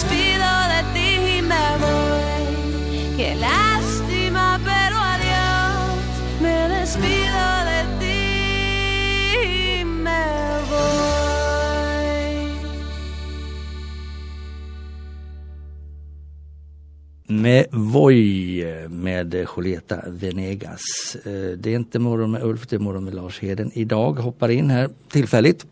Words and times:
despido 0.00 0.48
de 0.72 0.80
ti 0.94 1.42
me 1.42 1.66
voy. 1.84 2.46
Qué 3.16 3.34
lástima, 3.34 4.58
pero 4.64 4.96
adiós. 5.14 6.00
Me 6.40 6.56
despido 6.68 7.42
de 7.70 7.80
ti 8.00 9.84
me 9.84 10.24
voy. 10.70 11.00
Me 17.26 17.66
voy 17.70 18.64
med 18.88 19.46
Julieta 19.56 20.04
Venegas. 20.06 21.16
Eh, 21.24 21.58
det 21.58 21.70
är 21.70 21.76
inte 21.76 21.98
morgon 21.98 22.30
med 22.30 22.42
Ulf, 22.42 22.66
det 22.68 22.76
är 22.76 22.80
morgon 22.80 23.04
med 23.04 23.14
Lars 23.14 23.40
Heden. 23.40 23.70
Idag 23.74 24.12
hoppar 24.12 24.48
in 24.48 24.70
här 24.70 24.90
tillfälligt 25.08 25.66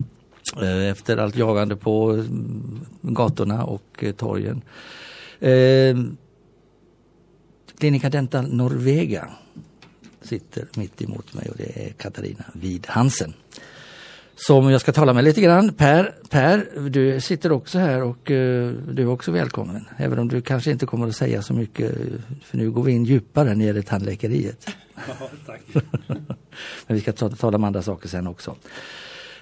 efter 0.90 1.16
allt 1.16 1.36
jagande 1.36 1.76
på 1.76 2.10
mm, 2.10 2.80
gatorna 3.02 3.64
och 3.64 4.04
eh, 4.04 4.12
torgen. 4.12 4.62
Eh, 5.40 5.96
Klinika 7.78 8.10
Dental 8.10 8.54
Norvega 8.54 9.28
sitter 10.22 10.68
mitt 10.76 11.02
emot 11.02 11.34
mig 11.34 11.48
och 11.50 11.56
det 11.56 11.86
är 11.86 11.92
Katarina 11.92 12.44
Widhansen. 12.52 13.34
Som 14.34 14.70
jag 14.70 14.80
ska 14.80 14.92
tala 14.92 15.12
med 15.12 15.24
lite 15.24 15.40
grann. 15.40 15.72
Per, 15.72 16.14
per 16.30 16.88
du 16.90 17.20
sitter 17.20 17.52
också 17.52 17.78
här 17.78 18.02
och 18.02 18.30
eh, 18.30 18.72
du 18.72 19.02
är 19.02 19.08
också 19.08 19.32
välkommen. 19.32 19.84
Även 19.96 20.18
om 20.18 20.28
du 20.28 20.40
kanske 20.40 20.70
inte 20.70 20.86
kommer 20.86 21.08
att 21.08 21.16
säga 21.16 21.42
så 21.42 21.52
mycket 21.52 21.96
för 22.44 22.56
nu 22.56 22.70
går 22.70 22.82
vi 22.82 22.92
in 22.92 23.04
djupare 23.04 23.48
när 23.48 23.54
det 23.54 23.64
gäller 23.64 23.82
tandläkeriet. 23.82 24.66
tack. 25.46 25.60
Men 26.86 26.96
vi 26.96 27.00
ska 27.00 27.12
ta, 27.12 27.30
tala 27.30 27.56
om 27.56 27.64
andra 27.64 27.82
saker 27.82 28.08
sen 28.08 28.26
också. 28.26 28.56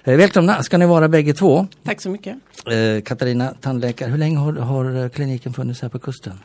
Eh, 0.03 0.17
välkomna 0.17 0.63
ska 0.63 0.77
ni 0.77 0.85
vara 0.85 1.07
bägge 1.07 1.33
två. 1.33 1.67
Tack 1.83 2.01
så 2.01 2.09
mycket. 2.09 2.35
Eh, 2.65 3.01
Katarina, 3.03 3.53
tandläkare. 3.61 4.09
Hur 4.09 4.17
länge 4.17 4.37
har, 4.37 4.53
har 4.53 5.03
eh, 5.03 5.09
kliniken 5.09 5.53
funnits 5.53 5.81
här 5.81 5.89
på 5.89 5.99
kusten? 5.99 6.39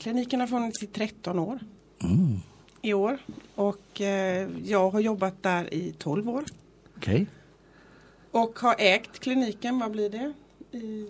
Kliniken 0.00 0.40
har 0.40 0.46
funnits 0.46 0.82
i 0.82 0.86
13 0.86 1.38
år 1.38 1.58
Mm, 2.02 2.40
i 2.82 2.92
år 2.94 3.18
och 3.54 4.00
jag 4.64 4.90
har 4.90 5.00
jobbat 5.00 5.42
där 5.42 5.74
i 5.74 5.94
12 5.98 6.28
år 6.28 6.44
Okej. 6.96 7.26
och 8.30 8.58
har 8.58 8.74
ägt 8.78 9.18
kliniken, 9.20 9.78
vad 9.78 9.90
blir 9.90 10.10
det? 10.10 10.32
I 10.78 11.06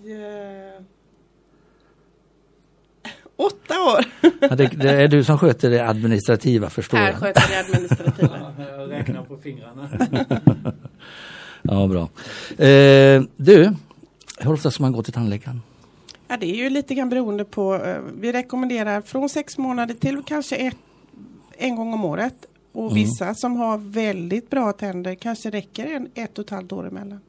åtta 3.36 3.74
år. 3.80 4.04
Ja, 4.40 4.56
det, 4.56 4.66
det 4.66 4.90
är 4.90 5.08
du 5.08 5.24
som 5.24 5.38
sköter 5.38 5.70
det 5.70 5.88
administrativa 5.88 6.70
förstår 6.70 6.98
Här 6.98 7.10
jag. 7.10 7.16
sköter 7.20 7.42
jag 7.52 7.64
administrativa. 7.64 8.52
Jag 8.78 8.90
räknar 8.90 9.22
på 9.22 9.36
fingrarna. 9.36 9.88
Ja, 11.68 11.86
bra. 11.86 12.08
Eh, 12.66 13.22
du, 13.36 13.74
hur 14.38 14.52
ofta 14.52 14.70
ska 14.70 14.82
man 14.82 14.92
gå 14.92 15.02
till 15.02 15.12
tandläkaren? 15.12 15.62
Ja, 16.28 16.36
det 16.36 16.46
är 16.46 16.54
ju 16.56 16.70
lite 16.70 16.94
grann 16.94 17.08
beroende 17.08 17.44
på. 17.44 17.74
eh, 17.74 17.96
Vi 18.20 18.32
rekommenderar 18.32 19.00
från 19.00 19.28
sex 19.28 19.58
månader 19.58 19.94
till 19.94 20.22
kanske 20.26 20.56
ett, 20.56 20.76
en 21.58 21.76
gång 21.76 21.92
om 21.94 22.04
året. 22.04 22.34
Och 22.72 22.82
Mm. 22.82 22.94
vissa 22.94 23.34
som 23.34 23.56
har 23.56 23.78
väldigt 23.78 24.50
bra 24.50 24.72
tänder 24.72 25.14
kanske 25.14 25.50
räcker 25.50 25.86
en, 25.86 26.08
ett 26.14 26.38
och 26.38 26.44
ett 26.44 26.50
halvt 26.50 26.72
år 26.72 26.88
emellan. 26.88 27.20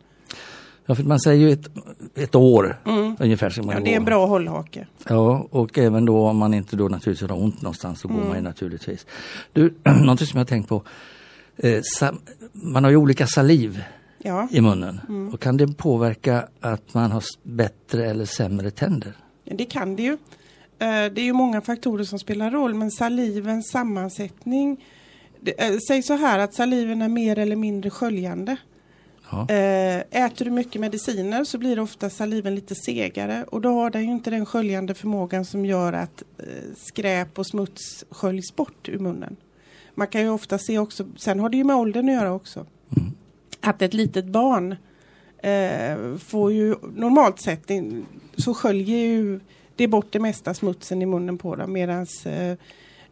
Ja, 0.85 0.95
för 0.95 1.03
man 1.03 1.19
säger 1.19 1.47
ju 1.47 1.51
ett, 1.53 1.69
ett 2.15 2.35
år 2.35 2.77
ungefär. 3.19 3.49
Ska 3.49 3.61
man 3.63 3.69
Mm. 3.71 3.83
Ja, 3.83 3.89
det 3.89 3.93
är 3.93 3.97
en 3.97 4.05
bra 4.05 4.25
hållhake. 4.25 4.87
Ja, 5.09 5.47
och 5.51 5.77
även 5.77 6.05
då 6.05 6.27
om 6.27 6.37
man 6.37 6.53
inte 6.53 6.75
då 6.75 6.87
naturligtvis 6.87 7.29
har 7.29 7.37
ont 7.43 7.61
någonstans 7.61 7.99
så 7.99 8.07
går 8.07 8.21
man 8.27 8.35
ju 8.35 8.41
naturligtvis. 8.41 9.05
Du, 9.53 9.73
någonting 9.83 10.27
som 10.27 10.37
jag 10.37 10.47
tänkt 10.47 10.69
på. 10.69 10.83
Eh, 11.57 11.81
man 12.51 12.83
har 12.83 12.91
ju 12.91 12.97
olika 12.97 13.27
saliv 13.27 13.83
Ja. 14.25 14.47
i 14.51 14.61
munnen. 14.61 15.29
Och 15.33 15.39
kan 15.41 15.57
det 15.57 15.67
påverka 15.67 16.47
att 16.59 16.93
man 16.93 17.11
har 17.11 17.23
bättre 17.43 18.05
eller 18.09 18.25
sämre 18.25 18.71
tänder? 18.71 19.13
Det 19.43 19.65
kan 19.65 19.95
det 19.95 20.03
ju. 20.03 20.11
Eh, 20.11 20.17
Det 21.13 21.21
är 21.21 21.25
ju 21.25 21.33
många 21.33 21.61
faktorer 21.61 22.03
som 22.03 22.19
spelar 22.19 22.51
roll 22.51 22.73
men 22.73 22.91
salivens 22.91 23.69
sammansättning 23.71 24.85
eh, 25.57 25.77
Säg 25.87 26.03
så 26.03 26.13
här 26.13 26.39
att 26.39 26.53
saliven 26.53 27.01
är 27.01 27.07
mer 27.07 27.39
eller 27.39 27.55
mindre 27.55 27.89
sköljande. 27.89 28.57
Ja. 29.31 29.47
Eh, 29.49 30.23
Äter 30.25 30.45
du 30.45 30.51
mycket 30.51 30.81
mediciner 30.81 31.43
så 31.43 31.57
blir 31.57 31.79
ofta 31.79 32.09
saliven 32.09 32.55
lite 32.55 32.75
segare 32.75 33.43
och 33.43 33.61
då 33.61 33.69
har 33.69 33.89
den 33.89 34.03
ju 34.05 34.11
inte 34.11 34.29
den 34.29 34.45
sköljande 34.45 34.93
förmågan 34.93 35.45
som 35.45 35.65
gör 35.65 35.93
att 35.93 36.23
skräp 36.77 37.39
och 37.39 37.47
smuts 37.47 38.05
sköljs 38.09 38.55
bort 38.55 38.89
ur 38.89 38.99
munnen. 38.99 39.35
Man 39.95 40.07
kan 40.07 40.21
ju 40.21 40.29
ofta 40.29 40.57
se 40.57 40.79
också, 40.79 41.05
sen 41.17 41.39
har 41.39 41.49
det 41.49 41.57
ju 41.57 41.63
med 41.63 41.75
åldern 41.75 42.09
att 42.09 42.15
göra 42.15 42.33
också. 42.33 42.65
Att 43.65 43.81
ett 43.81 43.93
litet 43.93 44.25
barn 44.25 44.75
eh, 45.37 46.17
får 46.17 46.51
ju 46.51 46.75
normalt 46.95 47.41
sett 47.41 47.69
in, 47.69 48.05
så 48.37 48.53
sköljer 48.53 48.97
ju 48.97 49.39
det 49.75 49.87
bort 49.87 50.07
det 50.11 50.19
mesta 50.19 50.53
smutsen 50.53 51.01
i 51.01 51.05
munnen 51.05 51.37
på 51.37 51.55
dem 51.55 51.73
medan 51.73 52.07
eh, 52.25 52.51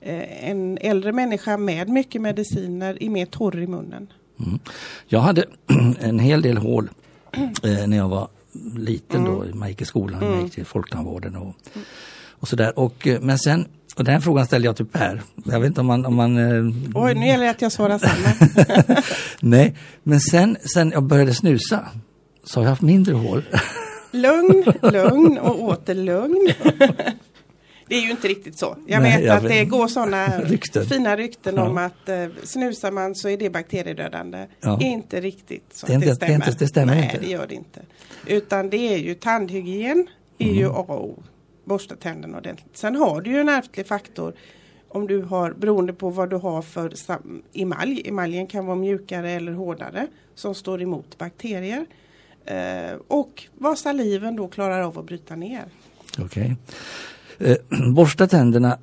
eh, 0.01 0.49
en 0.49 0.77
äldre 0.81 1.11
människa 1.11 1.57
med 1.57 1.89
mycket 1.89 2.21
mediciner 2.21 3.03
är 3.03 3.09
mer 3.09 3.25
torr 3.25 3.59
i 3.59 3.67
munnen. 3.67 4.13
Mm. 4.39 4.59
Jag 5.07 5.19
hade 5.19 5.45
en 5.99 6.19
hel 6.19 6.41
del 6.41 6.57
hål 6.57 6.89
eh, 7.63 7.87
när 7.87 7.97
jag 7.97 8.09
var 8.09 8.27
liten 8.77 9.23
då, 9.23 9.45
man 9.53 9.69
gick 9.69 9.81
i 9.81 9.85
skolan, 9.85 10.19
man 10.19 10.43
gick 10.43 10.53
till 10.53 10.65
folktandvården 10.65 11.35
och, 11.35 11.55
och 12.29 12.47
sådär. 12.47 12.79
Och, 12.79 13.07
eh, 13.07 13.21
men 13.21 13.39
sen, 13.39 13.65
och 13.95 14.03
den 14.03 14.21
frågan 14.21 14.45
ställde 14.45 14.65
jag 14.67 14.75
till 14.75 14.85
Per. 14.85 15.21
Jag 15.45 15.59
vet 15.59 15.67
inte 15.67 15.81
om 15.81 15.87
man... 15.87 16.05
Om 16.05 16.15
man 16.15 16.37
eh, 16.37 16.73
Oj, 16.95 17.13
nu 17.15 17.25
gäller 17.25 17.43
det 17.43 17.49
att 17.49 17.61
jag 17.61 17.71
svarar 17.71 17.97
samma. 17.99 19.01
nej, 19.41 19.75
men 20.03 20.19
sen, 20.19 20.57
sen 20.73 20.91
jag 20.91 21.03
började 21.03 21.33
snusa 21.33 21.87
så 22.43 22.59
har 22.59 22.63
jag 22.65 22.69
haft 22.69 22.81
mindre 22.81 23.13
hål. 23.15 23.43
Lugn, 24.11 24.63
lugn 24.81 25.37
och 25.37 25.63
åter 25.63 25.95
lugn. 25.95 26.47
Det 27.87 27.95
är 27.95 28.01
ju 28.01 28.11
inte 28.11 28.27
riktigt 28.27 28.57
så. 28.59 28.77
Jag 28.87 29.01
Nej, 29.01 29.17
vet 29.17 29.25
jag 29.25 29.37
att 29.37 29.43
vet. 29.43 29.49
det 29.51 29.65
går 29.65 29.87
sådana 29.87 30.39
Rykten. 30.39 30.85
fina 30.85 31.17
rykten 31.17 31.55
Ja. 31.55 31.69
om 31.69 31.77
att 31.77 32.09
eh, 32.09 32.25
snusar 32.43 32.91
man 32.91 33.15
så 33.15 33.29
är 33.29 33.37
det 33.37 33.49
bakteriedödande. 33.49 34.45
Ja. 34.61 34.79
Inte 34.81 35.21
riktigt 35.21 35.65
så 35.73 35.87
Det 35.87 35.93
är 35.93 35.97
att 35.97 36.01
det 36.01 36.05
det 36.05 36.11
är 36.11 36.15
stämmer. 36.15 36.35
inte- 36.35 36.51
det 36.59 36.67
stämmer 36.67 36.95
Nej, 36.95 37.03
inte. 37.03 37.17
det 37.25 37.31
gör 37.31 37.47
det 37.47 37.55
inte. 37.55 37.81
Utan 38.25 38.69
det 38.69 38.77
är 38.93 38.97
ju 38.97 39.13
tandhygien 39.15 40.07
är 40.37 40.45
Mm. 40.45 40.57
ju 40.57 40.67
A 40.69 40.85
och 40.87 41.05
O. 41.05 41.23
Borsta 41.63 41.95
tänderna 41.95 42.37
ordentligt. 42.37 42.77
Sen 42.77 42.95
har 42.95 43.21
du 43.21 43.31
ju 43.31 43.37
en 43.37 43.49
ärftlig 43.49 43.87
faktor 43.87 44.33
om 44.89 45.07
du 45.07 45.21
har, 45.21 45.51
beroende 45.53 45.93
på 45.93 46.09
vad 46.09 46.29
du 46.29 46.35
har 46.35 46.61
för 46.61 46.93
emalj. 47.53 48.01
Emaljen 48.05 48.47
kan 48.47 48.65
vara 48.65 48.75
mjukare 48.75 49.31
eller 49.31 49.51
hårdare 49.51 50.07
som 50.35 50.55
står 50.55 50.81
emot 50.81 51.17
bakterier. 51.17 51.85
Eh, 52.45 52.97
och 53.07 53.43
vad 53.57 53.77
saliven 53.77 54.35
då 54.35 54.47
klarar 54.47 54.81
av 54.81 54.99
att 54.99 55.05
bryta 55.05 55.35
ner. 55.35 55.65
Okej. 56.19 56.55
Eh, 57.39 57.57
borsta 57.93 58.27
tänderna 58.27 58.77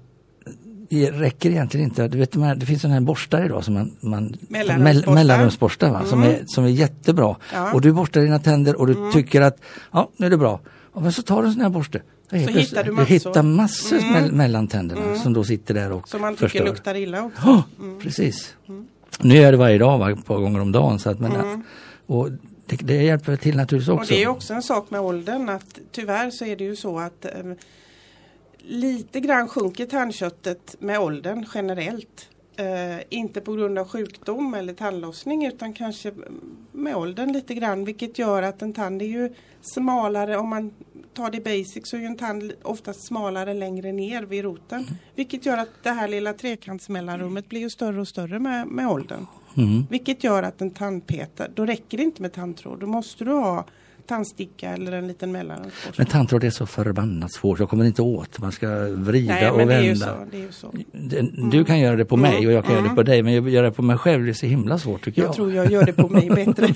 det 0.90 1.10
räcker 1.10 1.50
egentligen 1.50 1.86
inte. 1.86 2.08
Du 2.08 2.18
vet, 2.18 2.32
det 2.32 2.66
finns 2.66 2.82
sådana 2.82 2.94
här 2.94 3.00
borstar 3.00 3.44
idag 3.44 3.64
som 3.64 3.74
man, 3.74 3.96
man 4.00 4.36
Mellanrumsborstar. 4.48 5.14
mellanrumsborstar 5.14 5.90
va? 5.90 6.04
Som, 6.04 6.22
är, 6.22 6.42
som 6.46 6.64
är 6.64 6.68
jättebra. 6.68 7.36
Ja. 7.52 7.58
Mm. 7.58 7.74
Och 7.74 7.80
du 7.80 7.92
borstar 7.92 8.20
dina 8.20 8.38
tänder 8.38 8.76
och 8.80 8.86
du 8.86 9.12
tycker 9.12 9.40
att 9.40 9.58
ja, 9.92 10.10
nu 10.16 10.26
är 10.26 10.30
det 10.30 10.36
bra. 10.36 10.60
Ja, 10.94 11.00
men 11.00 11.12
så 11.12 11.22
tar 11.22 11.42
du 11.42 11.48
en 11.48 11.54
sån 11.54 11.62
här 11.62 11.68
borste. 11.68 12.02
Så 12.30 12.36
hittar 12.36 12.84
du 12.84 12.90
massor. 12.92 13.08
hittar 13.08 13.42
massor 13.42 13.96
me- 13.98 14.32
mellan 14.32 14.68
tänderna 14.68 15.16
som 15.16 15.32
då 15.32 15.44
sitter 15.44 15.74
där 15.74 15.92
och 15.92 16.08
Som 16.08 16.20
man 16.20 16.34
tycker 16.34 16.46
förstör. 16.48 16.64
luktar 16.64 16.94
illa 16.94 17.24
också. 17.24 17.40
Ja, 17.44 17.62
precis. 18.02 18.54
Nu 19.20 19.34
gör 19.34 19.42
jag 19.42 19.52
det 19.52 19.56
varje 19.58 19.78
dag, 19.78 20.10
ett 20.10 20.26
par 20.26 20.38
gånger 20.38 20.60
om 20.60 20.72
dagen. 20.72 20.98
Så 20.98 21.10
att, 21.10 21.20
men, 21.20 21.64
och 22.06 22.30
det, 22.66 22.76
det 22.76 22.94
hjälper 23.02 23.36
till 23.36 23.56
naturligtvis 23.56 23.88
Och 23.88 23.94
också. 24.00 24.14
det 24.14 24.22
är 24.22 24.28
också 24.28 24.54
en 24.54 24.62
sak 24.62 24.90
med 24.90 25.00
åldern 25.00 25.48
att 25.48 25.78
tyvärr 25.92 26.30
så 26.30 26.44
är 26.44 26.56
det 26.56 26.64
ju 26.64 26.76
så 26.76 26.98
att 26.98 27.24
eh, 27.24 27.30
lite 28.58 29.20
grann 29.20 29.48
sjunker 29.48 29.86
tandköttet 29.86 30.76
med 30.78 31.00
åldern 31.00 31.46
generellt. 31.54 32.28
Eh, 32.56 33.00
inte 33.08 33.40
på 33.40 33.52
grund 33.52 33.78
av 33.78 33.88
sjukdom 33.88 34.54
eller 34.54 34.72
tandlossning 34.74 35.46
utan 35.46 35.72
kanske 35.72 36.12
med 36.72 36.96
åldern 36.96 37.32
lite 37.32 37.54
grann 37.54 37.84
vilket 37.84 38.18
gör 38.18 38.42
att 38.42 38.62
en 38.62 38.72
tand 38.72 39.02
är 39.02 39.06
ju 39.06 39.32
smalare 39.62 40.36
om 40.36 40.48
man 40.48 40.70
tar 41.14 41.30
det 41.30 41.44
basic 41.44 41.80
så 41.88 41.96
är 41.96 42.00
ju 42.00 42.06
en 42.06 42.16
tand 42.16 42.52
oftast 42.62 43.04
smalare 43.04 43.54
längre 43.54 43.92
ner 43.92 44.22
vid 44.22 44.44
roten. 44.44 44.86
Vilket 45.16 45.46
gör 45.46 45.58
att 45.58 45.68
det 45.82 45.90
här 45.90 46.08
lilla 46.08 46.32
trekantsmellanrummet 46.32 47.48
blir 47.48 47.60
ju 47.60 47.70
större 47.70 48.00
och 48.00 48.08
större 48.08 48.38
med, 48.38 48.66
med 48.66 48.88
åldern. 48.88 49.26
Mm. 49.56 49.86
Vilket 49.90 50.24
gör 50.24 50.42
att 50.42 50.60
en 50.60 50.70
tandpetare, 50.70 51.50
då 51.54 51.66
räcker 51.66 51.98
det 51.98 52.04
inte 52.04 52.22
med 52.22 52.32
tandtråd. 52.32 52.80
Då 52.80 52.86
måste 52.86 53.24
du 53.24 53.30
ha 53.32 53.64
tandsticka 54.06 54.70
eller 54.70 54.92
en 54.92 55.08
liten 55.08 55.32
mellanrumsborste. 55.32 55.92
Men 55.96 56.06
tandtråd 56.06 56.44
är 56.44 56.50
så 56.50 56.66
förbannat 56.66 57.32
svårt. 57.32 57.58
Jag 57.58 57.68
kommer 57.68 57.84
inte 57.84 58.02
åt. 58.02 58.38
Man 58.38 58.52
ska 58.52 58.68
vrida 58.88 59.34
Nej 59.34 59.50
och 59.50 59.60
vända. 59.70 59.94
så, 60.06 60.26
det 60.30 60.36
är 60.36 60.40
ju 60.40 60.52
så. 60.52 60.74
Det- 60.92 61.50
Du 61.50 61.64
kan 61.64 61.80
göra 61.80 61.96
det 61.96 62.04
på 62.04 62.16
mig 62.16 62.46
och 62.46 62.52
jag 62.52 62.64
kan 62.64 62.74
göra 62.74 62.88
det 62.88 62.94
på 62.94 63.02
dig 63.02 63.22
men 63.22 63.32
jag 63.34 63.48
göra 63.48 63.66
det 63.66 63.72
på 63.72 63.82
mig 63.82 63.98
själv 63.98 64.24
det 64.24 64.30
är 64.30 64.34
så 64.34 64.46
himla 64.46 64.78
svårt 64.78 65.04
tycker 65.04 65.22
jag. 65.22 65.28
Jag 65.28 65.34
tror 65.36 65.52
jag 65.52 65.70
gör 65.70 65.84
det 65.86 65.92
på 65.92 66.08
mig 66.08 66.28
bättre. 66.34 66.74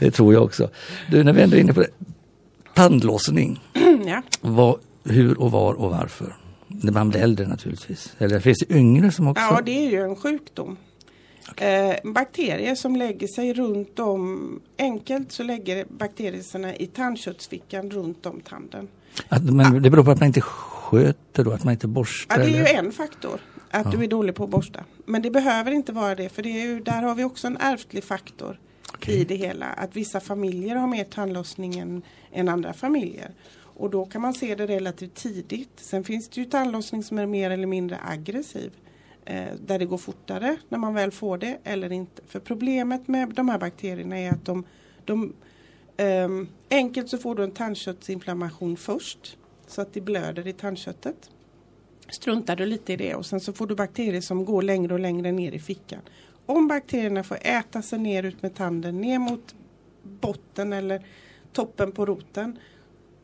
det 0.00 0.10
tror 0.10 0.34
jag 0.34 0.42
också. 0.42 0.68
Du 1.10 1.24
när 1.24 1.32
vi 1.32 1.42
ändå 1.42 1.56
är 1.56 1.60
inne 1.60 1.74
på 1.74 1.80
det. 1.80 1.88
Tandlossning. 2.74 3.60
ja. 4.06 4.22
Vad, 4.40 4.78
hur 5.04 5.40
och 5.40 5.50
var 5.50 5.74
och 5.74 5.90
varför? 5.90 6.36
När 6.68 6.92
man 6.92 7.08
blir 7.10 7.20
äldre 7.20 7.46
naturligtvis. 7.46 8.14
Eller 8.18 8.40
finns 8.40 8.58
det 8.68 8.74
yngre 8.76 9.10
som 9.12 9.28
också? 9.28 9.42
ja, 9.42 9.60
det 9.64 9.86
är 9.86 9.90
ju 9.90 10.02
en 10.02 10.16
sjukdom. 10.16 10.76
Eh, 11.56 11.94
bakterier 12.04 12.74
som 12.74 12.96
lägger 12.96 13.26
sig 13.26 13.52
runt 13.54 13.98
om, 13.98 14.60
enkelt 14.78 15.32
så 15.32 15.42
lägger 15.42 15.84
bakterierna 15.88 16.76
i 16.76 16.86
tandköttsfickan 16.86 17.90
runt 17.90 18.26
om 18.26 18.40
tanden. 18.40 18.88
Att, 19.28 19.42
men 19.44 19.82
det 19.82 19.90
beror 19.90 20.04
på 20.04 20.10
att 20.10 20.20
man 20.20 20.26
inte 20.26 20.40
sköter 20.40 21.44
då, 21.44 21.50
att 21.52 21.64
man 21.64 21.72
inte 21.72 21.88
borstar? 21.88 22.38
Ja, 22.38 22.44
det 22.44 22.50
är 22.50 22.54
ju 22.58 22.64
eller? 22.64 22.78
en 22.78 22.92
faktor. 22.92 23.40
Att 23.70 23.84
Ja. 23.84 23.90
du 23.98 24.04
är 24.04 24.08
dålig 24.08 24.34
på 24.34 24.44
att 24.44 24.50
borsta. 24.50 24.84
Men 25.06 25.22
det 25.22 25.30
behöver 25.30 25.72
inte 25.72 25.92
vara 25.92 26.14
det 26.14 26.28
för 26.28 26.42
det 26.42 26.48
är 26.62 26.66
ju, 26.66 26.80
där 26.80 27.02
har 27.02 27.14
vi 27.14 27.24
också 27.24 27.46
en 27.46 27.56
ärftlig 27.60 28.04
faktor 28.04 28.58
okay. 28.96 29.14
i 29.14 29.24
det 29.24 29.34
hela. 29.34 29.66
Att 29.66 29.96
vissa 29.96 30.20
familjer 30.20 30.76
har 30.76 30.86
mer 30.86 31.04
tandlossning 31.04 31.78
än, 31.78 32.02
än 32.32 32.48
andra 32.48 32.72
familjer. 32.72 33.30
Och 33.56 33.90
då 33.90 34.04
kan 34.06 34.22
man 34.22 34.34
se 34.34 34.54
det 34.54 34.66
relativt 34.66 35.14
tidigt. 35.14 35.70
Sen 35.76 36.04
finns 36.04 36.28
det 36.28 36.40
ju 36.40 36.44
tandlossning 36.44 37.02
som 37.02 37.18
är 37.18 37.26
mer 37.26 37.50
eller 37.50 37.66
mindre 37.66 37.98
aggressiv. 38.04 38.72
Eh, 39.24 39.54
där 39.66 39.78
det 39.78 39.84
går 39.84 39.98
fortare 39.98 40.56
när 40.68 40.78
man 40.78 40.94
väl 40.94 41.10
får 41.10 41.38
det 41.38 41.58
eller 41.64 41.92
inte. 41.92 42.22
För 42.26 42.40
problemet 42.40 43.08
med 43.08 43.28
de 43.28 43.48
här 43.48 43.58
bakterierna 43.58 44.18
är 44.18 44.30
att 44.30 44.44
de, 44.44 44.64
de 45.04 45.32
ehm, 45.96 46.48
enkelt 46.70 47.08
så 47.08 47.18
får 47.18 47.34
du 47.34 47.44
en 47.44 47.50
tandköttsinflammation 47.50 48.76
först. 48.76 49.36
Så 49.66 49.80
att 49.82 49.92
det 49.92 50.00
blöder 50.00 50.46
i 50.46 50.52
tandköttet 50.52 51.30
struntar 52.08 52.56
du 52.56 52.66
lite 52.66 52.92
i 52.92 52.96
det 52.96 53.14
och 53.14 53.26
sen 53.26 53.40
så 53.40 53.52
får 53.52 53.66
du 53.66 53.74
bakterier 53.74 54.20
som 54.20 54.44
går 54.44 54.62
längre 54.62 54.94
och 54.94 55.00
längre 55.00 55.32
ner 55.32 55.52
i 55.52 55.58
fickan. 55.58 56.00
Om 56.46 56.68
bakterierna 56.68 57.22
får 57.22 57.38
äta 57.42 57.82
sig 57.82 57.98
ner 57.98 58.22
ut 58.22 58.42
med 58.42 58.54
tanden 58.54 59.00
ner 59.00 59.18
mot 59.18 59.54
botten 60.02 60.72
eller 60.72 61.02
toppen 61.52 61.92
på 61.92 62.06
roten 62.06 62.58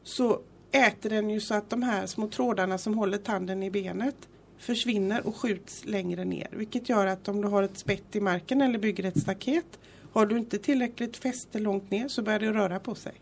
så 0.03 0.39
äter 0.73 1.11
den 1.11 1.31
ju 1.31 1.41
så 1.41 1.55
att 1.55 1.71
de 1.71 1.83
här 1.83 2.07
små 2.07 2.29
trådarna 2.29 2.79
som 2.79 2.95
håller 2.99 3.19
tanden 3.19 3.63
i 3.63 3.71
benet 3.71 4.17
försvinner 4.59 5.27
och 5.27 5.37
skjuts 5.37 5.85
längre 5.87 6.25
ner. 6.25 6.49
Vilket 6.51 6.89
gör 6.89 7.07
att 7.07 7.29
om 7.29 7.43
du 7.43 7.49
har 7.49 7.63
ett 7.63 7.79
spett 7.79 8.17
i 8.17 8.21
marken 8.21 8.61
eller 8.63 8.79
bygger 8.79 9.05
ett 9.05 9.21
staket 9.21 9.79
har 10.13 10.27
du 10.27 10.39
inte 10.39 10.59
tillräckligt 10.59 11.17
fäste 11.17 11.59
långt 11.59 11.91
ner 11.91 12.09
så 12.09 12.23
börjar 12.23 12.39
det 12.41 12.53
röra 12.53 12.81
på 12.81 12.95
sig. 12.95 13.13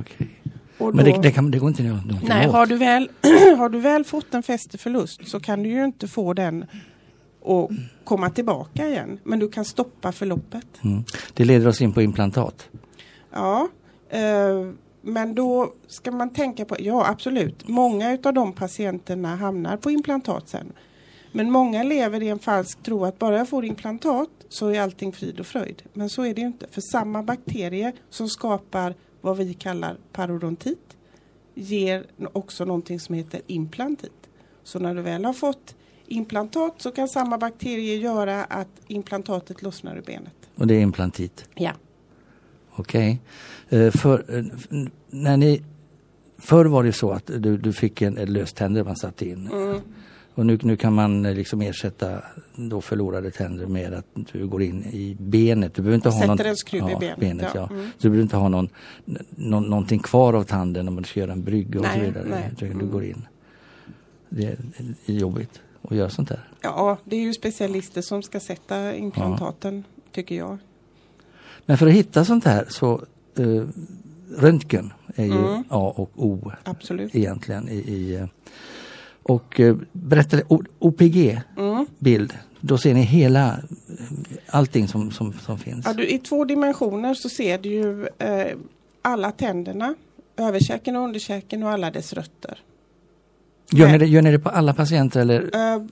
Okej. 0.00 0.28
Och 0.78 0.94
Men 0.94 1.04
då- 1.04 1.12
det, 1.12 1.22
det, 1.22 1.32
kan, 1.32 1.50
det 1.50 1.58
går 1.58 1.68
inte 1.68 1.82
att 1.82 1.88
göra 1.88 1.96
någonting 2.00 2.28
Nej, 2.28 2.46
åt? 2.48 2.52
har 2.52 2.66
du, 2.66 2.76
väl, 2.76 3.10
har 3.58 3.68
du 3.68 3.80
väl 3.80 4.04
fått 4.04 4.34
en 4.34 4.42
fästeförlust 4.42 5.28
så 5.28 5.40
kan 5.40 5.62
du 5.62 5.68
ju 5.68 5.84
inte 5.84 6.08
få 6.08 6.32
den 6.34 6.66
att 7.44 7.70
komma 8.04 8.30
tillbaka 8.30 8.88
igen. 8.88 9.18
Men 9.24 9.38
du 9.38 9.48
kan 9.48 9.64
stoppa 9.64 10.12
förloppet. 10.12 10.66
Mm. 10.84 11.04
Det 11.34 11.44
leder 11.44 11.68
oss 11.68 11.80
in 11.80 11.92
på 11.92 12.02
implantat. 12.02 12.68
Ja, 13.30 13.68
eh, 14.08 14.70
men 15.02 15.34
då 15.34 15.72
ska 15.86 16.10
man 16.10 16.32
tänka 16.32 16.64
på, 16.64 16.76
ja 16.78 17.08
absolut, 17.08 17.68
många 17.68 18.12
utav 18.12 18.34
de 18.34 18.52
patienterna 18.52 19.36
hamnar 19.36 19.76
på 19.76 19.90
implantat 19.90 20.48
sen. 20.48 20.72
Men 21.32 21.50
många 21.50 21.82
lever 21.82 22.22
i 22.22 22.28
en 22.28 22.38
falsk 22.38 22.82
tro 22.82 23.04
att 23.04 23.18
bara 23.18 23.38
jag 23.38 23.48
får 23.48 23.64
implantat 23.64 24.28
så 24.48 24.68
är 24.68 24.80
allting 24.80 25.12
frid 25.12 25.40
och 25.40 25.46
fröjd. 25.46 25.82
Men 25.92 26.10
så 26.10 26.22
är 26.22 26.34
det 26.34 26.40
ju 26.40 26.46
inte. 26.46 26.66
För 26.70 26.80
samma 26.80 27.22
bakterie 27.22 27.92
som 28.10 28.28
skapar 28.28 28.94
vad 29.20 29.36
vi 29.36 29.54
kallar 29.54 29.96
parodontit 30.12 30.96
ger 31.54 32.06
också 32.32 32.64
någonting 32.64 33.00
som 33.00 33.14
heter 33.14 33.40
implantit. 33.46 34.28
Så 34.62 34.78
när 34.78 34.94
du 34.94 35.02
väl 35.02 35.24
har 35.24 35.32
fått 35.32 35.74
implantat 36.10 36.74
så 36.78 36.90
kan 36.90 37.08
samma 37.08 37.38
bakterie 37.38 37.96
göra 37.96 38.44
att 38.44 38.68
implantatet 38.86 39.62
lossnar 39.62 39.96
ur 39.96 40.02
benet. 40.02 40.32
Och 40.56 40.66
det 40.66 40.74
är 40.74 40.80
implantit. 40.80 41.44
Ja. 41.54 41.72
Okej. 42.70 43.20
Eh, 43.68 43.90
för, 43.90 44.24
eh, 44.38 44.44
f- 44.56 44.68
när 45.10 45.36
ni, 45.36 45.62
förr 46.38 46.64
var 46.64 46.84
det 46.84 46.92
så 46.92 47.10
att 47.10 47.26
du, 47.26 47.56
du 47.56 47.72
fick 47.72 48.02
en, 48.02 48.18
en 48.18 48.32
löständer 48.32 48.84
man 48.84 48.96
satte 48.96 49.28
in. 49.28 49.48
Mm. 49.52 49.80
Och 50.34 50.46
nu, 50.46 50.58
nu 50.62 50.76
kan 50.76 50.92
man 50.92 51.26
eh, 51.26 51.34
liksom 51.34 51.60
ersätta 51.62 52.22
då 52.56 52.80
förlorade 52.80 53.30
tänder 53.30 53.66
med 53.66 53.94
att 53.94 54.06
du 54.32 54.46
går 54.46 54.62
in 54.62 54.84
i 54.84 55.16
benet. 55.20 55.74
Du 55.74 55.82
behöver 55.82 55.94
inte 55.96 56.08
ha 56.08 56.20
Sätter 56.20 56.36
någon, 56.36 56.46
en 56.46 56.56
skruv 56.56 56.82
i 56.90 57.14
benet, 57.20 57.46
ja. 57.54 57.68
ja. 57.70 57.74
Mm. 57.76 57.90
Du 57.98 58.08
behöver 58.08 58.22
inte 58.22 58.36
ha 58.36 58.48
någon, 58.48 58.68
någon, 59.30 59.62
någonting 59.70 59.98
kvar 59.98 60.32
av 60.34 60.42
tanden 60.44 60.88
om 60.88 60.94
man 60.94 61.04
ska 61.04 61.20
göra 61.20 61.32
en 61.32 61.44
brygga 61.44 61.80
och 61.80 61.86
så 61.86 61.92
Nej, 61.92 62.00
vidare. 62.00 62.26
nej. 62.30 62.50
Utan 62.52 62.68
Du 62.68 62.74
Mm. 62.74 62.90
går 62.90 63.04
in. 63.04 63.26
Det 64.28 64.44
är 65.06 65.12
jobbigt 65.12 65.60
att 65.82 65.96
göra 65.96 66.10
sånt 66.10 66.28
där. 66.28 66.48
Ja, 66.62 66.98
det 67.04 67.16
är 67.16 67.20
ju 67.20 67.32
specialister 67.34 68.02
som 68.02 68.22
ska 68.22 68.40
sätta 68.40 68.94
implantaten, 68.96 69.84
tycker 70.12 70.34
jag. 70.34 70.58
Men 71.66 71.78
för 71.78 71.86
att 71.86 71.92
hitta 71.92 72.24
sånt 72.24 72.44
här 72.44 72.66
så 72.68 72.92
eh, 73.38 73.64
röntgen 74.36 74.92
är 75.16 75.24
ju 75.24 75.32
Mm. 75.46 75.64
A 75.68 75.92
och 75.96 76.10
O 76.16 76.52
Absolut. 76.64 77.14
egentligen. 77.14 77.68
I, 77.68 77.74
i, 77.76 78.14
eh, 78.14 78.26
och 79.22 79.60
eh, 79.60 79.76
berätta, 79.92 80.36
O- 80.48 80.62
OPG 80.78 81.40
Mm. 81.58 81.86
då 82.60 82.78
ser 82.78 82.94
ni 82.94 83.02
hela, 83.02 83.48
eh, 83.48 84.04
allting 84.46 84.88
som, 84.88 85.10
som, 85.10 85.32
som 85.32 85.58
finns. 85.58 85.86
Ja, 85.86 85.92
du, 85.92 86.06
I 86.08 86.18
två 86.18 86.44
dimensioner 86.44 87.14
så 87.14 87.28
ser 87.28 87.58
du 87.58 87.68
ju 87.68 88.06
eh, 88.18 88.56
alla 89.02 89.30
tänderna, 89.32 89.94
överkäken 90.36 90.96
och 90.96 91.02
underkäken 91.02 91.62
och 91.62 91.70
alla 91.70 91.90
dess 91.90 92.12
rötter. 92.12 92.58
Gör 93.72 93.88
ni, 93.88 93.98
det, 93.98 94.06
gör 94.06 94.22
ni 94.22 94.30
det 94.30 94.38
på 94.38 94.48
alla 94.48 94.74
patienter 94.74 95.20
eller? 95.20 95.74
Eh, 95.74 95.82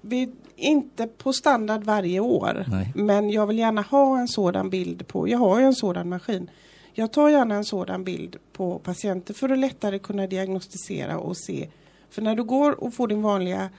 vi, 0.00 0.32
inte 0.56 1.06
på 1.06 1.32
standard 1.32 1.84
varje 1.84 2.20
år, 2.20 2.64
Nej. 2.68 2.92
men 2.94 3.30
jag 3.30 3.46
vill 3.46 3.58
gärna 3.58 3.82
ha 3.82 4.18
en 4.18 4.28
sådan 4.28 4.70
bild 4.70 5.08
på, 5.08 5.28
jag 5.28 5.38
har 5.38 5.60
ju 5.60 5.66
en 5.66 5.74
sådan 5.74 6.08
maskin. 6.08 6.50
Jag 6.92 7.12
tar 7.12 7.28
gärna 7.28 7.54
en 7.54 7.64
sådan 7.64 8.04
bild 8.04 8.36
på 8.52 8.78
patienter 8.78 9.34
för 9.34 9.48
att 9.48 9.58
lättare 9.58 9.98
kunna 9.98 10.26
diagnostisera 10.26 11.18
och 11.18 11.36
se. 11.36 11.68
För 12.10 12.22
när 12.22 12.34
du 12.34 12.44
går 12.44 12.84
och 12.84 12.94
får 12.94 13.08
din 13.08 13.22
vanliga 13.22 13.70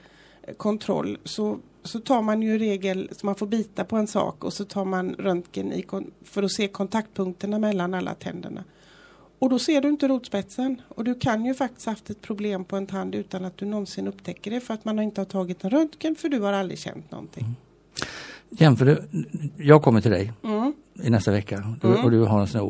eh, 0.42 0.54
kontroll 0.54 1.18
så, 1.24 1.58
så 1.82 2.00
tar 2.00 2.22
man 2.22 2.42
ju 2.42 2.54
i 2.54 2.58
regel, 2.58 3.08
så 3.12 3.26
man 3.26 3.34
får 3.34 3.46
bita 3.46 3.84
på 3.84 3.96
en 3.96 4.06
sak 4.06 4.44
och 4.44 4.52
så 4.52 4.64
tar 4.64 4.84
man 4.84 5.14
röntgen 5.18 5.72
i, 5.72 5.86
för 6.24 6.42
att 6.42 6.52
se 6.52 6.68
kontaktpunkterna 6.68 7.58
mellan 7.58 7.94
alla 7.94 8.14
tänderna. 8.14 8.64
Och 9.38 9.50
då 9.50 9.58
ser 9.58 9.80
du 9.80 9.88
inte 9.88 10.08
rotspetsen. 10.08 10.80
Och 10.88 11.04
du 11.04 11.14
kan 11.14 11.44
ju 11.44 11.54
faktiskt 11.54 11.86
haft 11.86 12.10
ett 12.10 12.20
problem 12.22 12.64
på 12.64 12.76
en 12.76 12.86
tand 12.86 13.14
utan 13.14 13.44
att 13.44 13.56
du 13.56 13.66
någonsin 13.66 14.08
upptäcker 14.08 14.50
det 14.50 14.60
för 14.60 14.74
att 14.74 14.84
man 14.84 14.98
inte 14.98 15.20
har 15.20 15.26
tagit 15.26 15.64
en 15.64 15.70
röntgen 15.70 16.14
för 16.14 16.28
du 16.28 16.40
har 16.40 16.52
aldrig 16.52 16.78
känt 16.78 17.10
någonting. 17.10 17.44
Jämför 18.50 18.84
du, 18.86 19.02
jag 19.56 19.82
kommer 19.82 20.00
till 20.00 20.10
dig 20.10 20.32
Mm. 20.44 20.72
i 21.02 21.10
nästa 21.10 21.30
vecka 21.30 21.74
du, 21.82 21.88
Mm. 21.88 22.04
och 22.04 22.10
du 22.10 22.20
har 22.20 22.40
en 22.40 22.46
sån 22.46 22.60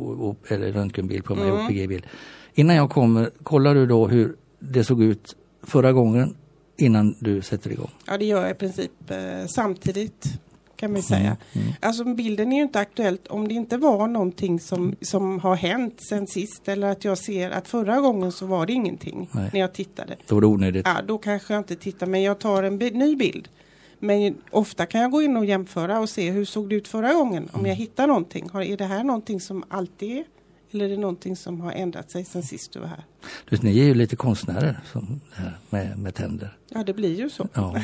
här 0.49 0.55
eller 0.55 0.73
röntgenbild 0.73 1.25
på 1.25 1.35
mig, 1.35 1.49
Mm. 1.49 1.67
OPG-bild. 1.67 2.07
Innan 2.55 2.77
jag 2.77 2.91
kommer, 2.91 3.31
kollar 3.43 3.75
du 3.75 3.87
då 3.87 4.07
hur 4.09 4.37
det 4.59 4.85
såg 4.85 5.03
ut 5.03 5.37
förra 5.63 5.93
gången 5.93 6.37
innan 6.77 7.15
du 7.21 7.43
sätter 7.43 7.71
igång? 7.71 7.91
Ja, 8.07 8.19
det 8.19 8.25
gör 8.25 8.43
jag 8.43 8.51
i 8.51 8.55
princip 8.55 9.11
eh, 9.11 9.47
samtidigt 9.49 10.27
kan 10.77 10.93
man 10.93 11.03
säga. 11.03 11.37
Mm. 11.53 11.69
Alltså 11.81 12.05
bilden 12.05 12.53
är 12.53 12.57
ju 12.57 12.63
inte 12.63 12.81
aktuellt 12.81 13.27
om 13.27 13.49
det 13.49 13.55
inte 13.55 13.77
var 13.77 14.07
någonting 14.07 14.61
som, 14.61 14.97
som 15.01 15.39
har 15.41 15.57
hänt 15.57 16.01
sen 16.09 16.27
sist 16.27 16.69
eller 16.69 16.87
att 16.87 17.05
jag 17.05 17.19
ser 17.19 17.51
att 17.51 17.69
förra 17.69 18.01
gången 18.01 18.33
så 18.33 18.47
var 18.47 18.67
det 18.67 18.73
ingenting 18.73 19.29
Nej. 19.33 19.51
när 19.53 19.61
jag 19.61 19.73
tittade. 19.75 20.17
Då 20.27 20.35
var 20.35 20.41
det 20.41 20.47
onödigt. 20.47 20.87
Ja, 20.87 20.97
då 21.09 21.19
kanske 21.19 21.55
jag 21.55 21.61
inte 21.61 21.77
tittar 21.77 22.07
men 22.07 22.23
jag 22.23 22.39
tar 22.39 22.63
en 22.63 22.79
bi- 22.79 22.91
ny 22.91 23.17
bild. 23.17 23.49
Men 23.99 24.35
ofta 24.51 24.87
kan 24.87 25.01
jag 25.01 25.11
gå 25.11 25.23
in 25.23 25.37
och 25.37 25.45
jämföra 25.45 26.01
och 26.01 26.09
se 26.09 26.31
hur 26.31 26.45
såg 26.45 26.69
det 26.69 26.75
ut 26.75 26.89
förra 26.89 27.13
gången 27.15 27.49
om 27.53 27.67
jag 27.67 27.75
hittar 27.75 28.07
någonting. 28.07 28.49
Har, 28.53 28.63
är 28.63 28.77
det 28.77 28.85
här 28.85 29.05
någonting 29.05 29.41
som 29.41 29.65
alltid 29.69 30.11
är? 30.19 30.25
Eller 30.73 30.85
är 30.85 30.89
det 30.89 30.97
någonting 30.97 31.37
som 31.37 31.61
har 31.61 31.73
ändrat 31.73 32.11
sig 32.11 32.25
sen 32.25 32.43
sist 32.43 32.73
du 32.73 32.79
var 32.81 32.87
här? 32.87 33.05
Du 33.51 33.57
ni 33.63 33.79
är 33.81 33.85
ju 33.85 33.95
lite 33.95 34.17
konstnärer 34.17 34.81
som 34.93 35.21
med, 35.71 35.99
med 35.99 36.15
tänder. 36.15 36.57
Ja, 36.69 36.85
det 36.85 36.95
blir 36.95 37.19
ju 37.19 37.31
så. 37.31 37.49
Ja. 37.55 37.81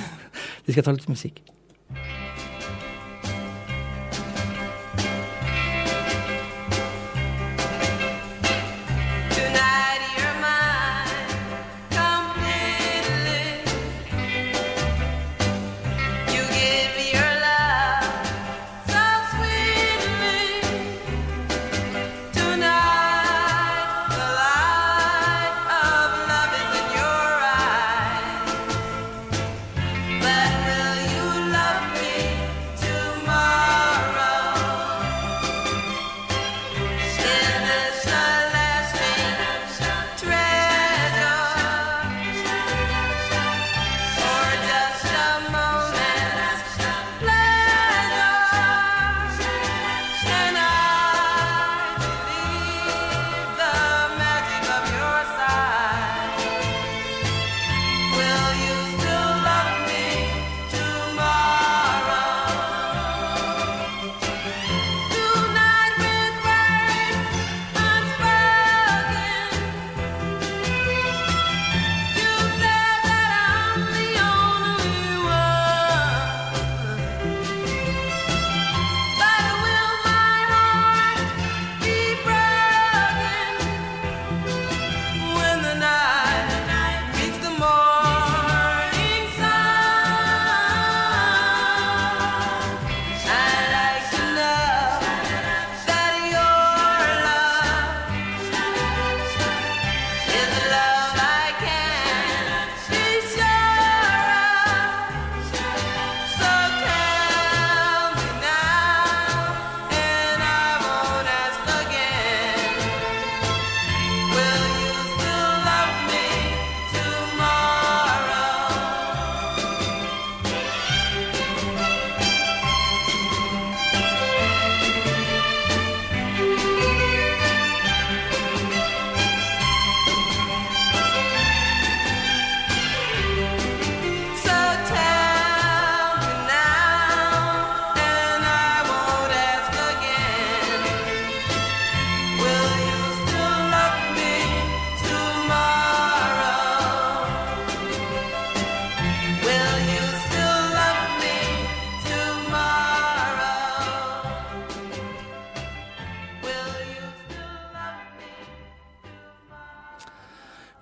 Vi 0.65 0.73
ska 0.73 0.83
ta 0.83 0.93
lite 0.93 1.11
musik. 1.11 1.43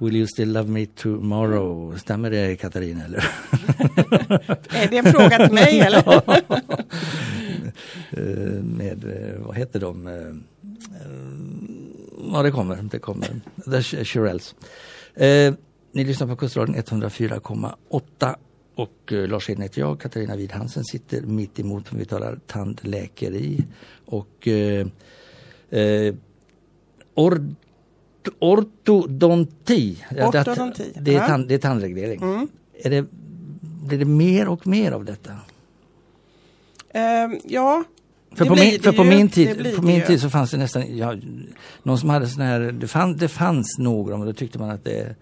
Will 0.00 0.16
you 0.16 0.26
still 0.26 0.52
love 0.52 0.69
me 0.71 0.87
tomorrow? 0.87 1.97
Stämmer 1.99 2.30
det 2.30 2.57
Katarina 2.57 3.04
eller? 3.04 3.19
Är 4.71 4.88
det 4.90 4.97
en 4.99 5.12
fråga 5.12 5.47
till 5.47 5.54
mig 5.54 5.80
eller? 5.87 6.23
Eh, 8.11 8.62
med, 8.62 9.04
eh, 9.04 9.40
vad 9.47 9.57
heter 9.57 9.80
de? 9.80 10.07
Eh, 10.07 10.12
Ja 12.33 12.42
det 12.42 12.50
kommer, 12.50 12.76
det 12.90 12.99
kommer. 12.99 13.28
The 13.64 13.71
Sh- 13.80 14.04
Shirelles. 14.04 14.54
Eh, 15.14 15.54
ni 15.92 16.04
lyssnar 16.04 16.26
på 16.26 16.37
Kustradion 16.37 16.75
104,8 16.76 18.35
och 18.75 19.12
Lars 19.12 19.49
Hedin 19.49 19.62
heter 19.62 19.80
jag, 19.80 20.00
Katarina 20.00 20.37
Widhansen 20.37 20.85
sitter 20.85 21.23
mitt 21.23 21.59
emot. 21.61 21.92
Vi 21.92 22.04
talar 22.04 22.38
tandläkeri 22.47 23.64
och 24.07 24.49
eh, 24.49 24.87
eh, 25.71 26.14
or, 28.38 28.58
ortodonti. 28.58 29.96
Det- 30.10 30.26
Ortodonti, 30.26 30.92
Det 31.00 31.14
är, 31.16 31.26
tand, 31.28 31.48
det 31.48 31.54
är 31.54 31.58
tandreglering. 31.58 32.22
Mm. 32.22 32.48
Är 32.82 32.90
det, 32.90 33.06
blir 33.60 33.98
det 33.98 34.04
mer 34.04 34.48
och 34.48 34.66
mer 34.66 34.92
av 34.92 35.04
detta? 35.04 35.32
Ehm, 36.92 37.38
ja, 37.44 37.84
För 38.32 38.44
på, 38.44 38.54
min, 38.54 38.82
för 38.82 38.92
på 38.92 39.04
ju. 39.04 39.10
min 39.10 39.26
Det 39.26 39.32
tid, 39.32 39.76
på 39.76 39.82
min 39.82 40.02
tid 40.06 40.20
så 40.20 40.30
fanns 40.30 40.50
det 40.50 40.56
nästan, 40.56 40.96
ja, 40.96 41.16
någon 41.82 41.98
som 41.98 42.08
hade 42.10 42.26
sån 42.26 42.42
här, 42.42 42.60
det, 42.60 42.86
fann, 42.88 43.16
det 43.16 43.28
fanns 43.28 43.78
några 43.78 44.16
men 44.16 44.26
då 44.26 44.32
tyckte 44.32 44.58
man 44.58 44.70
att 44.70 44.84
det, 44.84 45.14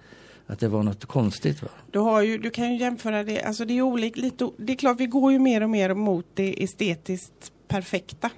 att 0.46 0.58
det 0.60 0.68
var 0.68 0.82
något 0.82 1.04
konstigt. 1.04 1.62
Va? 1.62 1.68
Du, 1.90 2.26
ju, 2.26 2.38
du 2.38 2.50
kan 2.50 2.72
ju 2.72 2.78
jämföra 2.80 3.24
det, 3.24 3.42
alltså 3.42 3.64
det 3.64 3.78
är 3.78 3.82
olika, 3.82 4.20
lite, 4.20 4.50
det 4.58 4.72
är 4.72 4.76
klart 4.76 5.00
vi 5.00 5.06
går 5.06 5.32
ju 5.32 5.38
mer 5.38 5.62
och 5.62 5.70
mer 5.70 5.94
mot 5.94 6.26
det 6.34 6.62
estetiskt 6.64 7.52
perfekta. 7.68 8.30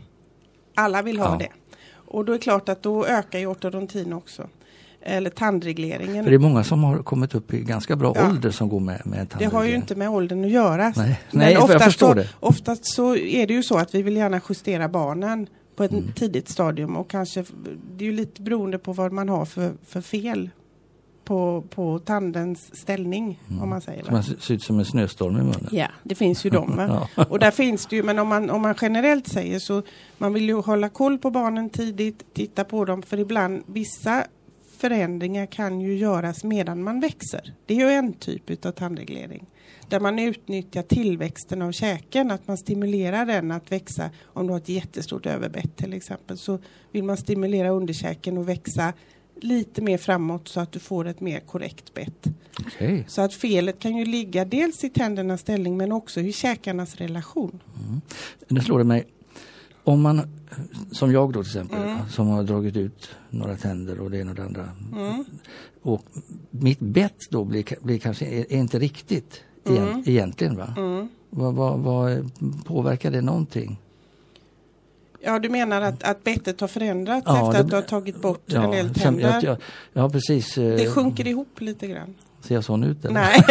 Alla 0.75 1.03
vill 1.03 1.19
ha 1.19 1.27
Ja. 1.33 1.39
det. 1.39 1.49
Och 2.11 2.25
då 2.25 2.33
är 2.33 2.37
det 2.39 2.43
klart 2.43 2.69
att 2.69 2.83
då 2.83 3.07
ökar 3.07 3.39
ju 3.39 3.47
ortodontin 3.47 4.13
också. 4.13 4.49
Eller 5.03 5.31
tandregleringen. 5.31 6.25
För 6.25 6.31
det 6.31 6.37
är 6.37 6.39
många 6.39 6.65
som 6.65 6.85
har 6.85 6.99
kommit 7.03 7.35
upp 7.35 7.55
i 7.55 7.61
ganska 7.61 7.97
bra 7.97 8.13
Ja. 8.17 8.29
ålder 8.29 8.51
som 8.51 8.69
går 8.69 8.81
med, 8.81 9.03
med 9.07 9.19
Det 9.19 9.35
har 9.35 9.41
ju 9.45 9.49
tandreglering. 9.51 9.77
inte 9.83 9.95
med 9.95 10.11
åldern 10.11 10.45
att 10.45 10.51
göra. 10.51 10.93
Nej, 10.97 11.21
Men 11.31 11.39
Nej 11.39 11.47
för 11.47 11.53
jag 11.61 11.65
oftast 11.65 11.85
förstår 11.85 12.09
så, 12.09 12.15
det. 12.15 12.29
Oftast 12.41 12.85
så 12.87 13.17
är 13.17 13.47
det 13.47 13.55
ju 13.55 13.63
så 13.63 13.79
att 13.79 13.95
vi 13.95 14.03
vill 14.03 14.17
gärna 14.17 14.41
justera 14.49 14.89
barnen 14.89 15.47
på 15.77 15.85
ett 15.85 15.91
Mm. 15.93 16.13
tidigt 16.13 16.49
stadium 16.49 16.97
och 16.97 17.11
kanske, 17.11 17.45
det 17.97 18.05
är 18.05 18.07
ju 18.07 18.13
lite 18.17 18.43
beroende 18.43 18.79
på 18.79 18.93
vad 18.93 19.13
man 19.13 19.29
har 19.29 19.45
för, 19.45 19.73
för 19.87 20.01
fel 20.01 20.51
på, 21.31 21.65
på 21.71 21.99
tandens 21.99 22.77
ställning 22.81 23.41
om 23.63 23.69
man 23.69 23.81
säger 23.81 24.01
Så 24.03 24.07
det. 24.07 24.13
man 24.13 24.23
ser 24.23 24.55
ut 24.55 24.63
som 24.63 24.79
en 24.79 24.85
snöstorm 24.85 25.37
i 25.37 25.41
munnen. 25.41 25.69
Ja, 25.71 25.87
det 26.03 26.15
finns 26.15 26.47
ju 26.47 26.51
de. 26.51 26.79
Ja. 27.17 27.25
Och 27.25 27.39
där 27.39 27.51
finns 27.51 27.87
det 27.87 27.97
ju, 27.97 28.03
men 28.03 28.19
om 28.19 28.29
man, 28.29 28.51
om 28.51 28.63
man 28.63 28.75
generellt 28.81 29.29
säger 29.29 29.59
så 29.59 29.83
man 30.19 30.33
vill 30.33 30.49
ju 30.49 30.55
hålla 30.55 30.89
koll 30.89 31.19
på 31.19 31.31
barnen 31.31 31.71
tidigt, 31.71 32.35
titta 32.35 32.65
på 32.65 32.85
dem 32.85 33.03
för 33.03 33.19
ibland 33.21 33.63
vissa 33.67 34.25
förändringar 34.79 35.47
kan 35.47 35.81
ju 35.81 35.97
göras 35.97 36.45
medan 36.45 36.83
man 36.83 37.01
växer. 37.01 37.55
Det 37.67 37.75
är 37.75 37.79
ju 37.79 37.95
en 37.95 38.13
typ 38.13 38.67
av 38.67 38.73
tandreglering. 38.73 39.47
Där 39.89 40.01
man 40.01 40.19
utnyttjar 40.19 40.83
tillväxten 40.83 41.63
av 41.63 41.73
käken, 41.73 42.31
att 42.31 42.49
man 42.49 42.57
stimulerar 42.57 43.27
den 43.27 43.51
att 43.51 43.73
växa. 43.73 44.11
Om 44.25 44.47
du 44.47 44.53
har 44.53 44.61
ett 44.61 44.69
jättestort 44.69 45.27
överbett 45.27 45.77
till 45.77 45.93
exempel 45.93 46.39
så 46.39 46.59
vill 46.93 47.05
man 47.05 47.17
stimulera 47.17 47.69
underkäken 47.71 48.39
att 48.39 48.47
växa 48.47 48.93
lite 49.45 49.83
mer 49.83 49.99
framåt 49.99 50.49
så 50.49 50.61
att 50.61 50.73
du 50.73 50.79
får 50.79 51.07
ett 51.07 51.21
mer 51.21 51.41
korrekt 51.41 51.95
bett. 51.95 52.27
Okej. 52.67 53.05
Så 53.09 53.23
att 53.23 53.35
felet 53.35 53.79
kan 53.79 53.97
ju 53.97 54.05
ligga 54.05 54.45
dels 54.45 54.85
i 54.85 54.89
tändernas 54.91 55.41
ställning 55.41 55.77
men 55.77 55.93
också 55.93 56.21
i 56.21 56.33
käkarnas 56.33 56.95
relation. 56.95 57.61
Nu 58.49 58.61
slår 58.61 58.79
det 58.79 58.85
mig, 58.85 59.07
om 59.85 60.01
man, 60.03 60.21
som 60.93 61.13
jag 61.13 61.33
då 61.33 61.43
till 61.43 61.51
exempel, 61.51 61.83
Mm. 61.83 62.09
som 62.11 62.29
har 62.29 62.43
dragit 62.43 62.77
ut 62.77 63.09
några 63.31 63.57
tänder 63.57 64.01
och 64.01 64.11
det 64.11 64.19
ena 64.19 64.31
och 64.31 64.37
det 64.37 64.45
andra. 64.45 64.69
Mm. 64.97 65.25
Och 65.83 66.05
mitt 66.51 66.81
bett 66.81 67.19
då 67.31 67.45
blir, 67.45 67.65
blir 67.85 67.99
kanske 67.99 68.27
är, 68.27 68.53
är 68.53 68.59
inte 68.59 68.79
riktigt 68.79 69.41
Mm. 69.65 70.03
egentligen 70.07 70.57
va? 70.57 70.75
Mm. 70.77 71.09
Vad, 71.31 71.55
vad, 71.55 71.79
vad 71.81 72.31
påverkar 72.65 73.11
det 73.11 73.21
någonting? 73.21 73.81
Ja, 75.23 75.39
du 75.39 75.49
menar 75.49 75.81
att, 75.83 76.03
att 76.03 76.25
bettet 76.25 76.61
har 76.61 76.69
förändrats 76.69 77.23
Ja, 77.27 77.37
efter 77.47 77.53
det- 77.53 77.59
att 77.61 77.71
du 77.71 77.75
har 77.77 77.83
tagit 77.83 78.23
bort 78.23 78.53
en 78.53 78.71
del 78.71 78.95
tänder? 78.95 79.31
jag, 79.33 79.43
jag, 79.45 79.57
ja 79.93 80.11
precis. 80.11 80.59
eh, 80.59 80.77
Det 80.77 80.91
sjunker 80.91 81.27
ihop 81.27 81.61
lite 81.61 81.87
grann. 81.87 82.15
Ser 82.41 82.55
jag 82.55 82.65
sån 82.65 82.85
ut 82.85 83.05
eller? 83.05 83.15
Nej, 83.15 83.43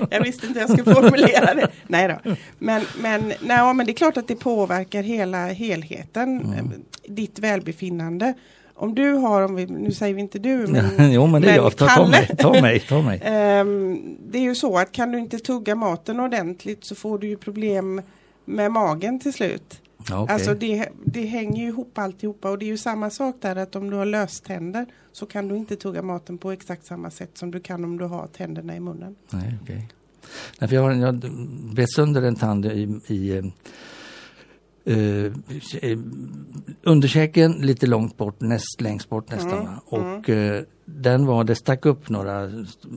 jag 0.10 0.22
visste 0.22 0.46
inte 0.46 0.60
jag 0.60 0.70
skulle 0.70 0.94
formulera 0.94 1.54
det. 1.54 1.68
Nej 1.86 2.08
då. 2.24 2.34
Men, 2.58 2.82
men, 3.00 3.32
nej, 3.40 3.74
men 3.74 3.86
det 3.86 3.92
är 3.92 3.94
klart 3.94 4.16
att 4.16 4.28
det 4.28 4.36
påverkar 4.36 5.02
hela 5.02 5.46
helheten, 5.46 6.40
Mm. 6.40 6.52
eh, 6.52 6.64
ditt 7.08 7.38
välbefinnande. 7.38 8.34
Om 8.74 8.94
du 8.94 9.12
har, 9.12 9.42
om 9.42 9.54
vi, 9.54 9.66
nu 9.66 9.92
säger 9.92 10.14
vi 10.14 10.20
inte 10.20 10.38
du, 10.38 10.56
men, 10.96 11.12
jo 11.12 11.26
men 11.26 11.42
det 11.42 11.48
men 11.48 11.56
jag. 11.56 11.76
Ta, 11.76 11.86
ta 11.88 12.08
mig, 12.08 12.30
ta 12.38 12.60
mig, 12.62 12.80
ta 12.80 13.02
mig. 13.02 13.20
Ehm, 13.24 14.16
det 14.30 14.38
är 14.38 14.42
ju 14.42 14.54
så 14.54 14.78
att 14.78 14.92
kan 14.92 15.12
du 15.12 15.18
inte 15.18 15.38
tugga 15.38 15.74
maten 15.74 16.20
ordentligt 16.20 16.84
så 16.84 16.94
får 16.94 17.18
du 17.18 17.28
ju 17.28 17.36
problem 17.36 18.02
med 18.44 18.72
magen 18.72 19.20
till 19.20 19.32
slut. 19.32 19.80
Ja, 20.08 20.20
okej. 20.22 20.34
Alltså 20.34 20.54
det, 20.54 20.88
det 21.04 21.24
hänger 21.26 21.62
ju 21.62 21.68
ihop 21.68 21.98
alltihopa 21.98 22.50
och 22.50 22.58
det 22.58 22.64
är 22.64 22.70
ju 22.70 22.78
samma 22.78 23.10
sak 23.10 23.36
där 23.40 23.56
att 23.56 23.76
om 23.76 23.90
du 23.90 23.96
har 23.96 24.06
löständer 24.06 24.86
så 25.12 25.26
kan 25.26 25.48
du 25.48 25.56
inte 25.56 25.76
tugga 25.76 26.02
maten 26.02 26.38
på 26.38 26.50
exakt 26.52 26.86
samma 26.86 27.10
sätt 27.10 27.38
som 27.38 27.50
du 27.50 27.60
kan 27.60 27.84
om 27.84 27.98
du 27.98 28.04
har 28.04 28.26
tänderna 28.26 28.76
i 28.76 28.80
munnen. 28.80 29.16
Nej, 29.30 29.58
okej. 29.62 29.88
Nej, 30.60 30.74
jag 30.74 30.82
har 30.82 30.92
jag 30.92 31.22
bet 31.74 31.92
sönder 31.92 32.22
en 32.22 32.34
tand 32.36 32.66
i, 32.66 33.00
i 33.06 33.36
eh, 34.84 35.98
underkäken 36.82 37.52
lite 37.52 37.86
långt 37.86 38.16
bort, 38.16 38.40
näst 38.40 38.80
längst 38.80 39.08
bort 39.08 39.30
nästan. 39.30 39.60
Mm? 39.60 39.78
Och 39.86 40.28
eh, 40.30 40.62
den 40.84 41.26
var, 41.26 41.44
det 41.44 41.54
stack 41.54 41.86
upp 41.86 42.08
några 42.08 42.44
st- 42.44 42.88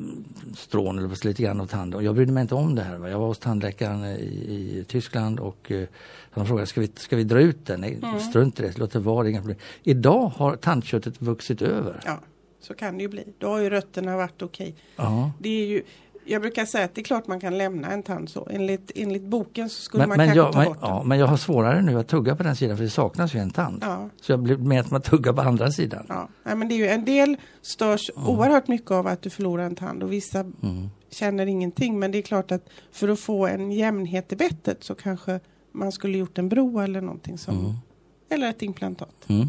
strån 0.58 1.00
eller 1.00 1.25
lite 1.27 1.44
grann 1.44 1.62
av 1.62 1.65
tanden. 1.65 1.98
Och 1.98 2.03
jag 2.03 2.15
brydde 2.15 2.32
mig 2.32 2.41
inte 2.41 2.56
om 2.56 2.75
det 2.75 2.82
här. 2.82 2.98
Va? 2.98 3.10
Jag 3.10 3.20
var 3.20 3.27
hos 3.27 3.39
tandläkaren 3.39 4.06
i, 4.06 4.15
i 4.79 4.86
Tyskland 4.88 5.39
och 5.39 5.72
eh, 5.72 5.88
han 6.31 6.45
frågade, 6.45 6.67
ska 6.67 6.81
vi, 6.81 6.91
ska 6.95 7.15
vi 7.15 7.24
dra 7.24 7.41
ut 7.41 7.65
den? 7.65 7.81
Nej, 7.81 8.00
Mm. 8.03 8.19
strunt 8.19 8.59
i 8.59 8.63
det, 8.63 8.77
låt 8.77 8.91
det 8.91 9.00
vara, 9.00 9.29
inga 9.29 9.39
problem. 9.39 9.57
Idag 9.83 10.31
har 10.36 10.55
tandköttet 10.55 11.21
vuxit 11.21 11.62
över. 11.62 12.00
Ja, 12.05 12.19
så 12.62 12.74
kan 12.74 12.98
det 12.98 13.01
ju 13.03 13.09
bli. 13.09 13.24
Då 13.38 13.48
har 13.48 13.59
ju 13.59 13.69
rötterna 13.69 14.17
varit 14.17 14.41
okej. 14.41 14.75
Ja. 14.95 15.31
Det 15.39 15.50
är 15.50 15.65
ju, 15.67 15.83
jag 16.25 16.41
brukar 16.41 16.65
säga 16.65 16.86
att 16.86 16.95
det 16.95 17.01
är 17.01 17.03
klart 17.03 17.27
man 17.27 17.39
kan 17.39 17.57
lämna 17.57 17.91
en 17.91 18.03
tand 18.03 18.29
så. 18.29 18.48
Enligt, 18.51 18.91
enligt 18.95 19.24
boken 19.24 19.69
så 19.69 19.81
skulle 19.81 20.01
Men, 20.01 20.09
man 20.09 20.17
men, 20.17 20.27
kanske 20.27 20.39
jag, 20.39 20.53
ta 20.53 20.59
men, 20.59 20.67
bort 20.67 20.77
ja, 20.81 20.98
den. 21.00 21.07
men 21.07 21.19
jag 21.19 21.27
har 21.27 21.38
svårare 21.38 21.81
nu 21.81 22.00
att 22.00 22.07
tugga 22.07 22.36
på 22.36 22.43
den 22.43 22.55
sidan 22.55 22.77
för 22.77 22.83
det 22.83 22.89
saknas 22.89 23.36
ju 23.36 23.39
en 23.39 23.51
tand. 23.51 23.83
Ja, 23.86 24.09
Så 24.21 24.31
jag 24.31 24.39
blir 24.39 24.57
med 24.57 24.79
att 24.79 24.91
man 24.91 25.01
tuggar 25.01 25.33
på 25.33 25.41
andra 25.41 25.71
sidan. 25.71 26.05
ja. 26.09 26.29
Nej, 26.43 26.55
men 26.55 26.67
det 26.67 26.74
är 26.74 26.77
ju, 26.77 26.88
en 26.88 27.05
del 27.05 27.38
störs 27.62 28.12
oerhört 28.15 28.67
mycket 28.67 28.91
av 28.91 29.07
att 29.07 29.21
du 29.21 29.29
förlorar 29.29 29.63
en 29.63 29.75
tand 29.75 30.03
och 30.03 30.12
vissa 30.13 30.39
Mm. 30.39 30.89
känner 31.12 31.45
ingenting. 31.45 32.00
Men 32.00 32.12
det 32.12 32.17
är 32.17 32.21
klart 32.21 32.51
att 32.51 32.69
för 32.91 33.07
att 33.09 33.19
få 33.19 33.48
en 33.48 33.71
jämnhet 33.71 34.31
i 34.33 34.36
bettet 34.36 34.83
så 34.83 34.95
kanske 34.95 35.39
man 35.71 35.91
skulle 35.91 36.17
gjort 36.17 36.38
en 36.38 36.49
bro 36.49 36.79
eller 36.79 37.01
någonting 37.01 37.38
som, 37.38 37.59
Mm. 37.59 37.73
eller 38.29 38.49
ett 38.49 38.61
implantat. 38.61 39.15
Mm. 39.27 39.47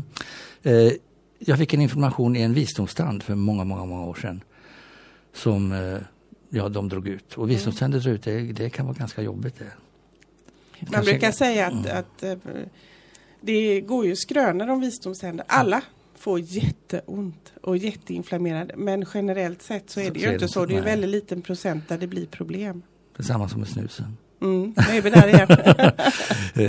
Eh, 0.62 0.92
jag 1.38 1.58
fick 1.58 1.74
en 1.74 1.80
information 1.80 2.36
i 2.36 2.40
en 2.42 2.54
visdomstand 2.54 3.22
för 3.22 3.34
många, 3.34 3.64
många, 3.64 3.84
många 3.84 4.06
år 4.06 4.14
sedan. 4.14 4.40
Som 5.32 5.72
eh, 5.72 5.98
ja, 6.48 6.68
de 6.68 6.88
drog 6.88 7.08
ut. 7.08 7.34
Och 7.38 7.50
visdomständer 7.50 8.00
dra 8.00 8.10
ut, 8.10 8.22
det, 8.22 8.40
det 8.52 8.70
kan 8.70 8.86
vara 8.86 8.96
ganska 8.96 9.22
jobbigt. 9.22 9.58
Det. 9.58 9.64
Man 10.80 10.92
Kanske- 10.92 11.12
brukar 11.12 11.32
säga 11.32 11.66
att, 11.66 11.72
Mm. 11.86 11.98
att 11.98 12.22
eh, 12.22 12.34
det 13.40 13.80
går 13.80 14.06
ju 14.06 14.16
skrönor 14.16 14.68
om 14.68 14.80
visdomständer. 14.80 15.46
Alla 15.48 15.82
får 16.14 16.40
jätteont 16.40 17.52
och 17.62 17.76
jätteinflammerade. 17.76 18.74
Men 18.76 19.04
generellt 19.14 19.62
sett 19.62 19.90
så 19.90 20.00
är 20.00 20.10
det 20.10 20.20
så 20.20 20.26
ju 20.26 20.32
inte 20.32 20.48
så. 20.48 20.66
Det 20.66 20.72
är 20.74 20.82
nej. 20.82 20.84
väldigt 20.84 21.10
liten 21.10 21.42
procent 21.42 21.88
där 21.88 21.98
det 21.98 22.06
blir 22.06 22.26
problem. 22.26 22.82
Det 23.16 23.22
är 23.22 23.24
samma 23.26 23.48
som 23.48 23.60
med 23.60 23.68
snusen. 23.68 24.16
Mm, 24.40 24.74
nu 24.76 24.96
är 24.96 25.02
vi 25.02 25.10
där 25.10 25.28
igen. 25.28 25.48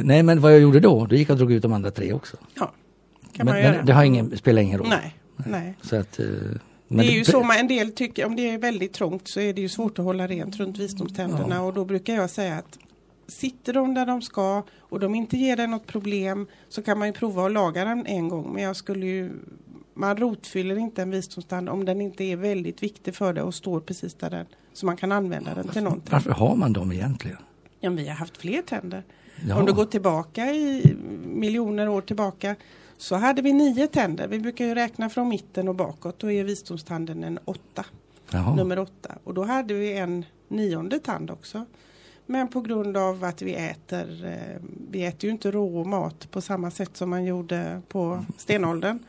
Nej, 0.07 0.23
men 0.23 0.41
vad 0.41 0.53
jag 0.53 0.59
gjorde 0.59 0.79
då, 0.79 1.05
då 1.05 1.15
gick 1.15 1.29
jag 1.29 1.33
och 1.33 1.37
drog 1.37 1.51
ut 1.51 1.61
de 1.61 1.73
andra 1.73 1.91
tre 1.91 2.13
också. 2.13 2.37
ja, 2.53 2.71
kan 3.33 3.45
men 3.45 3.55
man 3.55 3.61
göra. 3.61 3.75
men 3.75 3.85
det 3.85 3.93
har 3.93 4.03
ingen, 4.03 4.37
spelar 4.37 4.61
ingen 4.61 4.79
roll. 4.79 4.89
Nej, 4.89 5.15
nej. 5.35 5.73
Så 5.81 5.95
att, 5.95 6.19
eh, 6.19 6.25
men 6.87 6.97
det 6.97 7.13
är 7.13 7.17
ju 7.17 7.25
så 7.25 7.43
man, 7.43 7.57
en 7.57 7.67
del 7.67 7.91
tycker, 7.91 8.25
om 8.25 8.35
det 8.35 8.49
är 8.49 8.57
väldigt 8.57 8.93
trångt 8.93 9.27
så 9.27 9.39
är 9.39 9.53
det 9.53 9.61
ju 9.61 9.69
svårt 9.69 9.99
att 9.99 10.05
hålla 10.05 10.27
rent 10.27 10.57
runt 10.57 10.77
visdomständerna 10.77 11.61
och 11.61 11.73
då 11.73 11.85
brukar 11.85 12.13
jag 12.13 12.29
säga 12.29 12.55
att 12.55 12.77
sitter 13.27 13.73
de 13.73 13.93
där 13.93 14.05
de 14.05 14.21
ska 14.21 14.63
och 14.79 14.99
de 14.99 15.15
inte 15.15 15.37
ger 15.37 15.55
dig 15.57 15.67
något 15.67 15.87
problem 15.87 16.47
så 16.69 16.81
kan 16.81 16.99
man 16.99 17.07
ju 17.07 17.13
prova 17.13 17.45
att 17.45 17.51
laga 17.51 17.85
den 17.85 18.05
en 18.05 18.29
gång 18.29 18.53
men 18.53 18.63
jag 18.63 18.75
skulle 18.75 19.05
ju 19.05 19.31
man 19.93 20.17
rotfyller 20.17 20.77
inte 20.77 21.01
en 21.01 21.11
visdomstand 21.11 21.69
om 21.69 21.85
den 21.85 22.01
inte 22.01 22.23
är 22.23 22.35
väldigt 22.35 22.83
viktig 22.83 23.15
för 23.15 23.33
dig 23.33 23.43
och 23.43 23.55
står 23.55 23.79
precis 23.79 24.13
där 24.13 24.29
den 24.29 24.45
så 24.73 24.85
man 24.85 24.97
kan 24.97 25.11
använda 25.11 25.55
den 25.55 25.67
till 25.67 25.83
någonting. 25.83 26.11
Varför 26.11 26.31
har 26.31 26.55
man 26.55 26.73
dem 26.73 26.91
egentligen? 26.91 27.37
Ja, 27.81 27.89
vi 27.89 28.07
har 28.07 28.15
haft 28.15 28.37
fler 28.37 28.61
tänder. 28.61 29.03
Ja. 29.47 29.59
Om 29.59 29.65
du 29.65 29.73
går 29.73 29.85
tillbaka 29.85 30.53
i 30.53 30.95
miljoner 31.25 31.89
år 31.89 32.01
tillbaka 32.01 32.55
så 32.97 33.15
hade 33.15 33.41
vi 33.41 33.53
nio 33.53 33.87
tänder. 33.87 34.27
Vi 34.27 34.39
brukar 34.39 34.65
ju 34.65 34.75
räkna 34.75 35.09
från 35.09 35.29
mitten 35.29 35.67
och 35.67 35.75
bakåt. 35.75 36.19
Då 36.19 36.31
är 36.31 36.43
visdomstanden 36.43 37.23
en 37.23 37.39
åtta, 37.45 37.85
Jaha. 38.31 38.55
nummer 38.55 38.79
åtta. 38.79 39.17
Och 39.23 39.33
då 39.33 39.43
hade 39.43 39.73
vi 39.73 39.97
en 39.97 40.25
nionde 40.47 40.99
tand 40.99 41.31
också. 41.31 41.65
Men 42.25 42.47
på 42.47 42.61
grund 42.61 42.97
av 42.97 43.23
att 43.23 43.41
vi 43.41 43.55
äter, 43.55 44.25
eh, 44.25 44.61
vi 44.91 45.05
äter 45.05 45.25
ju 45.25 45.31
inte 45.31 45.51
rå 45.51 45.83
mat 45.83 46.31
på 46.31 46.41
samma 46.41 46.71
sätt 46.71 46.97
som 46.97 47.09
man 47.09 47.25
gjorde 47.25 47.81
på 47.87 48.25
stenåldern. 48.37 48.99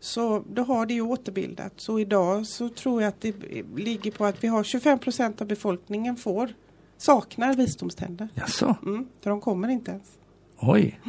Så 0.00 0.44
då 0.52 0.62
har 0.62 0.86
det 0.86 0.94
ju 0.94 1.00
återbildat. 1.00 1.72
Så 1.76 1.98
idag 2.00 2.46
så 2.46 2.68
tror 2.68 3.02
jag 3.02 3.08
att 3.08 3.20
det 3.20 3.34
ligger 3.76 4.10
på 4.10 4.24
att 4.24 4.44
vi 4.44 4.48
har 4.48 4.64
25 4.64 4.98
procent 4.98 5.40
av 5.40 5.46
befolkningen 5.46 6.16
får 6.16 6.54
saknar 6.98 7.54
visdomständer. 7.54 8.28
Jaså? 8.34 8.76
Mm, 8.82 9.06
för 9.20 9.30
de 9.30 9.40
kommer 9.40 9.68
inte 9.68 9.90
ens. 9.90 10.04
Oj. 10.58 11.00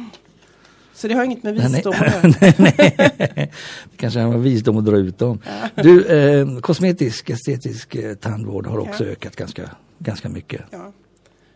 Så 0.94 1.08
det 1.08 1.14
har 1.14 1.24
inget 1.24 1.42
med 1.42 1.54
Nej, 1.56 1.68
visdom 1.72 1.94
nej. 2.00 2.08
att 2.08 2.34
göra. 2.34 2.52
Nej. 2.58 3.52
Det 3.90 3.96
kanske 3.96 4.20
har 4.20 4.38
visdom 4.38 4.76
att 4.78 4.84
dra 4.84 4.96
ut 4.96 5.18
dem. 5.18 5.40
Du, 5.74 6.04
eh, 6.06 6.58
kosmetisk, 6.58 7.30
estetisk 7.30 7.94
eh, 7.94 8.14
tandvård 8.14 8.66
har 8.66 8.78
också 8.78 9.04
Ja. 9.04 9.10
ökat 9.10 9.36
ganska, 9.36 9.70
ganska 9.98 10.28
mycket. 10.28 10.62
Ja. 10.70 10.92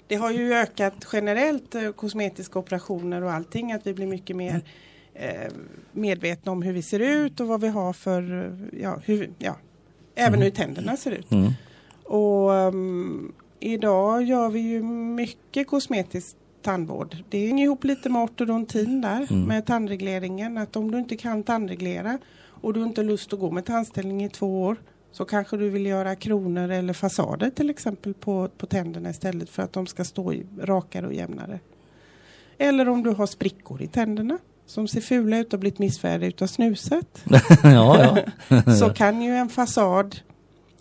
Det 0.06 0.16
har 0.16 0.30
ju 0.30 0.52
ökat 0.54 1.06
generellt 1.12 1.74
eh, 1.74 1.90
kosmetiska 1.92 2.58
operationer 2.58 3.22
och 3.22 3.32
allting 3.32 3.72
att 3.72 3.86
vi 3.86 3.94
blir 3.94 4.06
mycket 4.06 4.36
mer 4.36 4.60
eh, 5.14 5.52
medvetna 5.92 6.52
om 6.52 6.62
hur 6.62 6.72
vi 6.72 6.82
ser 6.82 7.00
ut 7.00 7.40
och 7.40 7.46
vad 7.46 7.60
vi 7.60 7.68
har 7.68 7.92
för, 7.92 8.46
eh, 8.46 8.80
ja, 8.82 9.00
hur, 9.04 9.30
ja 9.38 9.56
även 10.14 10.42
hur 10.42 10.50
tänderna 10.50 10.96
ser 10.96 11.10
ut. 11.10 11.30
Mm. 11.32 11.52
Och 12.04 12.54
ehm, 12.54 13.32
idag 13.60 14.22
gör 14.22 14.48
vi 14.48 14.60
ju 14.60 14.82
mycket 14.82 15.66
kosmetisk 15.66 16.36
tandvård. 16.62 17.16
Det 17.28 17.46
hänger 17.46 17.64
ihop 17.64 17.84
lite 17.84 18.08
med 18.08 18.22
ortodontin 18.22 19.00
där, 19.00 19.26
Mm. 19.30 19.44
med 19.44 19.66
tandregleringen. 19.66 20.58
Att 20.58 20.76
om 20.76 20.90
du 20.90 20.98
inte 20.98 21.16
kan 21.16 21.42
tandreglera 21.42 22.18
och 22.60 22.74
du 22.74 22.82
inte 22.82 23.00
har 23.00 23.06
lust 23.06 23.32
att 23.32 23.40
gå 23.40 23.50
med 23.50 23.64
tandställning 23.64 24.24
i 24.24 24.28
två 24.28 24.62
år 24.62 24.76
så 25.12 25.24
kanske 25.24 25.56
du 25.56 25.70
vill 25.70 25.86
göra 25.86 26.16
kronor 26.16 26.70
eller 26.70 26.92
fasader 26.92 27.50
till 27.50 27.70
exempel 27.70 28.14
på, 28.14 28.48
på 28.58 28.66
tänderna 28.66 29.10
istället 29.10 29.50
för 29.50 29.62
att 29.62 29.72
de 29.72 29.86
ska 29.86 30.04
stå 30.04 30.34
rakare 30.60 31.06
och 31.06 31.14
jämnare. 31.14 31.60
Eller 32.58 32.88
om 32.88 33.02
du 33.02 33.10
har 33.10 33.26
sprickor 33.26 33.82
i 33.82 33.86
tänderna 33.86 34.38
som 34.66 34.88
ser 34.88 35.00
fula 35.00 35.38
ut 35.38 35.52
och 35.52 35.58
blivit 35.60 35.78
missfärgade 35.78 36.26
utav 36.26 36.46
snuset. 36.46 37.24
ja, 37.62 38.22
ja. 38.48 38.72
så 38.78 38.90
kan 38.90 39.22
ju 39.22 39.30
en 39.36 39.48
fasad 39.48 40.16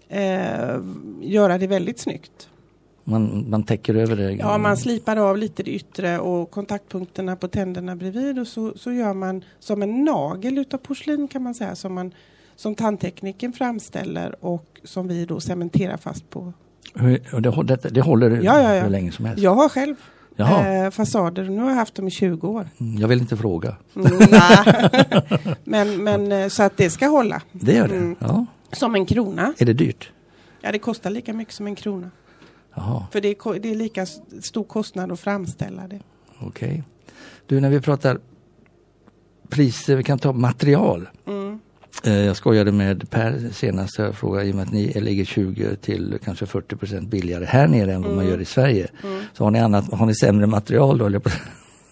eh, 0.07 0.79
göra 1.21 1.57
det 1.57 1.67
väldigt 1.67 1.99
snyggt. 1.99 2.49
Man, 3.09 3.45
man 3.49 3.63
täcker 3.63 3.95
över 3.95 4.15
det. 4.15 4.31
Ja, 4.31 4.57
man 4.57 4.77
slipar 4.77 5.17
av 5.17 5.37
lite 5.37 5.63
det 5.63 5.71
yttre 5.71 6.19
och 6.19 6.51
kontaktpunkterna 6.51 7.35
på 7.35 7.47
tänderna 7.47 7.95
bredvid 7.95 8.39
och 8.39 8.47
så, 8.47 8.73
så 8.75 8.91
gör 8.91 9.13
man 9.13 9.43
som 9.59 9.81
en 9.81 10.03
nagel 10.03 10.57
utav 10.57 10.77
porslin 10.77 11.27
kan 11.27 11.43
man 11.43 11.55
säga 11.55 11.75
som, 11.75 11.93
man, 11.93 12.13
som 12.55 12.75
tandtekniken 12.75 13.53
framställer 13.53 14.45
och 14.45 14.79
som 14.83 15.07
vi 15.07 15.25
då 15.25 15.39
cementerar 15.39 15.97
fast 15.97 16.29
på. 16.29 16.53
Och 17.33 17.41
det, 17.41 17.63
det, 17.63 17.89
det 17.89 18.01
håller 18.01 18.29
Ja, 18.29 18.61
ja, 18.61 18.75
ja. 18.75 18.83
hur 18.83 18.89
länge 18.89 19.11
som 19.11 19.25
helst. 19.25 19.43
Jag 19.43 19.55
har 19.55 19.69
själv 19.69 19.95
eh, 20.39 20.91
fasader 20.91 21.43
och 21.43 21.51
nu 21.51 21.61
har 21.61 21.69
jag 21.69 21.75
haft 21.75 21.95
dem 21.95 22.07
i 22.07 22.11
20 22.11 22.47
år. 22.47 22.69
Mm, 22.79 22.97
jag 22.97 23.07
vill 23.07 23.19
inte 23.19 23.37
fråga. 23.37 23.75
Mm, 23.95 24.11
men, 25.63 26.03
men 26.03 26.31
eh, 26.31 26.47
så 26.47 26.63
att 26.63 26.77
det 26.77 26.89
ska 26.89 27.07
hålla. 27.07 27.41
Det 27.51 27.73
gör 27.73 27.87
det? 27.87 27.95
Mm. 27.95 28.15
Ja. 28.19 28.45
Som 28.71 28.95
en 28.95 29.05
krona. 29.05 29.53
Är 29.57 29.65
det 29.65 29.73
dyrt? 29.73 30.11
Ja, 30.61 30.71
det 30.71 30.79
kostar 30.79 31.09
lika 31.09 31.33
mycket 31.33 31.53
som 31.53 31.67
en 31.67 31.75
krona. 31.75 32.11
Jaha, 32.79 33.07
För 33.11 33.21
det 33.21 33.27
är, 33.27 33.59
det 33.59 33.71
är 33.71 33.75
lika 33.75 34.05
stor 34.41 34.63
kostnad 34.63 35.11
att 35.11 35.19
framställa 35.19 35.87
det. 35.87 35.99
okej. 36.39 36.83
Du, 37.47 37.59
när 37.59 37.69
vi 37.69 37.81
pratar 37.81 38.19
priser, 39.49 39.95
vi 39.95 40.03
kan 40.03 40.19
ta 40.19 40.33
material. 40.33 41.09
Mm. 41.27 41.59
Eh, 42.03 42.13
Jag 42.13 42.35
skojade 42.35 42.71
med 42.71 43.09
Per 43.09 43.49
senast, 43.53 43.97
jag 43.99 44.15
frågade 44.15 44.45
i 44.47 44.51
och 44.51 44.55
med 44.55 44.63
att 44.67 44.73
ni 44.73 45.01
ligger 45.01 45.25
20 45.25 45.75
till 45.75 46.19
kanske 46.23 46.45
40 46.45 46.75
procent 46.75 47.07
billigare 47.09 47.45
här 47.45 47.67
nere 47.67 47.93
än 47.93 48.01
vad 48.01 48.11
man 48.11 48.19
Mm. 48.19 48.31
gör 48.31 48.41
i 48.41 48.45
Sverige. 48.45 48.87
Mm. 49.03 49.23
Så 49.33 49.43
har 49.43 49.51
ni, 49.51 49.59
annat, 49.59 49.93
har 49.93 50.05
ni 50.05 50.15
sämre 50.15 50.47
material 50.47 50.97
då? 50.97 51.09
Nej, 51.09 51.19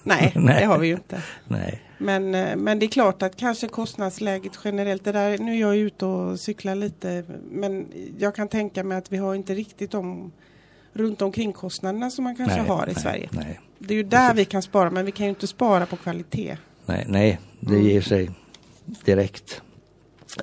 Nej. 0.35 0.59
det 0.61 0.65
har 0.65 0.77
vi 0.79 0.87
ju 0.87 0.93
inte. 0.93 1.21
Nej. 1.47 1.81
Men, 1.97 2.35
eh, 2.35 2.55
men 2.55 2.79
det 2.79 2.85
är 2.85 2.87
klart 2.87 3.21
att 3.21 3.35
kanske 3.35 3.67
kostnadsläget 3.67 4.51
generellt, 4.63 5.03
det 5.03 5.11
där, 5.11 5.37
nu 5.37 5.51
är 5.55 5.59
jag 5.61 5.75
ute 5.77 6.05
och 6.05 6.39
cyklar 6.39 6.75
lite, 6.75 7.23
men 7.51 7.87
jag 8.17 8.35
kan 8.35 8.47
tänka 8.47 8.83
mig 8.83 8.97
att 8.97 9.11
vi 9.11 9.17
har 9.17 9.35
inte 9.35 9.53
riktigt 9.53 9.91
de 9.91 10.31
runt 10.97 11.21
omkring 11.21 11.53
kostnaderna 11.53 12.09
som 12.09 12.23
man 12.23 12.35
kanske 12.35 12.57
nej, 12.57 12.67
har 12.67 12.83
i 12.83 12.93
nej, 12.93 13.01
Sverige. 13.01 13.29
Nej, 13.31 13.59
Det 13.79 13.93
är 13.93 13.97
ju 13.97 14.03
där 14.03 14.33
vi 14.33 14.45
kan 14.45 14.61
spara, 14.61 14.89
men 14.89 15.05
vi 15.05 15.11
kan 15.11 15.25
ju 15.25 15.29
inte 15.29 15.47
spara 15.47 15.85
på 15.85 15.95
kvalitet. 15.95 16.57
nej, 16.85 17.05
nej 17.07 17.39
det 17.59 17.79
ger 17.79 18.01
sig 18.01 18.29
direkt. 19.05 19.61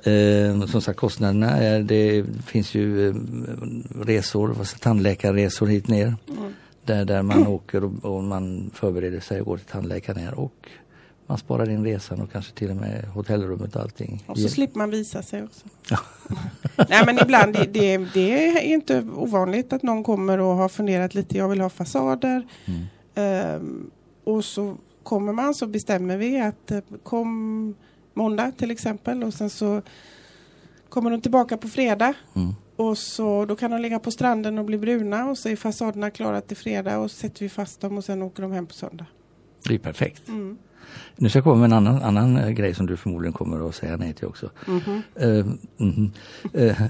Eh, 0.03 0.65
som 0.65 0.81
sagt 0.81 0.99
kostnaderna, 0.99 1.49
är, 1.49 1.79
det 1.79 2.25
finns 2.45 2.75
ju 2.75 3.09
eh, 3.09 3.15
resor, 4.01 4.79
tandläkarresor 4.79 5.67
hit 5.67 5.87
ner. 5.87 6.15
Mm. 6.29 6.53
Där, 6.85 7.05
där 7.05 7.21
man 7.21 7.47
åker 7.47 7.83
och, 7.83 8.05
och 8.05 8.23
man 8.23 8.71
förbereder 8.73 9.19
sig 9.19 9.39
och 9.39 9.45
går 9.45 9.57
till 9.57 9.65
tandläkaren 9.65 10.33
och 10.33 10.69
man 11.27 11.37
sparar 11.37 11.69
in 11.69 11.83
resan 11.83 12.21
och 12.21 12.31
kanske 12.31 12.53
till 12.53 12.69
och 12.69 12.75
med 12.75 13.05
hotellrummet 13.05 13.75
och 13.75 13.81
allting. 13.81 14.23
Och 14.27 14.39
så 14.39 14.49
slipper 14.49 14.77
man 14.77 14.89
visa 14.89 15.21
sig 15.21 15.43
också. 15.43 15.65
Nej 16.89 17.03
men 17.05 17.19
ibland, 17.21 17.53
det, 17.53 17.65
det, 17.65 17.97
det 17.97 18.47
är 18.47 18.61
inte 18.61 19.07
ovanligt 19.15 19.73
att 19.73 19.83
någon 19.83 20.03
kommer 20.03 20.37
och 20.37 20.55
har 20.55 20.69
funderat 20.69 21.15
lite, 21.15 21.37
jag 21.37 21.49
vill 21.49 21.61
ha 21.61 21.69
fasader. 21.69 22.47
Mm. 22.65 22.83
Ehm, 23.15 23.91
och 24.23 24.45
så 24.45 24.75
kommer 25.03 25.33
man 25.33 25.53
så 25.53 25.67
bestämmer 25.67 26.17
vi 26.17 26.39
att 26.39 26.71
eh, 26.71 26.79
kom 27.03 27.75
måndag 28.13 28.51
till 28.51 28.71
exempel 28.71 29.23
och 29.23 29.33
sen 29.33 29.49
så 29.49 29.81
kommer 30.89 31.11
de 31.11 31.21
tillbaka 31.21 31.57
på 31.57 31.67
fredag 31.67 32.13
Mm. 32.35 32.53
och 32.75 32.97
så 32.97 33.45
då 33.45 33.55
kan 33.55 33.71
de 33.71 33.81
ligga 33.81 33.99
på 33.99 34.11
stranden 34.11 34.57
och 34.57 34.65
bli 34.65 34.77
bruna 34.77 35.29
och 35.29 35.37
så 35.37 35.49
är 35.49 35.55
fasaderna 35.55 36.09
klara 36.09 36.41
till 36.41 36.57
fredag 36.57 36.99
och 36.99 37.11
så 37.11 37.17
sätter 37.17 37.39
vi 37.39 37.49
fast 37.49 37.81
dem 37.81 37.97
och 37.97 38.03
sen 38.03 38.21
åker 38.21 38.41
de 38.41 38.51
hem 38.51 38.67
på 38.67 38.73
söndag. 38.73 39.05
Det 39.67 39.73
är 39.73 39.79
perfekt. 39.79 40.27
Mm. 40.27 40.57
Nu 41.15 41.29
ska 41.29 41.37
jag 41.37 41.43
komma 41.43 41.55
med 41.55 41.65
en 41.65 41.73
annan, 41.73 42.01
annan 42.03 42.37
eh, 42.37 42.49
grej 42.49 42.73
som 42.73 42.85
du 42.85 42.97
förmodligen 42.97 43.33
kommer 43.33 43.69
att 43.69 43.75
säga 43.75 43.97
nej 43.97 44.13
till 44.13 44.25
också. 44.27 44.49
Mhm. 44.67 45.01
Eh, 45.15 45.45
mhm. 45.77 46.11
Eh, 46.53 46.81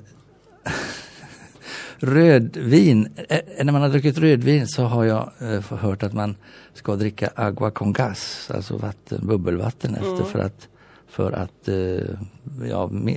rödvin, 1.99 3.09
eh, 3.29 3.65
när 3.65 3.71
man 3.73 3.81
har 3.81 3.89
druckit 3.89 4.17
rödvin 4.17 4.67
så 4.67 4.83
har 4.83 5.03
jag 5.03 5.31
eh, 5.41 5.73
hört 5.77 6.03
att 6.03 6.13
man 6.13 6.35
ska 6.73 6.95
dricka 6.95 7.29
agua 7.35 7.71
con 7.71 7.93
gas, 7.93 8.51
alltså 8.55 8.77
vatten, 8.77 9.27
bubbelvatten 9.27 9.95
efter 9.95 10.11
Mm. 10.15 10.25
för 10.25 10.39
att 10.39 10.67
för 11.07 11.31
att 11.31 11.67
eh, 11.67 12.65
ja, 12.69 12.87
me, 12.91 13.15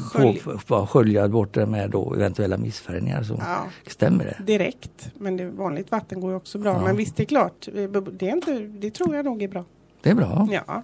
Skölj. 0.00 0.38
få, 0.38 0.58
få, 0.58 0.86
skölja 0.86 1.28
bort 1.28 1.54
det 1.54 1.66
med 1.66 1.90
då 1.90 2.14
eventuella 2.14 2.56
missfärgningar. 2.56 3.22
Så, 3.22 3.34
Ja, 3.38 3.64
Stämmer 3.86 4.24
det? 4.24 4.44
direkt. 4.44 5.10
Men 5.18 5.36
det, 5.36 5.50
vanligt 5.50 5.90
vatten 5.90 6.20
går 6.20 6.34
också 6.34 6.58
bra. 6.58 6.72
Ja. 6.72 6.82
Men 6.84 6.96
visst, 6.96 7.16
det 7.16 7.22
är 7.22 7.24
klart. 7.24 7.68
eh, 7.74 7.90
Det, 8.12 8.28
är 8.28 8.32
inte, 8.32 8.58
det 8.58 8.90
tror 8.90 9.16
jag 9.16 9.24
nog 9.24 9.42
är 9.42 9.48
bra. 9.48 9.64
Det 10.02 10.10
är 10.10 10.14
bra. 10.14 10.48
Ja. 10.50 10.82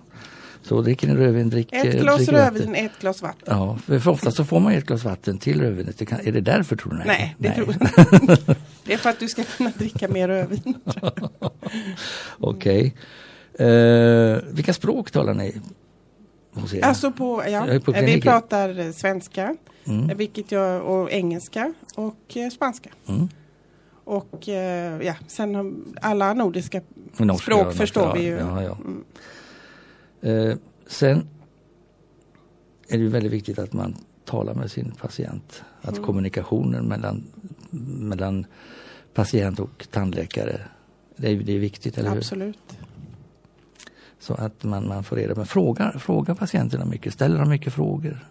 Så 0.63 0.83
dricker 0.83 1.09
ni 1.09 1.15
rödvin, 1.15 1.51
drick 1.51 1.73
Ett 1.73 1.95
eh, 1.95 2.01
glas 2.01 2.29
rödvin, 2.29 2.75
ett 2.75 2.99
glas 3.01 3.23
vatten. 3.23 3.45
Ja, 3.47 3.79
för 3.87 3.99
för 3.99 4.11
ofta 4.11 4.31
så 4.31 4.45
får 4.45 4.61
man 4.61 4.73
ett 4.73 4.87
glas 4.87 5.05
vatten 5.05 5.39
till 5.39 5.61
rödvinet. 5.61 5.99
Det 5.99 6.07
kan, 6.07 6.21
är 6.21 6.33
det 6.33 6.41
därför 6.41 6.77
tror 6.77 6.93
du? 6.93 7.03
Nej, 7.07 7.37
det 7.39 7.51
tror 7.55 7.67
Det 8.85 8.93
är 8.93 8.99
för 8.99 9.11
att 9.11 9.21
du 9.21 9.29
ska 9.29 9.45
kunna 9.45 9.73
dricka 9.79 10.09
mer 10.09 10.29
rödvin. 10.29 10.75
Okej. 12.39 12.97
Eh, 13.59 14.39
vilka 14.51 14.73
språk 14.73 15.11
talar 15.11 15.35
ni? 15.35 15.61
Alltså 16.83 17.13
på, 17.13 17.43
ja, 17.49 17.69
Jag 17.73 17.85
på 17.85 17.95
eh, 17.95 18.05
vi 18.05 18.21
pratar 18.21 18.93
svenska, 18.93 19.57
Mm. 19.85 20.17
vilket 20.17 20.53
jag, 20.53 20.83
och 20.83 21.11
engelska 21.11 21.75
och 21.95 22.37
spanska. 22.53 22.91
Mm. 23.09 23.29
Och 24.07 24.49
eh, 24.49 25.03
ja, 25.03 25.15
sen 25.27 25.85
alla 26.03 26.35
nordiska 26.35 26.81
Norska, 27.17 27.43
språk 27.43 27.65
norska, 27.65 27.79
förstår 27.79 28.03
ja, 28.03 28.13
vi 28.13 28.23
ju. 28.23 28.31
Ja, 28.37 28.63
ja. 28.63 28.79
Mm. 28.85 30.51
Eh, 30.51 30.57
sen 30.87 31.29
är 32.89 32.99
det 32.99 33.09
väldigt 33.09 33.33
viktigt 33.33 33.59
att 33.59 33.73
man 33.73 33.97
talar 34.25 34.55
med 34.55 34.71
sin 34.71 34.93
patient. 35.01 35.65
Att 35.83 35.91
Mm. 35.91 36.05
kommunikationen 36.05 36.85
mellan, 36.85 37.25
mellan 38.11 38.47
patient 39.15 39.61
och 39.61 39.87
tandläkare, 39.91 40.61
det 41.17 41.29
är, 41.29 41.37
det 41.37 41.53
är 41.53 41.59
viktigt, 41.59 41.99
eller 41.99 42.11
hur? 42.11 42.17
Absolut. 42.17 42.79
Så 44.19 44.35
att 44.35 44.65
man, 44.65 44.89
man 44.89 45.05
får 45.05 45.17
reda 45.17 45.35
på. 45.35 45.41
Men 45.41 45.47
fråga, 45.47 45.99
fråga 45.99 46.35
patienterna 46.35 46.85
mycket, 46.85 47.13
ställer 47.13 47.39
de 47.39 47.49
mycket 47.49 47.73
frågor? 47.73 48.27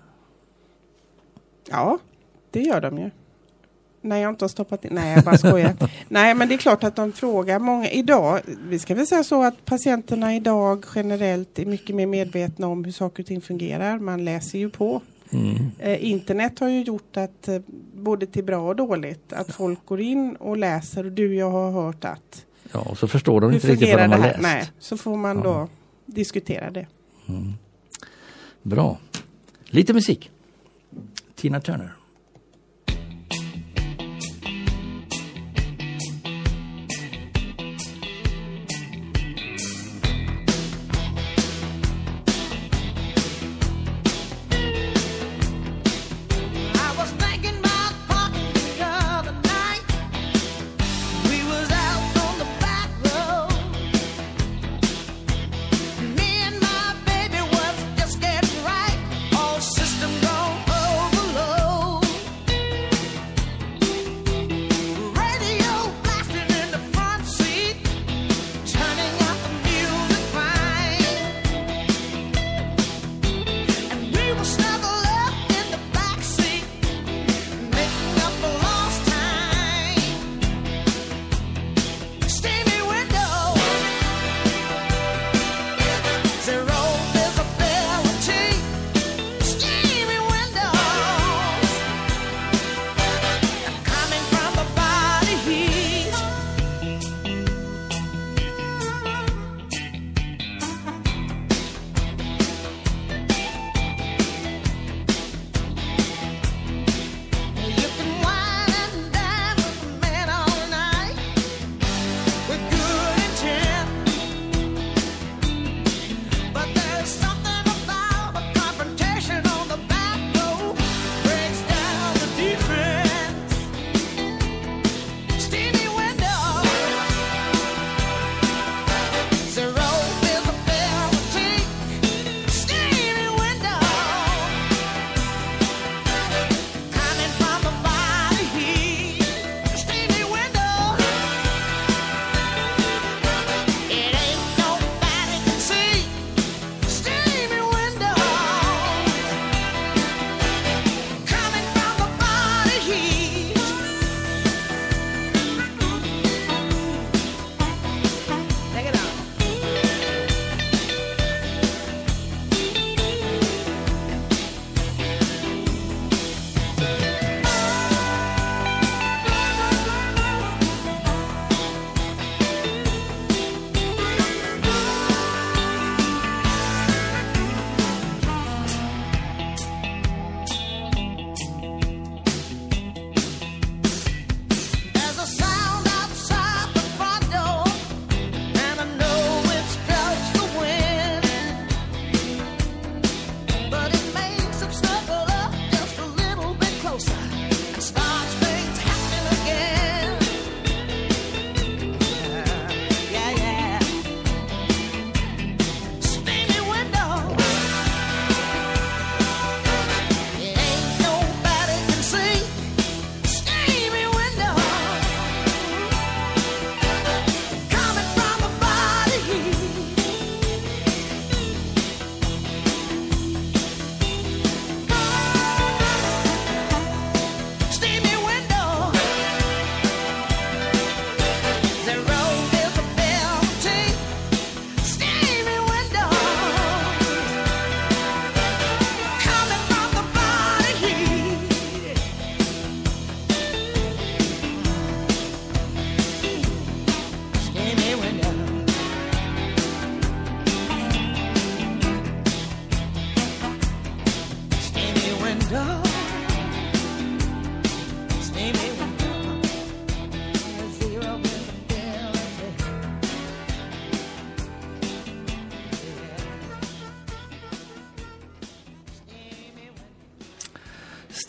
Ja, 1.70 2.00
det 2.52 2.62
gör 2.62 2.82
de 2.82 2.98
ju. 2.98 3.12
Nej, 4.06 4.22
jag 4.22 4.30
inte 4.30 4.44
har 4.46 4.50
stoppat 4.50 4.86
in. 4.86 4.92
Nej, 4.94 5.14
jag 5.16 5.24
bara 5.24 5.38
skojar. 5.38 5.74
Nej, 6.10 6.36
men 6.36 6.48
det 6.48 6.56
är 6.56 6.58
klart 6.58 6.84
att 6.84 6.96
de 6.96 7.12
frågar 7.12 7.60
många. 7.60 7.90
Idag, 7.90 8.40
vi 8.70 8.80
ska 8.80 8.96
väl 8.96 9.08
säga 9.08 9.24
så 9.24 9.44
att 9.44 9.66
patienterna 9.66 10.36
idag 10.36 10.86
generellt 10.96 11.60
är 11.60 11.66
mycket 11.66 11.96
mer 11.96 12.06
medvetna 12.08 12.68
om 12.68 12.84
hur 12.84 12.92
saker 12.92 13.24
och 13.24 13.28
ting 13.28 13.42
fungerar. 13.42 14.00
Man 14.00 14.26
läser 14.26 14.60
ju 14.60 14.70
på. 14.70 15.02
Mm. 15.32 15.72
Eh, 15.80 16.06
internet 16.12 16.60
har 16.60 16.70
ju 16.70 16.82
gjort 16.84 17.18
att 17.18 17.48
eh, 17.48 17.60
både 17.94 18.26
till 18.26 18.44
bra 18.44 18.68
och 18.68 18.76
dåligt 18.76 19.34
att 19.34 19.52
folk 19.56 19.86
går 19.86 20.02
in 20.02 20.36
och 20.36 20.58
läser 20.58 21.06
och 21.06 21.12
du, 21.12 21.36
jag 21.36 21.52
har 21.52 21.72
hört 21.72 22.06
att. 22.06 22.46
Ja, 22.72 22.80
och 22.80 22.98
så 22.98 23.08
förstår 23.08 23.42
de 23.42 23.54
inte 23.54 23.68
riktigt 23.68 23.94
vad 23.94 24.02
de 24.02 24.12
har 24.12 24.20
läst. 24.20 24.42
Nej, 24.42 24.72
så 24.80 24.98
får 24.98 25.18
man 25.18 25.38
Ja. 25.38 25.44
då 25.44 25.68
diskutera 26.06 26.72
det. 26.72 26.88
Mm. 27.30 27.54
Bra. 28.62 28.98
Lite 29.66 29.94
musik. 29.94 30.32
Tina 31.36 31.62
Turner. 31.62 31.94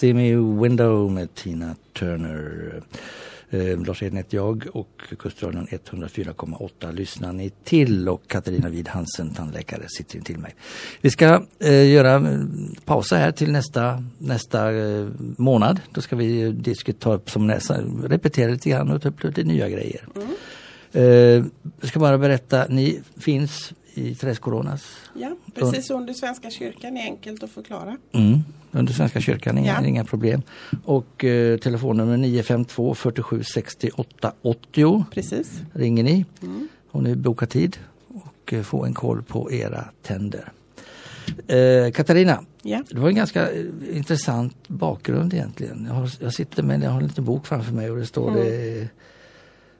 Steamy 0.06 0.36
Window 0.62 1.10
med 1.10 1.34
Tina 1.34 1.74
Turner. 1.92 2.72
Eh, 3.50 3.84
Lars 3.86 4.02
Edin 4.02 4.16
heter 4.16 4.36
jag 4.36 4.66
och 4.72 5.02
Kustradion 5.18 5.66
104,8 5.66 6.92
lyssnar 6.92 7.32
ni 7.32 7.50
till 7.64 8.08
och 8.08 8.28
Katarina 8.28 8.68
Wid 8.68 8.88
Hansen, 8.88 9.34
tandläkare, 9.34 9.82
sitter 9.88 10.20
till 10.20 10.38
mig. 10.38 10.54
Vi 11.00 11.10
ska 11.10 11.42
eh, 11.58 11.92
göra 11.92 12.14
eh, 12.14 12.40
pausa 12.84 13.16
här 13.16 13.32
till 13.32 13.52
nästa, 13.52 14.04
nästa 14.18 14.74
eh, 14.74 15.08
månad. 15.18 15.80
Då 15.92 16.00
ska 16.00 16.16
vi 16.16 16.42
eh, 16.42 16.50
diskutera, 16.50 17.14
upp 17.14 17.30
som 17.30 17.46
nästa, 17.46 17.80
repetera 18.04 18.50
lite 18.50 18.70
grann 18.70 18.90
och 18.90 19.02
ta 19.02 19.08
upp 19.08 19.24
lite 19.24 19.42
nya 19.42 19.68
grejer. 19.68 20.08
Eh, 20.92 21.04
jag 21.80 21.88
ska 21.88 21.98
bara 21.98 22.18
berätta, 22.18 22.66
ni 22.68 23.00
finns 23.16 23.72
i 23.98 24.14
Träskoronas 24.14 24.96
Ja, 25.14 25.36
precis 25.54 25.90
under 25.90 26.12
Svenska 26.14 26.50
kyrkan 26.50 26.96
är 26.96 27.02
enkelt 27.02 27.42
att 27.42 27.50
förklara. 27.50 27.96
Mm. 28.12 28.38
Under 28.72 28.92
Svenska 28.92 29.20
kyrkan, 29.20 29.58
inga, 29.58 29.78
Ja. 29.80 29.86
inga 29.86 30.04
problem. 30.04 30.42
Och 30.84 31.24
eh, 31.24 31.58
telefonnummer 31.58 32.16
952 32.16 32.94
47 32.94 33.42
68 33.42 34.32
80 34.42 35.04
Precis. 35.10 35.60
ringer 35.72 36.02
ni 36.04 36.24
Mm. 36.42 36.68
om 36.90 37.04
ni 37.04 37.16
bokar 37.16 37.46
tid 37.46 37.76
och 38.08 38.52
eh, 38.52 38.62
får 38.62 38.86
en 38.86 38.94
koll 38.94 39.22
på 39.22 39.52
era 39.52 39.84
tänder. 40.02 40.52
Eh, 41.48 41.90
Katarina, 41.92 42.44
Ja. 42.62 42.82
det 42.90 42.98
var 42.98 43.08
en 43.08 43.14
ganska 43.14 43.50
eh, 43.52 43.64
intressant 43.92 44.68
bakgrund 44.68 45.34
egentligen. 45.34 45.84
Jag, 45.88 45.94
har, 45.94 46.10
jag 46.20 46.34
sitter 46.34 46.62
med 46.62 46.82
jag 46.82 46.90
har 46.90 47.00
en 47.00 47.06
liten 47.06 47.24
bok 47.24 47.46
framför 47.46 47.72
mig 47.72 47.90
och 47.90 47.96
det 47.96 48.06
står 48.06 48.30
Mm. 48.30 48.44
det 48.44 48.88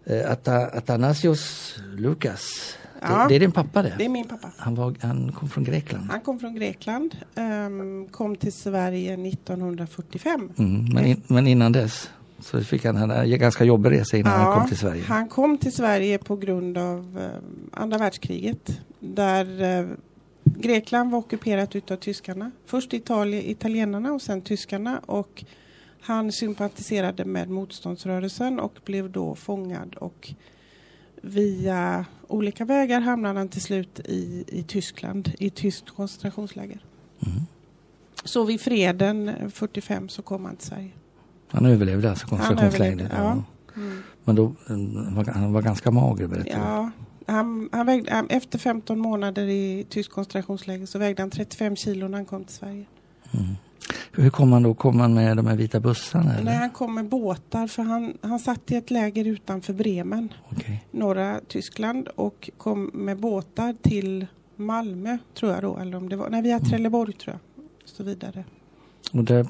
eh, 0.04 0.30
Ata, 0.32 0.56
Athanasios 0.66 1.74
Lukas. 1.96 2.76
Ja. 3.00 3.26
Det, 3.28 3.34
är 3.34 3.40
din 3.40 3.52
pappa 3.52 3.82
det? 3.82 3.94
Det 3.98 4.04
är 4.04 4.08
min 4.08 4.28
pappa. 4.28 4.50
Han, 4.56 4.74
var, 4.74 4.94
han 5.00 5.32
kom 5.32 5.48
från 5.48 5.64
Grekland. 5.64 6.10
Han 6.10 6.20
kom 6.20 6.38
från 6.38 6.54
Grekland, 6.54 7.16
ehm, 7.34 8.08
kom 8.10 8.36
till 8.36 8.52
Sverige 8.52 9.12
1945. 9.12 10.50
Mm, 10.58 10.84
men, 10.94 11.04
in, 11.04 11.22
men 11.26 11.46
innan 11.46 11.72
dess 11.72 12.10
så 12.40 12.60
fick 12.60 12.84
han 12.84 13.10
en 13.10 13.38
ganska 13.38 13.64
jobbig 13.64 13.90
resa 13.90 14.16
innan 14.16 14.32
han 14.32 14.58
kom 14.58 14.68
till 14.68 14.78
Sverige. 14.78 15.02
Han 15.02 15.28
kom 15.28 15.58
till 15.58 15.72
Sverige 15.72 16.18
på 16.18 16.36
grund 16.36 16.78
av 16.78 17.18
eh, 17.20 17.80
andra 17.80 17.98
världskriget. 17.98 18.80
Där 19.00 19.62
eh, 19.62 19.86
Grekland 20.44 21.10
var 21.10 21.18
ockuperat 21.18 21.76
utav 21.76 21.96
tyskarna. 21.96 22.50
Först 22.66 22.94
Italien, 22.94 23.42
italienarna 23.46 24.12
och 24.12 24.22
sen 24.22 24.40
tyskarna. 24.42 24.98
Och 24.98 25.44
han 26.00 26.32
sympatiserade 26.32 27.24
med 27.24 27.50
motståndsrörelsen 27.50 28.60
och 28.60 28.78
blev 28.84 29.10
då 29.10 29.34
fångad. 29.34 29.94
Och 29.94 30.32
via 31.26 32.04
olika 32.28 32.64
vägar 32.64 33.00
hamnade 33.00 33.38
han 33.40 33.48
till 33.48 33.62
slut 33.62 34.00
i, 34.04 34.44
i 34.48 34.62
Tyskland, 34.62 35.32
i 35.38 35.50
tyskt 35.50 35.90
koncentrationsläger. 35.90 36.84
Mm. 37.26 37.38
Så 38.24 38.44
vid 38.44 38.60
freden 38.60 39.28
eh, 39.28 39.48
45 39.48 40.08
så 40.08 40.22
kom 40.22 40.44
han 40.44 40.56
till 40.56 40.68
Sverige. 40.68 40.90
Han 41.48 41.66
överlevde 41.66 42.10
alltså 42.10 42.26
koncentrationslägret. 42.26 43.12
ja. 43.16 43.42
Mm. 43.76 44.02
Men 44.24 44.36
då, 44.36 44.44
var- 45.16 45.32
han 45.34 45.52
var 45.52 45.62
ganska 45.62 45.90
mager 45.90 46.26
berättade. 46.26 46.64
Ja, 46.64 46.90
han, 47.26 47.68
han 47.72 47.86
vägde, 47.86 48.24
efter 48.28 48.58
15 48.58 48.98
månader 48.98 49.46
i 49.46 49.86
tysk 49.88 50.10
koncentrationsläger 50.10 50.86
så 50.86 50.98
vägde 50.98 51.22
han 51.22 51.30
35 51.30 51.76
kilo 51.76 52.08
när 52.08 52.18
han 52.18 52.24
kom 52.26 52.44
till 52.44 52.54
Sverige. 52.56 52.84
Mm. 53.32 53.46
Hur 54.12 54.30
kom 54.30 54.52
han 54.52 54.62
då? 54.62 54.74
Kom 54.74 55.00
han 55.00 55.14
med 55.14 55.36
de 55.36 55.46
här 55.46 55.56
vita 55.56 55.80
bussarna? 55.80 56.34
Eller? 56.34 56.44
Nej, 56.44 56.56
han 56.56 56.70
kom 56.70 56.94
med 56.94 57.08
båtar 57.08 57.66
för 57.66 57.82
han, 57.82 58.18
han 58.22 58.38
satt 58.38 58.70
i 58.70 58.76
ett 58.76 58.90
läger 58.90 59.24
utanför 59.24 59.72
Bremen, 59.72 60.32
Okej. 60.48 60.86
norra 60.90 61.40
Tyskland 61.48 62.08
och 62.08 62.50
kom 62.56 62.90
med 62.94 63.20
båtar 63.20 63.76
till 63.82 64.26
Malmö 64.56 65.18
tror 65.34 65.52
jag 65.52 65.62
då, 65.62 65.78
eller 65.78 65.96
om 65.96 66.08
det 66.08 66.16
var, 66.16 66.30
nej 66.30 66.42
via 66.42 66.60
Trelleborg 66.60 67.12
tror 67.12 67.34
jag. 67.34 67.64
Och 67.82 67.88
så 67.88 68.02
vidare. 68.02 68.44
Och 69.12 69.24
där 69.24 69.46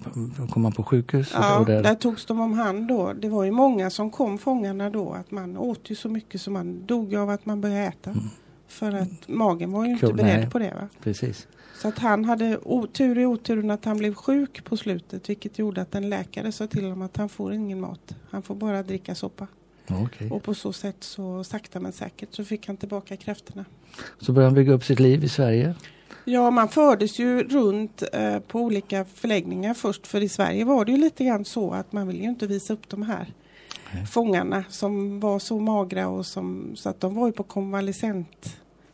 kom 0.50 0.64
han 0.64 0.72
på 0.72 0.82
sjukhus? 0.82 1.30
Ja, 1.34 1.64
där, 1.66 1.82
där 1.82 1.94
togs 1.94 2.26
de 2.26 2.40
om 2.40 2.52
hand 2.52 2.88
då. 2.88 3.12
Det 3.12 3.28
var 3.28 3.44
ju 3.44 3.50
många 3.50 3.90
som 3.90 4.10
kom 4.10 4.38
fångarna 4.38 4.90
då, 4.90 5.12
att 5.12 5.30
man 5.30 5.56
åt 5.56 5.90
ju 5.90 5.94
så 5.94 6.08
mycket 6.08 6.40
som 6.40 6.52
man 6.52 6.86
dog 6.86 7.14
av 7.14 7.30
att 7.30 7.46
man 7.46 7.60
började 7.60 7.86
äta. 7.86 8.14
För 8.68 8.92
att 8.92 9.28
magen 9.28 9.72
var 9.72 9.84
ju 9.84 9.92
inte 9.92 10.06
Kul, 10.06 10.16
beredd 10.16 10.40
nej. 10.40 10.50
på 10.50 10.58
det. 10.58 10.74
Va? 10.80 10.88
Precis. 11.02 11.46
Så 11.78 11.88
att 11.88 11.98
han 11.98 12.24
hade 12.24 12.58
otur 12.58 13.18
i 13.18 13.26
oturen 13.26 13.70
att 13.70 13.84
han 13.84 13.98
blev 13.98 14.14
sjuk 14.14 14.64
på 14.64 14.76
slutet 14.76 15.30
vilket 15.30 15.58
gjorde 15.58 15.82
att 15.82 15.94
en 15.94 16.08
läkare 16.08 16.52
sa 16.52 16.66
till 16.66 16.82
honom 16.82 17.02
att 17.02 17.16
han 17.16 17.28
får 17.28 17.52
ingen 17.52 17.80
mat. 17.80 18.14
Han 18.30 18.42
får 18.42 18.54
bara 18.54 18.82
dricka 18.82 19.14
soppa. 19.14 19.46
Okej. 19.90 20.30
Och 20.30 20.42
på 20.42 20.54
så 20.54 20.72
sätt 20.72 20.96
så 21.00 21.44
sakta 21.44 21.80
men 21.80 21.92
säkert 21.92 22.34
så 22.34 22.44
fick 22.44 22.66
han 22.66 22.76
tillbaka 22.76 23.16
krafterna. 23.16 23.64
Så 24.18 24.32
började 24.32 24.46
han 24.46 24.54
bygga 24.54 24.72
upp 24.72 24.84
sitt 24.84 25.00
liv 25.00 25.24
i 25.24 25.28
Sverige? 25.28 25.74
Ja, 26.24 26.50
man 26.50 26.68
fördes 26.68 27.18
ju 27.18 27.42
runt 27.42 28.02
eh, 28.12 28.38
på 28.38 28.60
olika 28.60 29.04
förläggningar 29.04 29.74
först. 29.74 30.06
För 30.06 30.22
i 30.22 30.28
Sverige 30.28 30.64
var 30.64 30.84
det 30.84 30.92
ju 30.92 30.98
lite 30.98 31.24
grann 31.24 31.44
så 31.44 31.70
att 31.70 31.92
man 31.92 32.08
vill 32.08 32.20
ju 32.20 32.28
inte 32.28 32.46
visa 32.46 32.72
upp 32.72 32.88
de 32.88 33.02
här 33.02 33.32
Nej. 33.94 34.06
fångarna 34.06 34.64
som 34.68 35.20
var 35.20 35.38
så 35.38 35.60
magra 35.60 36.08
och 36.08 36.26
som, 36.26 36.72
så 36.76 36.88
att 36.88 37.00
de 37.00 37.14
var 37.14 37.26
ju 37.26 37.32
på 37.32 37.42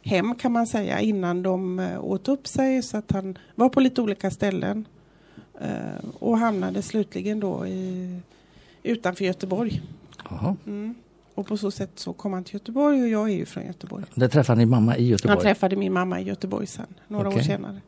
konvalescenthem 0.02 0.34
kan 0.34 0.52
man 0.52 0.66
säga 0.66 1.00
innan 1.00 1.42
de 1.42 1.78
eh, 1.78 2.04
åt 2.04 2.28
upp 2.28 2.46
sig. 2.46 2.82
Så 2.82 2.96
att 2.96 3.12
han 3.12 3.38
var 3.54 3.68
på 3.68 3.80
lite 3.80 4.02
olika 4.02 4.30
ställen 4.30 4.86
eh, 5.60 6.08
och 6.18 6.38
hamnade 6.38 6.82
slutligen 6.82 7.40
då 7.40 7.66
i, 7.66 8.20
utanför 8.82 9.24
Göteborg. 9.24 9.82
Mm. 10.66 10.94
Och 11.34 11.46
på 11.46 11.56
så 11.56 11.70
sätt 11.70 11.90
så 11.94 12.12
kom 12.12 12.32
han 12.32 12.44
till 12.44 12.54
Göteborg 12.54 13.02
och 13.02 13.08
jag 13.08 13.30
är 13.30 13.34
ju 13.34 13.46
från 13.46 13.66
Göteborg. 13.66 14.04
Där 14.14 14.28
träffade 14.28 14.58
ni 14.58 14.66
mamma 14.66 14.96
i 14.96 15.06
Göteborg? 15.06 15.36
Jag 15.36 15.42
träffade 15.42 15.76
min 15.76 15.92
mamma 15.92 16.20
i 16.20 16.24
Göteborg 16.24 16.66
sen, 16.66 16.86
några 17.08 17.28
år 17.28 17.32
Okej. 17.32 17.44
senare. 17.44 17.80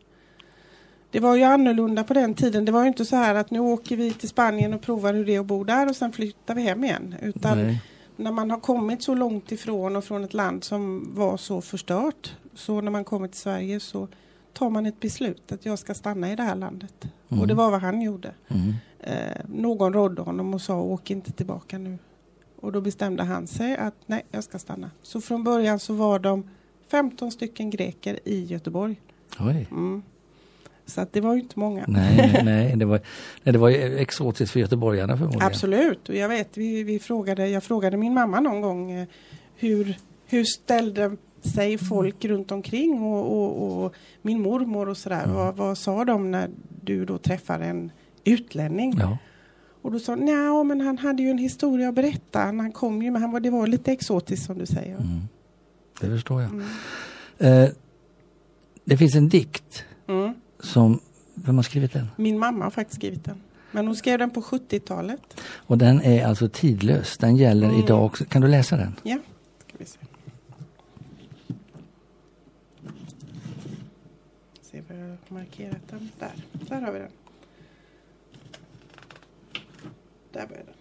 Det 1.11 1.20
var 1.20 1.37
ju 1.37 1.42
annorlunda 1.42 2.05
på 2.05 2.14
den 2.14 2.35
tiden. 2.35 2.64
Det 2.64 2.72
var 2.72 2.83
ju 2.83 2.88
inte 2.88 3.05
så 3.05 3.16
här 3.16 3.35
att 3.35 3.50
nu 3.50 3.61
åker 3.61 3.96
vi 3.96 4.12
till 4.12 4.29
Spanien 4.29 4.74
och 4.74 4.81
provar 4.81 5.14
hur 5.14 5.24
det 5.24 5.35
är 5.35 5.40
att 5.40 5.46
bo 5.46 5.64
där 5.64 5.88
och 5.88 5.96
sen 5.96 6.12
flyttar 6.12 6.55
vi 6.55 6.62
hem 6.62 6.85
igen. 6.85 7.14
Utan 7.22 7.59
Nej. 7.59 7.83
När 8.16 8.33
man 8.33 8.50
har 8.50 8.61
kommit 8.61 9.03
så 9.03 9.14
långt 9.14 9.53
ifrån 9.53 9.96
och 9.96 10.05
från 10.05 10.24
ett 10.24 10.35
land 10.35 10.64
som 10.64 11.14
var 11.14 11.37
så 11.37 11.61
förstört. 11.61 12.37
Så 12.55 12.81
när 12.81 12.90
man 12.90 13.05
kommer 13.05 13.29
till 13.29 13.40
Sverige 13.40 13.81
så 13.81 14.09
tar 14.53 14.70
man 14.70 14.87
ett 14.87 15.00
beslut 15.00 15.53
att 15.53 15.66
jag 15.66 15.79
ska 15.79 15.94
stanna 15.94 16.33
i 16.33 16.37
det 16.37 16.42
här 16.42 16.57
landet. 16.57 17.05
Mm. 17.29 17.40
Och 17.40 17.46
det 17.46 17.55
var 17.55 17.70
vad 17.70 17.81
han 17.81 18.03
gjorde. 18.03 18.35
Mm. 18.48 18.74
Eh, 19.00 19.44
någon 19.48 19.92
rådde 19.92 20.22
honom 20.22 20.55
och 20.55 20.61
sa 20.61 20.81
åk 20.81 21.11
inte 21.11 21.33
tillbaka 21.33 21.79
nu. 21.79 21.98
Och 22.61 22.72
då 22.72 22.81
bestämde 22.81 23.22
han 23.22 23.46
sig 23.46 23.77
att 23.77 23.94
nej, 24.07 24.24
jag 24.31 24.44
ska 24.44 24.59
stanna. 24.59 24.90
Så 25.03 25.20
från 25.20 25.44
början 25.44 25.79
så 25.79 25.94
var 25.94 26.18
de 26.18 26.50
15 26.90 27.31
stycken 27.31 27.70
greker 27.70 28.18
i 28.24 28.44
Göteborg. 28.44 29.00
Mm. 29.70 30.03
Så 30.86 31.00
att 31.00 31.12
det 31.12 31.20
var 31.20 31.34
ju 31.34 31.40
inte 31.40 31.58
många. 31.58 31.84
Nej, 31.88 32.16
nej, 32.16 32.42
nej, 32.44 32.76
det 32.76 32.84
var, 32.84 33.00
nej, 33.42 33.52
det 33.52 33.58
var 33.58 33.68
ju 33.68 33.98
exotiskt 33.98 34.52
för 34.52 34.60
göteborgarna 34.60 35.16
förmodligen. 35.16 35.46
Absolut, 35.46 36.08
och 36.08 36.14
jag 36.14 36.28
vet, 36.28 36.56
vi, 36.56 36.82
vi 36.82 36.98
frågade, 36.98 37.48
jag 37.48 37.62
frågade 37.62 37.96
min 37.96 38.14
mamma 38.14 38.40
någon 38.40 38.60
gång 38.60 38.90
eh, 38.90 39.06
hur, 39.56 39.98
hur 40.26 40.44
ställde 40.44 41.16
sig 41.54 41.78
folk 41.78 42.24
runt 42.24 42.52
omkring 42.52 43.02
och, 43.02 43.38
och, 43.38 43.84
och 43.84 43.94
min 44.22 44.40
mormor 44.42 44.88
och 44.88 44.96
sådär. 44.96 45.24
Mm. 45.24 45.36
Vad, 45.36 45.56
vad 45.56 45.78
sa 45.78 46.04
de 46.04 46.30
när 46.30 46.50
du 46.82 47.04
då 47.04 47.18
träffade 47.18 47.64
en 47.64 47.92
utlänning? 48.24 48.94
Ja. 48.98 49.18
Och 49.82 49.92
då 49.92 49.98
sa 49.98 50.14
"Nja, 50.14 50.64
men 50.64 50.80
han 50.80 50.98
hade 50.98 51.22
ju 51.22 51.30
en 51.30 51.38
historia 51.38 51.88
att 51.88 51.94
berätta. 51.94 52.38
Han 52.38 52.72
kom 52.72 53.02
ju, 53.02 53.10
men 53.10 53.22
han 53.22 53.32
var, 53.32 53.40
det 53.40 53.50
var 53.50 53.66
lite 53.66 53.92
exotiskt 53.92 54.46
som 54.46 54.58
du 54.58 54.66
säger. 54.66 54.96
Mm. 54.96 55.20
Det 56.00 56.06
förstår 56.06 56.42
jag. 56.42 56.50
Mm. 56.50 56.66
Eh, 57.38 57.70
det 58.84 58.96
finns 58.96 59.14
en 59.14 59.28
dikt 59.28 59.84
Mm. 60.08 60.34
Som, 60.64 61.00
vem 61.35 61.57
har 61.57 61.62
skrivit 61.62 61.92
den? 61.92 62.07
Min 62.16 62.38
mamma 62.38 62.64
har 62.64 62.70
faktiskt 62.70 63.00
skrivit 63.00 63.24
den. 63.24 63.40
Men 63.70 63.87
hon 63.87 63.96
skrev 63.96 64.18
den 64.18 64.31
på 64.31 64.40
70-talet. 64.42 65.20
Och 65.66 65.79
den 65.79 66.03
är 66.03 66.27
alltså 66.27 66.48
tidlös, 66.48 67.16
den 67.18 67.37
gäller 67.37 67.66
Mm. 67.68 67.81
idag 67.81 68.05
också. 68.05 68.24
Kan 68.24 68.42
du 68.42 68.48
läsa 68.48 68.77
den? 68.77 68.94
Ja, 69.03 69.18
ska 69.68 69.77
vi 69.79 69.85
se. 69.85 69.98
Se 74.62 74.81
var 74.88 74.96
jag 74.96 75.09
har 75.09 75.16
markerat 75.29 75.77
den. 75.90 76.11
Där, 76.18 76.33
där 76.68 76.81
har 76.81 76.92
vi 76.92 76.98
den. 76.98 77.09
Där 80.33 80.46
börjar 80.46 80.62
den. 80.64 80.74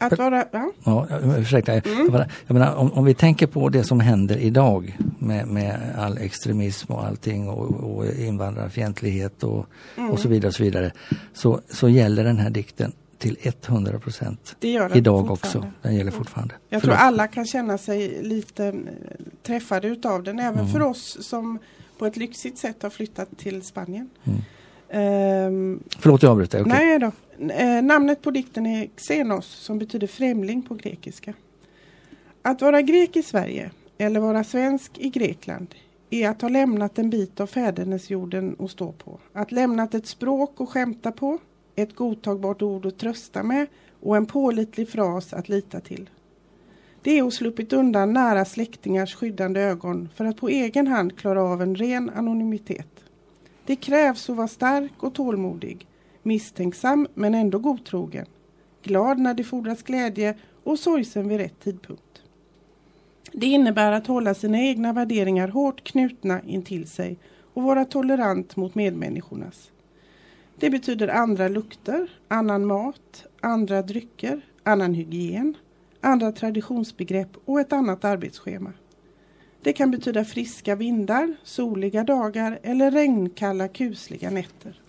Att 0.00 0.18
vara, 0.18 0.44
ja, 0.52 0.70
Ja, 0.84 1.06
jag- 1.10 1.38
ursäkta, 1.38 1.80
bara, 2.10 2.26
jag 2.46 2.54
menar, 2.54 2.74
om, 2.74 2.92
om 2.92 3.04
vi 3.04 3.14
tänker 3.14 3.46
på 3.46 3.68
det 3.68 3.84
som 3.84 4.00
händer 4.00 4.36
idag 4.36 4.98
med, 5.28 5.48
med 5.48 5.94
all 5.98 6.18
extremism 6.18 6.92
och 6.92 7.04
allting 7.06 7.48
och, 7.48 7.70
och 7.96 8.06
invandrarfientlighet 8.06 9.42
och, 9.42 9.66
och 10.10 10.18
så 10.18 10.28
vidare, 10.28 10.48
och 10.48 10.54
så, 10.54 10.62
vidare 10.62 10.92
så, 11.32 11.60
så 11.68 11.88
gäller 11.88 12.24
den 12.24 12.38
här 12.38 12.50
dikten 12.50 12.92
till 13.18 13.36
100 13.42 13.98
procent 13.98 14.56
idag 14.92 15.30
också. 15.30 15.66
Den 15.82 15.96
gäller 15.96 16.10
fortfarande. 16.10 16.54
Jag 16.68 16.82
tror 16.82 16.90
Förlåt. 16.92 17.00
alla 17.06 17.28
kan 17.28 17.46
känna 17.46 17.78
sig 17.78 18.22
lite 18.22 18.66
eh, 18.66 18.74
träffade 19.42 19.88
utav 19.88 20.22
den. 20.22 20.38
Även 20.38 20.58
Mm. 20.58 20.72
för 20.72 20.82
oss 20.82 21.18
som 21.20 21.58
på 21.98 22.06
ett 22.06 22.16
lyxigt 22.16 22.58
sätt 22.58 22.82
har 22.82 22.90
flyttat 22.90 23.28
till 23.38 23.62
Spanien. 23.62 24.10
Mm. 24.24 24.40
Ehm, 24.90 25.82
Förlåt, 25.98 26.22
jag 26.22 26.30
avbryter. 26.30 26.60
Okej. 26.60 26.72
Nej 26.72 26.98
då. 26.98 27.12
Eh, 27.54 27.82
namnet 27.82 28.22
på 28.22 28.30
dikten 28.30 28.66
är 28.66 28.88
Xenos 28.96 29.46
som 29.46 29.78
betyder 29.78 30.06
främling 30.06 30.62
på 30.62 30.74
grekiska. 30.74 31.34
Att 32.42 32.60
vara 32.62 32.82
grek 32.82 33.16
i 33.16 33.22
Sverige 33.22 33.70
eller 33.98 34.20
vara 34.20 34.44
svensk 34.44 34.98
i 34.98 35.08
Grekland 35.08 35.74
är 36.10 36.28
att 36.28 36.42
ha 36.42 36.48
lämnat 36.48 36.98
en 36.98 37.10
bit 37.10 37.40
av 37.40 37.46
fädernesjorden 37.46 38.56
att 38.58 38.70
stå 38.70 38.92
på. 38.92 39.18
Att 39.32 39.52
lämnat 39.52 39.94
ett 39.94 40.06
språk 40.06 40.60
att 40.60 40.68
skämta 40.68 41.12
på, 41.12 41.38
ett 41.74 41.94
godtagbart 41.94 42.62
ord 42.62 42.86
att 42.86 42.98
trösta 42.98 43.42
med 43.42 43.66
och 44.00 44.16
en 44.16 44.26
pålitlig 44.26 44.88
fras 44.88 45.32
att 45.32 45.48
lita 45.48 45.80
till. 45.80 46.10
Det 47.02 47.18
är 47.18 47.26
att 47.26 47.34
sluppit 47.34 47.72
undan 47.72 48.12
nära 48.12 48.44
släktingars 48.44 49.14
skyddande 49.14 49.60
ögon 49.60 50.08
för 50.14 50.24
att 50.24 50.36
på 50.36 50.48
egen 50.48 50.86
hand 50.86 51.18
klara 51.18 51.42
av 51.42 51.62
en 51.62 51.74
ren 51.74 52.10
anonymitet. 52.10 53.04
Det 53.66 53.76
krävs 53.76 54.30
att 54.30 54.36
vara 54.36 54.48
stark 54.48 55.02
och 55.02 55.14
tålmodig, 55.14 55.86
misstänksam 56.22 57.08
men 57.14 57.34
ändå 57.34 57.58
godtrogen, 57.58 58.26
glad 58.82 59.18
när 59.18 59.34
det 59.34 59.44
fordras 59.44 59.82
glädje 59.82 60.34
och 60.64 60.78
sorgsen 60.78 61.28
vid 61.28 61.38
rätt 61.38 61.60
tidpunkt. 61.60 62.22
Det 63.32 63.46
innebär 63.46 63.92
att 63.92 64.06
hålla 64.06 64.34
sina 64.34 64.60
egna 64.60 64.92
värderingar 64.92 65.48
hårt 65.48 65.84
knutna 65.84 66.40
intill 66.42 66.88
sig 66.88 67.18
och 67.54 67.62
vara 67.62 67.84
tolerant 67.84 68.56
mot 68.56 68.74
medmänniskornas. 68.74 69.70
Det 70.56 70.70
betyder 70.70 71.08
andra 71.08 71.48
lukter, 71.48 72.10
annan 72.28 72.66
mat, 72.66 73.26
andra 73.40 73.82
drycker, 73.82 74.40
annan 74.62 74.94
hygien, 74.94 75.54
andra 76.00 76.32
traditionsbegrepp 76.32 77.28
och 77.44 77.60
ett 77.60 77.72
annat 77.72 78.04
arbetsschema. 78.04 78.72
Det 79.62 79.72
kan 79.72 79.90
betyda 79.90 80.24
friska 80.24 80.74
vindar, 80.74 81.34
soliga 81.44 82.04
dagar 82.04 82.58
eller 82.62 82.90
regnkalla 82.90 83.68
kusliga 83.68 84.30
nätter. 84.30 84.80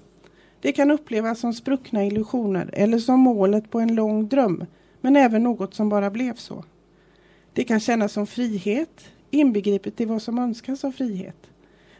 Det 0.61 0.71
kan 0.71 0.91
upplevas 0.91 1.39
som 1.39 1.53
spruckna 1.53 2.05
illusioner 2.05 2.69
eller 2.73 2.99
som 2.99 3.19
målet 3.19 3.71
på 3.71 3.79
en 3.79 3.95
lång 3.95 4.27
dröm, 4.27 4.65
men 5.01 5.15
även 5.15 5.43
något 5.43 5.73
som 5.73 5.89
bara 5.89 6.09
blev 6.09 6.35
så. 6.35 6.63
Det 7.59 7.65
kan 7.65 7.79
kännas 7.79 8.13
som 8.13 8.27
frihet, 8.27 9.11
inbegripet 9.31 10.01
i 10.01 10.05
vad 10.05 10.21
som 10.21 10.39
önskas 10.39 10.83
av 10.83 10.91
frihet. 10.91 11.49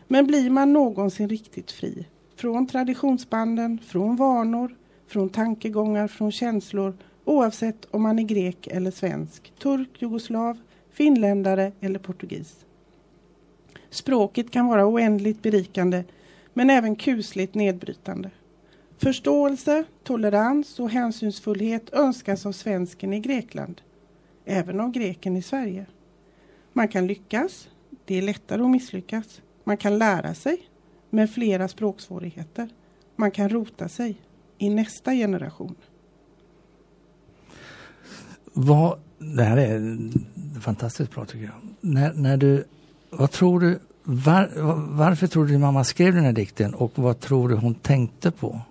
Men 0.08 0.28
blir 0.28 0.50
man 0.50 0.74
någonsin 0.74 1.30
riktigt 1.30 1.72
fri? 1.72 2.08
Från 2.36 2.68
traditionsbanden, 2.68 3.80
från 3.88 4.16
vanor, 4.16 4.76
från 5.08 5.30
tankegångar, 5.30 6.08
från 6.08 6.32
känslor 6.32 6.98
oavsett 7.26 7.86
om 7.92 8.02
man 8.02 8.20
är 8.20 8.24
grek 8.24 8.68
eller 8.68 8.92
svensk, 8.92 9.54
turk, 9.62 9.90
jugoslav, 10.02 10.58
finländare 10.92 11.72
eller 11.80 12.00
portugis. 12.00 12.66
Språket 13.90 14.52
kan 14.52 14.68
vara 14.68 14.88
oändligt 14.88 15.42
berikande 15.42 16.04
men 16.54 16.70
även 16.70 16.96
kusligt 16.96 17.56
nedbrytande. 17.56 18.32
Förståelse, 18.98 19.84
tolerans 20.04 20.80
och 20.80 20.90
hänsynsfullhet 20.90 21.94
önskas 21.94 22.46
av 22.46 22.52
svensken 22.52 23.14
i 23.14 23.20
Grekland, 23.20 23.82
även 24.50 24.80
av 24.80 24.92
greken 24.92 25.36
i 25.36 25.42
Sverige. 25.42 25.86
Man 26.74 26.88
kan 26.88 27.08
lyckas, 27.08 27.70
det 28.06 28.18
är 28.18 28.22
lättare 28.22 28.62
att 28.62 28.70
misslyckas. 28.70 29.42
Man 29.64 29.78
kan 29.78 29.98
lära 29.98 30.34
sig, 30.34 30.70
med 31.10 31.32
flera 31.32 31.68
språksvårigheter. 31.68 32.70
Man 33.16 33.32
kan 33.32 33.50
rota 33.50 33.90
sig 33.90 34.22
i 34.58 34.70
nästa 34.70 35.14
generation. 35.14 35.76
Vad, 38.54 39.00
det 39.18 39.44
här 39.44 39.58
är 39.58 39.98
fantastiskt 40.60 41.12
bra 41.12 41.26
tycker 41.26 41.46
jag. 41.46 41.54
När, 41.82 42.14
när 42.14 42.38
du, 42.38 42.64
vad 43.10 43.32
tror 43.32 43.60
du, 43.60 43.80
var, 44.04 44.50
varför 44.98 45.28
tror 45.28 45.46
du 45.46 45.52
din 45.52 45.62
mamma 45.62 45.84
skrev 45.84 46.16
den 46.16 46.24
här 46.24 46.34
dikten 46.34 46.74
och 46.74 46.92
vad 46.96 47.20
tror 47.20 47.50
du 47.50 47.56
hon 47.56 47.76
tänkte 47.76 48.32
på? 48.32 48.62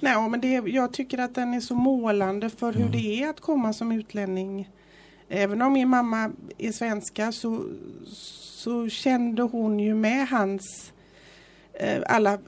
Nej, 0.00 0.28
men 0.28 0.40
det, 0.40 0.48
jag 0.48 0.92
tycker 0.92 1.18
att 1.18 1.34
den 1.34 1.54
är 1.54 1.60
så 1.60 1.74
målande 1.74 2.50
för 2.50 2.72
hur 2.72 2.88
det 2.88 3.22
är 3.22 3.30
att 3.30 3.40
komma 3.40 3.72
som 3.72 3.92
utlänning. 3.92 4.68
Även 5.28 5.62
om 5.62 5.72
min 5.72 5.88
mamma 5.88 6.30
är 6.58 6.72
svenska 6.72 7.32
så, 7.32 7.64
så 8.62 8.88
kände 8.88 9.42
hon 9.42 9.80
ju 9.80 9.94
med 9.94 10.28
hans 10.28 10.92
eh, 11.80 12.02
alla 12.06 12.38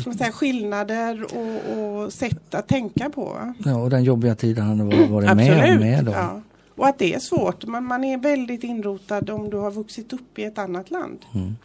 ska 0.00 0.10
man 0.10 0.18
säga, 0.18 0.32
skillnader 0.32 1.24
och, 1.36 1.78
och 2.04 2.12
sätt 2.12 2.54
att 2.54 2.68
tänka 2.68 3.10
på. 3.10 3.54
Ja, 3.64 3.76
och 3.76 3.90
den 3.90 4.04
jobbiga 4.04 4.34
tiden 4.34 4.64
han 4.64 4.86
var- 4.88 5.06
varit 5.08 5.36
med, 5.36 5.80
med 5.80 6.08
om. 6.08 6.14
Ja. 6.14 6.40
Och 6.76 6.86
att 6.88 6.98
det 6.98 7.14
är 7.14 7.18
svårt. 7.18 7.66
Man, 7.66 7.84
man 7.84 8.04
är 8.04 8.18
väldigt 8.18 8.64
inrotad 8.64 9.30
om 9.30 9.50
du 9.50 9.56
har 9.56 9.70
vuxit 9.70 10.12
upp 10.12 10.38
i 10.38 10.44
ett 10.44 10.58
annat 10.58 10.90
land. 10.90 11.18
Mm. 11.34 11.56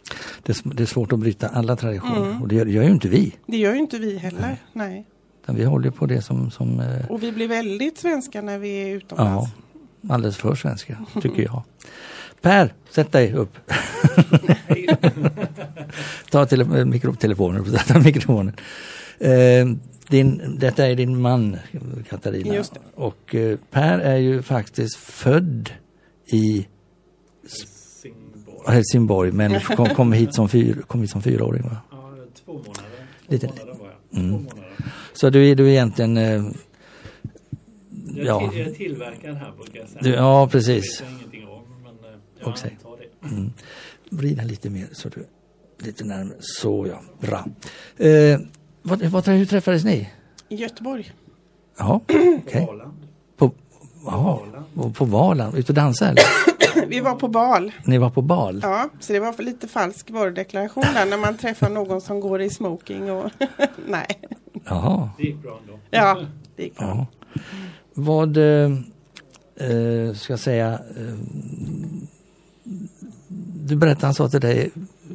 Det, 0.42 0.56
det 0.64 0.82
är 0.82 0.86
svårt 0.86 1.12
att 1.12 1.18
bryta 1.18 1.48
alla 1.48 1.76
traditioner 1.76 2.26
Mm. 2.26 2.42
och 2.42 2.48
det 2.48 2.54
gör, 2.54 2.64
det 2.64 2.70
gör 2.72 2.82
ju 2.82 2.90
inte 2.90 3.08
vi. 3.08 3.34
Det 3.46 3.56
gör 3.56 3.72
ju 3.72 3.78
inte 3.78 3.98
vi 3.98 4.18
heller. 4.18 4.56
Nej. 4.72 5.06
Utan 5.42 5.56
vi 5.56 5.64
håller 5.64 5.90
på 5.90 6.06
det 6.06 6.22
som, 6.22 6.50
som 6.50 6.80
eh, 6.80 7.10
Och 7.10 7.22
vi 7.22 7.32
blir 7.32 7.48
väldigt 7.48 7.98
svenska 7.98 8.42
när 8.42 8.58
vi 8.58 8.82
är 8.82 8.96
utomlands. 8.96 9.48
ja, 9.56 9.62
alldeles 10.08 10.36
för 10.36 10.54
svenska, 10.54 10.98
tycker 11.22 11.42
jag. 11.42 11.62
Per, 12.40 12.74
sätt 12.90 13.12
dig 13.12 13.32
upp. 13.34 13.56
Ta 16.30 16.46
tele, 16.46 16.84
mikrotelefonen, 16.84 17.64
mikrofonen. 18.04 18.54
Eh, 19.18 19.66
din, 20.08 20.56
detta 20.58 20.86
är 20.86 20.94
din 20.94 21.20
man 21.20 21.56
Katarina. 22.08 22.54
Just 22.54 22.74
det. 22.74 22.80
Och 22.94 23.34
eh, 23.34 23.58
Per 23.70 23.98
är 23.98 24.16
ju 24.16 24.42
faktiskt 24.42 24.96
född 24.96 25.70
i 26.32 26.66
Helsingborg. 27.42 28.74
Helsingborg 28.74 29.32
men 29.32 29.60
kom, 29.60 29.88
kom, 29.88 30.12
hit 30.12 30.34
som 30.34 30.48
fyr, 30.48 30.82
kom 30.86 31.00
hit 31.00 31.10
som 31.10 31.22
fyraåring. 31.22 31.62
Va? 31.62 31.76
Ja, 31.90 32.10
två 32.44 32.52
månader. 32.52 32.74
Två 32.74 33.32
Lite- 33.32 33.46
månader 33.46 33.74
var 33.78 33.86
jag. 34.10 34.18
Mm. 34.20 34.30
Två 34.30 34.38
månader. 34.38 34.74
Så 35.12 35.30
du 35.30 35.46
är 35.48 35.54
du 35.54 35.64
är 35.66 35.70
egentligen... 35.70 36.16
Eh, 36.16 36.42
Ja. 38.26 38.42
jag 38.54 38.56
är 38.66 38.70
tillverkad 38.74 39.34
här 39.36 39.52
brukar 39.56 39.80
jag 39.80 39.88
säga. 39.88 40.02
du, 40.02 40.10
ja, 40.10 40.44
Det 40.46 40.52
precis. 40.52 41.00
vet 41.00 41.08
jag 41.08 41.18
ingenting 41.18 41.48
om, 41.48 41.62
men 41.82 42.12
eh, 42.12 42.18
jag 42.38 42.48
Okej. 42.48 42.76
antar 42.84 42.96
det. 42.98 43.26
Mm. 43.36 43.52
Vrida 44.10 44.42
lite 44.42 44.70
mer 44.70 44.86
så 44.92 45.08
du 45.08 45.26
lite 45.78 46.04
närmare. 46.04 46.36
Så 46.40 46.86
ja, 46.86 47.00
bra. 47.26 47.44
Eh, 48.06 48.40
vad, 48.82 49.02
vad, 49.02 49.26
hur 49.28 49.44
träffades 49.46 49.84
ni? 49.84 50.10
I 50.48 50.56
Göteborg. 50.56 51.12
Ja, 51.78 52.00
På 52.06 52.14
okej. 52.46 52.66
Valand. 52.66 52.92
På, 53.36 53.52
jaha, 54.06 54.38
Valand. 54.46 54.64
på, 54.74 54.90
på 54.90 55.04
Valand, 55.04 55.54
ute 55.58 55.72
och 55.72 55.76
dansa 55.76 56.08
eller? 56.08 56.22
Vi 56.86 57.00
var 57.00 57.14
på 57.14 57.28
bal. 57.28 57.72
Ni 57.84 57.98
var 57.98 58.10
på 58.10 58.22
bal? 58.22 58.60
Ja, 58.62 58.88
så 59.00 59.12
det 59.12 59.20
var 59.20 59.32
för 59.32 59.42
lite 59.42 59.68
falsk 59.68 60.10
varudeklaration 60.10 60.84
där 60.94 61.06
när 61.06 61.16
man 61.18 61.36
träffar 61.36 61.70
någon 61.70 62.00
som 62.00 62.20
går 62.20 62.40
i 62.42 62.50
smoking 62.50 63.10
och 63.10 63.30
nej. 63.88 64.06
Jaha. 64.64 65.10
Det 65.18 65.22
gick 65.22 65.36
bra 65.42 65.58
ändå. 65.62 65.78
Ja, 65.90 66.20
det 66.56 66.62
gick 66.62 66.78
bra. 66.78 66.86
Ja. 66.86 67.40
Vad, 68.00 68.36
eh, 68.36 68.70
eh, 69.56 70.14
ska 70.14 70.32
jag 70.32 70.40
säga, 70.40 70.72
eh, 70.72 71.14
du 73.66 73.76
berättade, 73.76 74.06
han 74.06 74.14
sa 74.14 74.28
till 74.28 74.40
dig, 74.40 74.70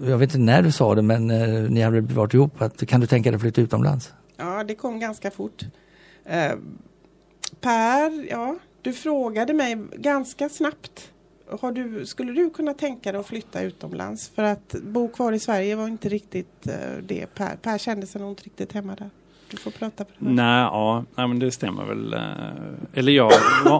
jag 0.06 0.17
vet 0.17 0.30
inte 0.30 0.38
när 0.38 0.62
du 0.62 0.72
sa 0.72 0.96
det, 0.96 1.02
men 1.02 1.32
eh, 1.32 1.69
ni 1.69 1.82
hade 1.82 2.02
varit 2.02 2.34
ihop, 2.34 2.62
att 2.62 2.88
kan 2.88 3.02
du 3.02 3.08
tänka 3.08 3.32
dig 3.32 3.36
att 3.36 3.41
flytta 3.41 3.62
utomlands? 3.62 4.13
Ja, 4.38 4.63
det 4.63 4.76
kom 4.76 5.00
ganska 5.00 5.32
fort. 5.32 5.65
Eh, 6.26 6.52
per, 7.62 8.30
ja, 8.30 8.56
du 8.82 8.93
frågade 8.93 9.54
mig 9.54 9.78
ganska 9.98 10.50
snabbt. 10.50 11.12
Har 11.60 11.72
du, 11.72 12.06
skulle 12.06 12.32
du 12.32 12.50
kunna 12.50 12.74
tänka 12.74 13.12
dig 13.12 13.22
att 13.22 13.28
flytta 13.28 13.62
utomlands? 13.62 14.30
För 14.30 14.43
att 14.43 14.76
bo 14.84 15.08
kvar 15.08 15.34
i 15.34 15.39
Sverige 15.39 15.76
var 15.76 15.88
inte 15.88 16.10
riktigt 16.10 16.67
eh, 16.67 16.98
det. 17.04 17.26
Per, 17.36 17.56
per 17.56 17.78
kände 17.78 18.08
sig 18.08 18.22
nog 18.22 18.32
inte 18.32 18.43
riktigt 18.43 18.72
hemma 18.72 18.96
där. 18.96 19.10
Du 19.54 19.58
får 19.58 19.72
prata 19.72 20.06
för 20.06 20.26
dig. 20.26 20.34
Nej, 20.34 20.62
ja, 20.62 21.04
nej, 21.16 21.28
men 21.28 21.39
det 21.39 21.52
stämmer 21.52 21.86
väl. 21.86 22.13
eh, 22.13 22.20
Eller 23.00 23.12
jag 23.12 23.32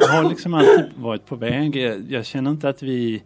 har 0.10 0.30
liksom 0.30 0.54
alltid 0.54 0.86
varit 0.96 1.26
på 1.26 1.36
väg. 1.36 1.76
Jag, 2.10 2.26
känner 2.26 2.52
inte 2.52 2.70
att 2.70 2.84
vi 2.84 3.22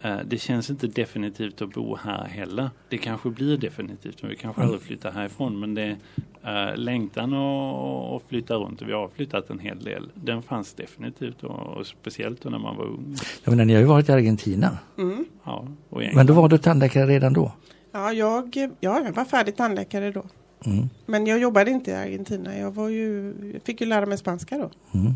eh, 0.00 0.16
det 0.24 0.38
känns 0.38 0.70
inte 0.70 0.86
definitivt 0.86 1.62
att 1.62 1.70
bo 1.72 1.96
här 1.96 2.24
heller. 2.24 2.70
Det 2.88 2.98
kanske 2.98 3.30
blir 3.30 3.56
definitivt, 3.56 4.22
men 4.22 4.30
vi 4.30 4.36
kanske 4.36 4.62
aldrig 4.62 4.80
flyttar 4.82 5.10
härifrån. 5.12 5.60
Men 5.60 5.74
det 5.74 5.96
äh, 6.44 6.76
längtan 6.76 7.34
att 7.34 8.22
flytta 8.28 8.54
runt, 8.54 8.82
och 8.82 8.88
vi 8.88 8.92
har 8.92 9.08
flyttat 9.08 9.50
en 9.50 9.58
hel 9.58 9.78
del, 9.84 10.08
den 10.14 10.42
fanns 10.42 10.74
definitivt. 10.74 11.42
Och, 11.44 11.76
och 11.76 11.86
speciellt 11.86 12.44
när 12.44 12.58
man 12.58 12.76
var 12.76 12.84
ung. 12.84 13.16
Jag 13.44 13.50
menar, 13.52 13.64
ni 13.64 13.72
har 13.74 13.80
ju 13.80 13.86
varit 13.86 14.08
i 14.08 14.12
Argentina, 14.12 14.78
Mm. 14.98 15.24
Ja, 15.44 15.66
och 15.88 16.02
men 16.14 16.26
då 16.26 16.34
var 16.34 16.48
du 16.48 16.58
tandläkare 16.58 17.06
redan 17.06 17.32
då? 17.32 17.52
Ja, 17.92 18.12
jag, 18.12 18.56
ja, 18.80 19.00
jag 19.04 19.12
var 19.12 19.24
färdig 19.24 19.56
tandläkare 19.56 20.10
då. 20.10 20.24
Mm. 20.66 20.88
Men 21.06 21.26
jag 21.26 21.38
jobbade 21.38 21.70
inte 21.70 21.90
i 21.90 21.94
Argentina. 21.94 22.58
Jag, 22.58 22.70
var 22.74 22.88
ju, 22.88 23.34
jag 23.52 23.62
fick 23.62 23.80
ju 23.80 23.86
lära 23.86 24.06
mig 24.06 24.18
spanska 24.18 24.58
då. 24.58 24.70
Mm. 24.98 25.14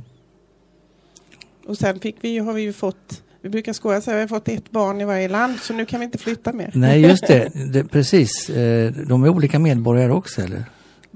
Och 1.67 1.79
sen 1.79 2.01
fick 2.01 2.17
vi, 2.21 2.29
ju- 2.29 2.41
har 2.41 2.53
vi 2.53 2.63
ju 2.63 2.73
fått, 2.73 3.23
vi 3.41 3.49
brukar 3.49 3.73
skoja 3.73 4.01
säga, 4.01 4.15
vi 4.17 4.21
har 4.21 4.29
fått 4.29 4.49
ett 4.49 4.71
barn 4.71 5.01
i 5.01 5.05
varje 5.05 5.29
land 5.29 5.57
så 5.59 5.75
nu 5.75 5.87
kan 5.87 6.01
vi 6.01 6.05
inte 6.07 6.19
flytta 6.19 6.53
mer. 6.53 6.71
Nej, 6.75 7.01
just 7.01 7.27
det, 7.27 7.49
det 7.73 7.85
precis. 7.85 8.51
Eh, 8.51 8.93
De 8.93 9.25
är 9.25 9.29
olika 9.29 9.59
medborgare 9.59 10.13
också, 10.13 10.43
eller? 10.43 10.65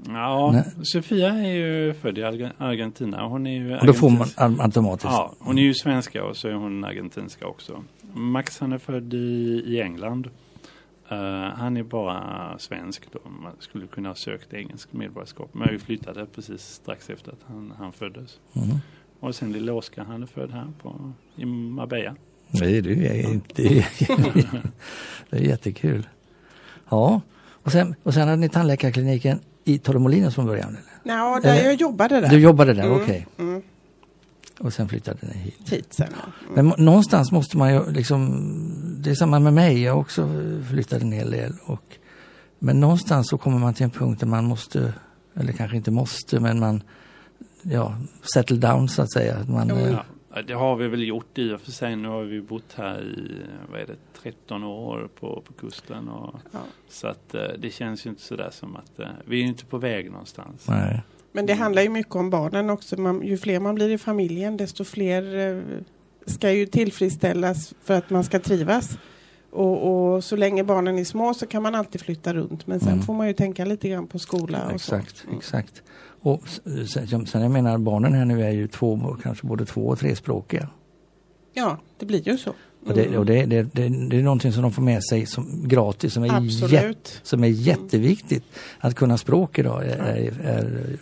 Ja, 0.07 0.51
Nej. 0.53 0.63
Sofia 0.85 1.27
är 1.29 1.53
ju 1.55 1.93
född 1.93 2.17
i 2.17 2.21
Arge- 2.23 2.51
Argentina. 2.57 3.27
Hon 3.27 3.47
är 3.47 3.53
ju 3.53 3.77
Och 3.77 3.85
då 3.85 3.93
får 3.93 4.09
man 4.09 4.59
automatiskt? 4.61 5.05
Ja, 5.11 5.33
hon 5.39 5.57
är 5.57 5.61
ju 5.61 5.73
svenska 5.73 6.23
och 6.23 6.37
så 6.37 6.47
är 6.47 6.53
hon 6.53 6.83
argentinska 6.83 7.47
också. 7.47 7.83
Max 8.13 8.59
han 8.59 8.71
är 8.73 8.77
född 8.77 9.13
i, 9.13 9.17
i 9.67 9.81
England. 9.81 10.27
Eh, 11.11 11.17
han 11.55 11.77
är 11.77 11.83
bara 11.83 12.55
svensk 12.59 13.03
då. 13.11 13.29
Man 13.29 13.51
skulle 13.59 13.87
kunna 13.87 14.09
ha 14.09 14.15
sökt 14.15 14.53
engelskt 14.53 14.93
medborgarskap. 14.93 15.49
Men 15.53 15.67
vi 15.71 15.79
flyttade 15.79 16.25
precis 16.25 16.61
strax 16.61 17.09
efter 17.09 17.31
att 17.31 17.39
han, 17.47 17.73
han 17.77 17.93
föddes. 17.93 18.39
Mm. 18.53 18.77
Och 19.19 19.35
sen 19.35 19.51
lille 19.51 19.71
Oskar, 19.71 20.03
han 20.03 20.23
är 20.23 20.27
född 20.27 20.51
här 20.51 20.67
på, 20.81 21.11
i 21.35 21.45
Marbella. 21.45 22.15
Nej, 22.47 22.81
du 22.81 23.05
är 23.05 23.29
inte... 23.29 23.63
det 25.29 25.37
är 25.37 25.41
jättekul. 25.41 26.07
Ja, 26.89 27.21
och 27.63 27.71
sen, 27.71 27.95
och 28.03 28.13
sen 28.13 28.27
hade 28.27 28.35
ni 28.41 28.49
tandläkarkliniken 28.49 29.39
i 29.63 29.77
Torremolinos 29.79 30.35
från 30.35 30.45
början? 30.45 30.69
Eller? 30.69 31.15
Ja, 31.17 31.39
där 31.43 31.53
Eller- 31.53 31.63
jag 31.65 31.73
jobbade 31.73 32.21
där. 32.21 32.29
Du 32.29 32.39
jobbade 32.39 32.73
där, 32.73 32.83
Mm, 32.83 33.01
okej. 33.01 33.27
mm. 33.39 33.61
Och 34.59 34.73
sen 34.73 34.89
flyttade 34.89 35.19
ni 35.21 35.33
hit. 35.37 35.69
Hit 35.73 35.93
sen. 35.93 36.07
ja. 36.11 36.31
Men 36.55 36.65
må- 36.65 36.75
någonstans 36.77 37.31
måste 37.31 37.57
man 37.57 37.73
ju 37.73 37.91
liksom, 37.91 38.53
det 39.01 39.09
är 39.09 39.15
samma 39.15 39.39
med 39.39 39.53
mig, 39.53 39.83
jag 39.83 39.99
också 39.99 40.29
flyttat 40.69 41.01
en 41.01 41.11
hel 41.11 41.31
del. 41.31 41.53
Och, 41.65 41.97
men 42.59 42.79
någonstans 42.79 43.29
så 43.29 43.37
kommer 43.37 43.59
man 43.59 43.73
till 43.73 43.83
en 43.83 43.89
punkt 43.89 44.19
där 44.19 44.27
man 44.27 44.45
måste, 44.45 44.93
eller 45.35 45.53
kanske 45.53 45.77
inte 45.77 45.91
måste, 45.91 46.39
men 46.39 46.59
man, 46.59 46.83
ja, 47.63 47.95
settle 48.33 48.57
down 48.57 48.89
så 48.89 49.01
att 49.01 49.13
säga. 49.13 49.37
Man, 49.47 49.67
Jo, 49.69 49.75
eh, 49.75 49.91
Ja, 49.91 50.03
ja, 50.35 50.41
det 50.41 50.53
har 50.53 50.75
vi 50.75 50.87
väl 50.87 51.03
gjort 51.07 51.37
i 51.37 51.53
och 51.53 51.61
för 51.61 51.71
sig. 51.71 51.95
Nu 51.95 52.07
har 52.07 52.23
vi 52.23 52.41
bott 52.41 52.73
här 52.75 53.01
i, 53.01 53.41
vad 53.71 53.79
är 53.81 53.85
det, 53.85 53.95
13 54.21 54.63
år 54.63 55.09
på, 55.19 55.43
på 55.47 55.53
kusten. 55.53 56.09
Och, 56.09 56.35
Ja. 56.51 56.59
Så 56.89 57.07
att 57.07 57.35
eh, 57.35 57.41
det 57.59 57.69
känns 57.69 58.05
ju 58.05 58.09
inte 58.09 58.21
sådär 58.21 58.49
som 58.51 58.75
att 58.75 58.99
eh, 58.99 59.07
vi 59.25 59.37
är 59.37 59.41
ju 59.41 59.47
inte 59.47 59.65
på 59.65 59.77
väg 59.77 60.11
någonstans. 60.11 60.67
nej. 60.67 61.01
Men 61.31 61.45
det 61.45 61.53
handlar 61.53 61.81
ju 61.81 61.89
mycket 61.89 62.15
om 62.15 62.29
barnen 62.29 62.69
också. 62.69 63.01
Man, 63.01 63.21
ju 63.27 63.37
fler 63.37 63.59
man 63.59 63.75
blir 63.75 63.89
i 63.89 63.97
familjen 63.97 64.57
desto 64.57 64.83
fler 64.83 65.37
eh, 65.57 65.61
ska 66.25 66.51
ju 66.51 66.65
tillfredsställas 66.65 67.73
för 67.83 67.93
att 67.93 68.09
man 68.09 68.23
ska 68.23 68.39
trivas. 68.39 68.97
Och, 69.51 70.13
och 70.15 70.23
så 70.23 70.35
länge 70.35 70.63
barnen 70.63 70.99
är 70.99 71.03
små 71.03 71.33
så 71.33 71.45
kan 71.47 71.63
man 71.63 71.75
alltid 71.75 72.01
flytta 72.01 72.33
runt. 72.33 72.67
Men 72.67 72.79
sen 72.79 72.89
Mm. 72.93 73.01
får 73.05 73.13
man 73.13 73.27
ju 73.27 73.33
tänka 73.33 73.65
lite 73.65 73.89
grann 73.89 74.07
på 74.07 74.19
skola 74.19 74.65
och 74.65 74.71
Exakt, 74.73 75.17
så. 75.17 75.27
Mm. 75.27 75.37
exakt. 75.39 75.83
Och 76.21 76.41
s- 76.45 76.91
sen, 77.09 77.25
sen 77.27 77.41
jag 77.41 77.51
menar 77.51 77.77
barnen 77.77 78.13
här 78.13 78.25
nu 78.25 78.43
är 78.43 78.51
ju 78.51 78.67
två, 78.67 79.17
kanske 79.23 79.47
både 79.47 79.65
två 79.65 79.81
och 79.87 79.99
trespråkiga. 79.99 80.67
Ja, 81.53 81.77
det 81.99 82.05
blir 82.05 82.27
ju 82.27 82.37
så. 82.37 82.53
Och, 82.85 82.93
det, 82.93 83.05
Mm. 83.05 83.19
och 83.19 83.25
det, 83.25 83.45
det, 83.45 83.63
det, 83.63 83.89
det 84.09 84.17
är 84.17 84.23
någonting 84.23 84.51
som 84.53 84.61
de 84.63 84.71
får 84.71 84.81
med 84.81 85.03
sig 85.03 85.25
som 85.25 85.67
gratis 85.67 86.13
som 86.13 86.23
är, 86.23 86.27
jä, 86.27 86.33
Absolut. 86.37 87.19
som 87.23 87.43
är 87.43 87.47
jätteviktigt. 87.47 88.43
Att 88.79 88.95
kunna 88.95 89.17
språk 89.17 89.59
idag 89.59 89.85
är, 89.85 89.97
är, 89.97 90.39
är 90.43 90.97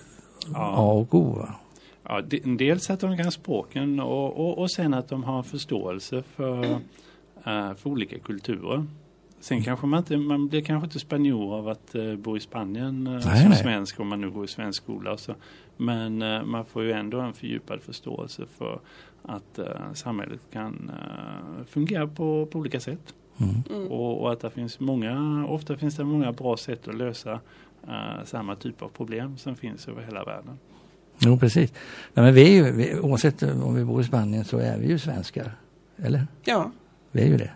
A 0.56 0.91
och 0.91 1.16
O. 1.16 1.34
Va? 1.39 1.56
Ja, 2.04 2.22
de, 2.22 2.58
dels 2.58 2.89
att 2.89 3.00
de 3.00 3.18
kan 3.18 3.32
språken 3.32 4.00
och, 4.00 4.39
och, 4.39 4.58
och 4.58 4.72
sen 4.72 4.93
att 4.93 5.10
de 5.10 5.24
har 5.24 5.43
förståelse 5.43 6.24
för, 6.36 6.64
eh, 7.45 7.74
för 7.74 7.88
olika 7.89 8.20
kulturer. 8.20 8.86
Sen 9.39 9.64
kanske 9.64 9.88
man 9.88 10.00
inte, 10.00 10.18
man 10.18 10.48
blir 10.48 10.62
kanske 10.62 10.86
inte 10.86 11.00
spanjor 11.00 11.56
av 11.56 11.68
att 11.68 11.95
eh, 11.95 12.16
bo 12.16 12.38
i 12.38 12.39
Spanien 12.39 13.08
eh, 13.08 13.14
Nej, 13.14 13.22
som 13.22 13.50
nej. 13.50 13.58
svensk 13.58 14.00
om 14.00 14.08
man 14.08 14.22
nu 14.22 14.32
går 14.32 14.45
i 14.45 14.48
svensk 14.48 14.84
skola. 14.84 15.12
och 15.12 15.20
Så. 15.20 15.36
Men 15.78 16.18
man 16.50 16.66
får 16.66 16.84
ju 16.84 16.91
ändå 16.91 17.20
en 17.20 17.34
fördjupad 17.34 17.82
förståelse 17.82 18.45
för 18.58 18.80
att 19.22 19.60
samhället 19.93 20.39
kan 20.52 20.91
fungera 21.68 22.08
på, 22.08 22.45
på 22.45 22.60
olika 22.60 22.80
sätt. 22.80 23.14
Mm. 23.38 23.56
Mm. 23.70 23.91
Och, 23.91 24.22
och 24.22 24.32
att 24.32 24.39
det 24.39 24.50
finns 24.50 24.80
många, 24.80 25.45
ofta 25.48 25.78
finns 25.78 25.95
det 25.95 26.04
många 26.04 26.32
bra 26.32 26.58
sätt 26.58 26.88
att 26.88 26.95
lösa 26.95 27.39
eh, 27.88 28.25
samma 28.25 28.55
typ 28.55 28.81
av 28.81 28.89
problem 28.89 29.38
som 29.38 29.55
finns 29.55 29.88
över 29.88 30.03
hela 30.03 30.23
världen. 30.23 30.59
Jo, 31.19 31.38
precis. 31.39 31.73
Nej, 32.13 32.25
men 32.25 32.33
vi 32.33 32.41
är 32.47 32.51
ju, 32.65 32.71
vi, 32.71 32.99
oavsett 32.99 33.43
om 33.43 33.75
vi 33.75 33.83
bor 33.85 34.01
i 34.01 34.03
Spanien 34.03 34.45
så 34.45 34.57
är 34.57 34.77
vi 34.77 34.88
ju 34.88 34.99
svenskar. 34.99 35.51
Eller? 35.97 36.27
Ja, 36.43 36.71
Vi 37.11 37.21
är 37.21 37.27
ju 37.27 37.38
det. 37.38 37.51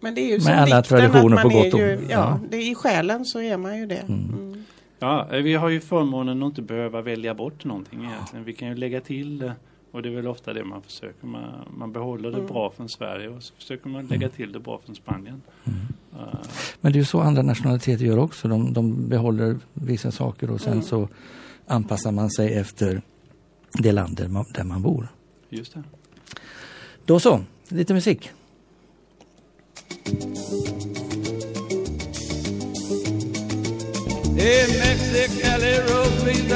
men 0.00 0.14
det 0.14 0.20
är 0.20 0.26
ju 0.26 0.32
Med 0.32 0.42
som 0.42 0.52
alla 0.52 0.64
vikten 0.80 0.82
traditioner 0.98 1.42
på 1.42 1.48
gott 1.48 1.74
och 1.74 1.80
ont. 1.80 2.00
ja, 2.00 2.06
Ja. 2.10 2.40
det 2.50 2.62
I 2.62 2.74
själen 2.74 3.24
så 3.24 3.40
är 3.40 3.56
man 3.56 3.78
ju 3.78 3.86
det. 3.86 3.94
Mm. 4.08 4.28
Mm. 4.34 4.64
Ja, 4.98 5.28
eh, 5.32 5.42
vi 5.42 5.54
har 5.54 5.68
ju 5.68 5.80
förmånen 5.80 6.42
att 6.42 6.46
inte 6.46 6.62
behöva 6.62 7.02
välja 7.02 7.34
bort 7.34 7.64
någonting 7.64 8.04
egentligen. 8.04 8.44
Vi 8.44 8.52
kan 8.52 8.68
ju 8.68 8.74
lägga 8.74 9.00
till 9.00 9.52
och 9.92 10.02
det 10.02 10.08
är 10.08 10.12
väl 10.14 10.26
ofta 10.26 10.52
det 10.52 10.64
man 10.64 10.82
försöker. 10.82 11.26
Man, 11.26 11.42
man 11.76 11.92
behåller 11.92 12.30
det 12.30 12.36
Mm. 12.36 12.46
bra 12.52 12.70
från 12.76 12.88
Sverige 12.88 13.28
och 13.28 13.42
så 13.42 13.54
försöker 13.54 13.88
man 13.88 14.06
lägga 14.06 14.28
till 14.28 14.52
det 14.52 14.60
bra 14.60 14.80
från 14.84 14.94
Spanien. 14.96 15.42
Mm. 15.64 15.78
Eh, 16.12 16.38
Men 16.80 16.92
det 16.92 16.96
är 16.96 17.00
ju 17.00 17.04
så 17.04 17.20
andra 17.20 17.42
nationaliteter 17.42 18.04
gör 18.04 18.18
också. 18.18 18.48
De, 18.48 18.72
de 18.72 19.08
behåller 19.08 19.58
vissa 19.74 20.10
saker 20.10 20.50
och 20.50 20.60
sen 20.60 20.72
Mm. 20.72 20.84
så 20.84 21.08
anpassar 21.66 22.12
man 22.12 22.30
sig 22.30 22.54
efter 22.54 23.02
det 23.72 23.92
land 23.92 24.16
där 24.16 24.28
man, 24.28 24.44
där 24.54 24.64
man 24.64 24.82
bor. 24.82 25.08
just 25.48 25.74
det. 25.74 25.82
Då 27.04 27.20
så, 27.20 27.40
lite 27.68 27.94
musik. 27.94 28.30
Hey, 34.36 34.66
Mexicali 34.78 35.74
Road, 35.88 36.12
please 36.22 36.48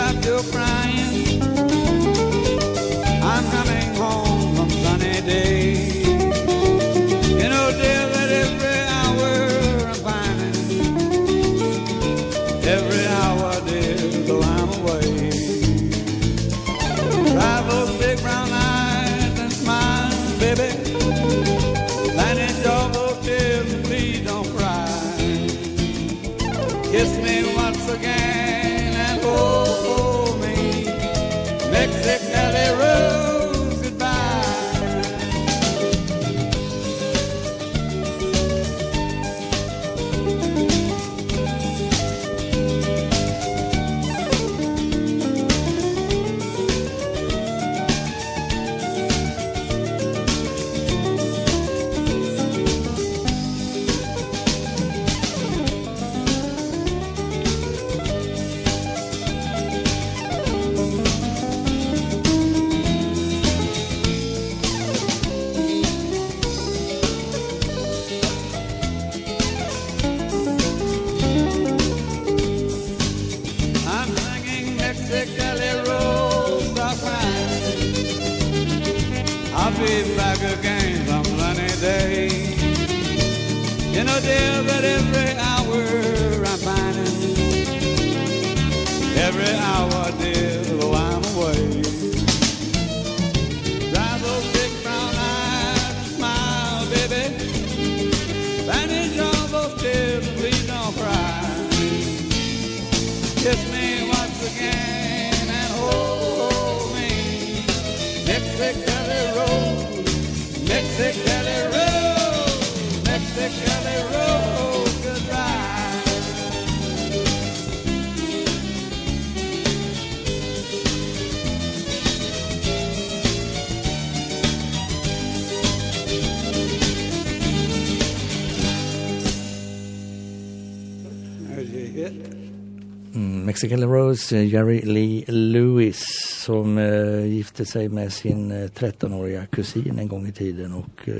Mexican 133.45 133.89
Rose, 133.89 134.33
eh, 134.33 134.49
Jerry 134.49 134.81
Lee 134.83 135.25
Lewis 135.29 136.14
som 136.45 136.79
eh, 136.79 137.27
gifte 137.27 137.65
sig 137.65 137.89
med 137.89 138.13
sin 138.13 138.53
eh, 138.53 138.69
13-åriga 138.69 139.47
kusin 139.47 139.99
en 139.99 140.09
gång 140.09 140.27
i 140.29 140.33
tiden 140.33 140.75
och 140.75 141.09
eh, 141.09 141.15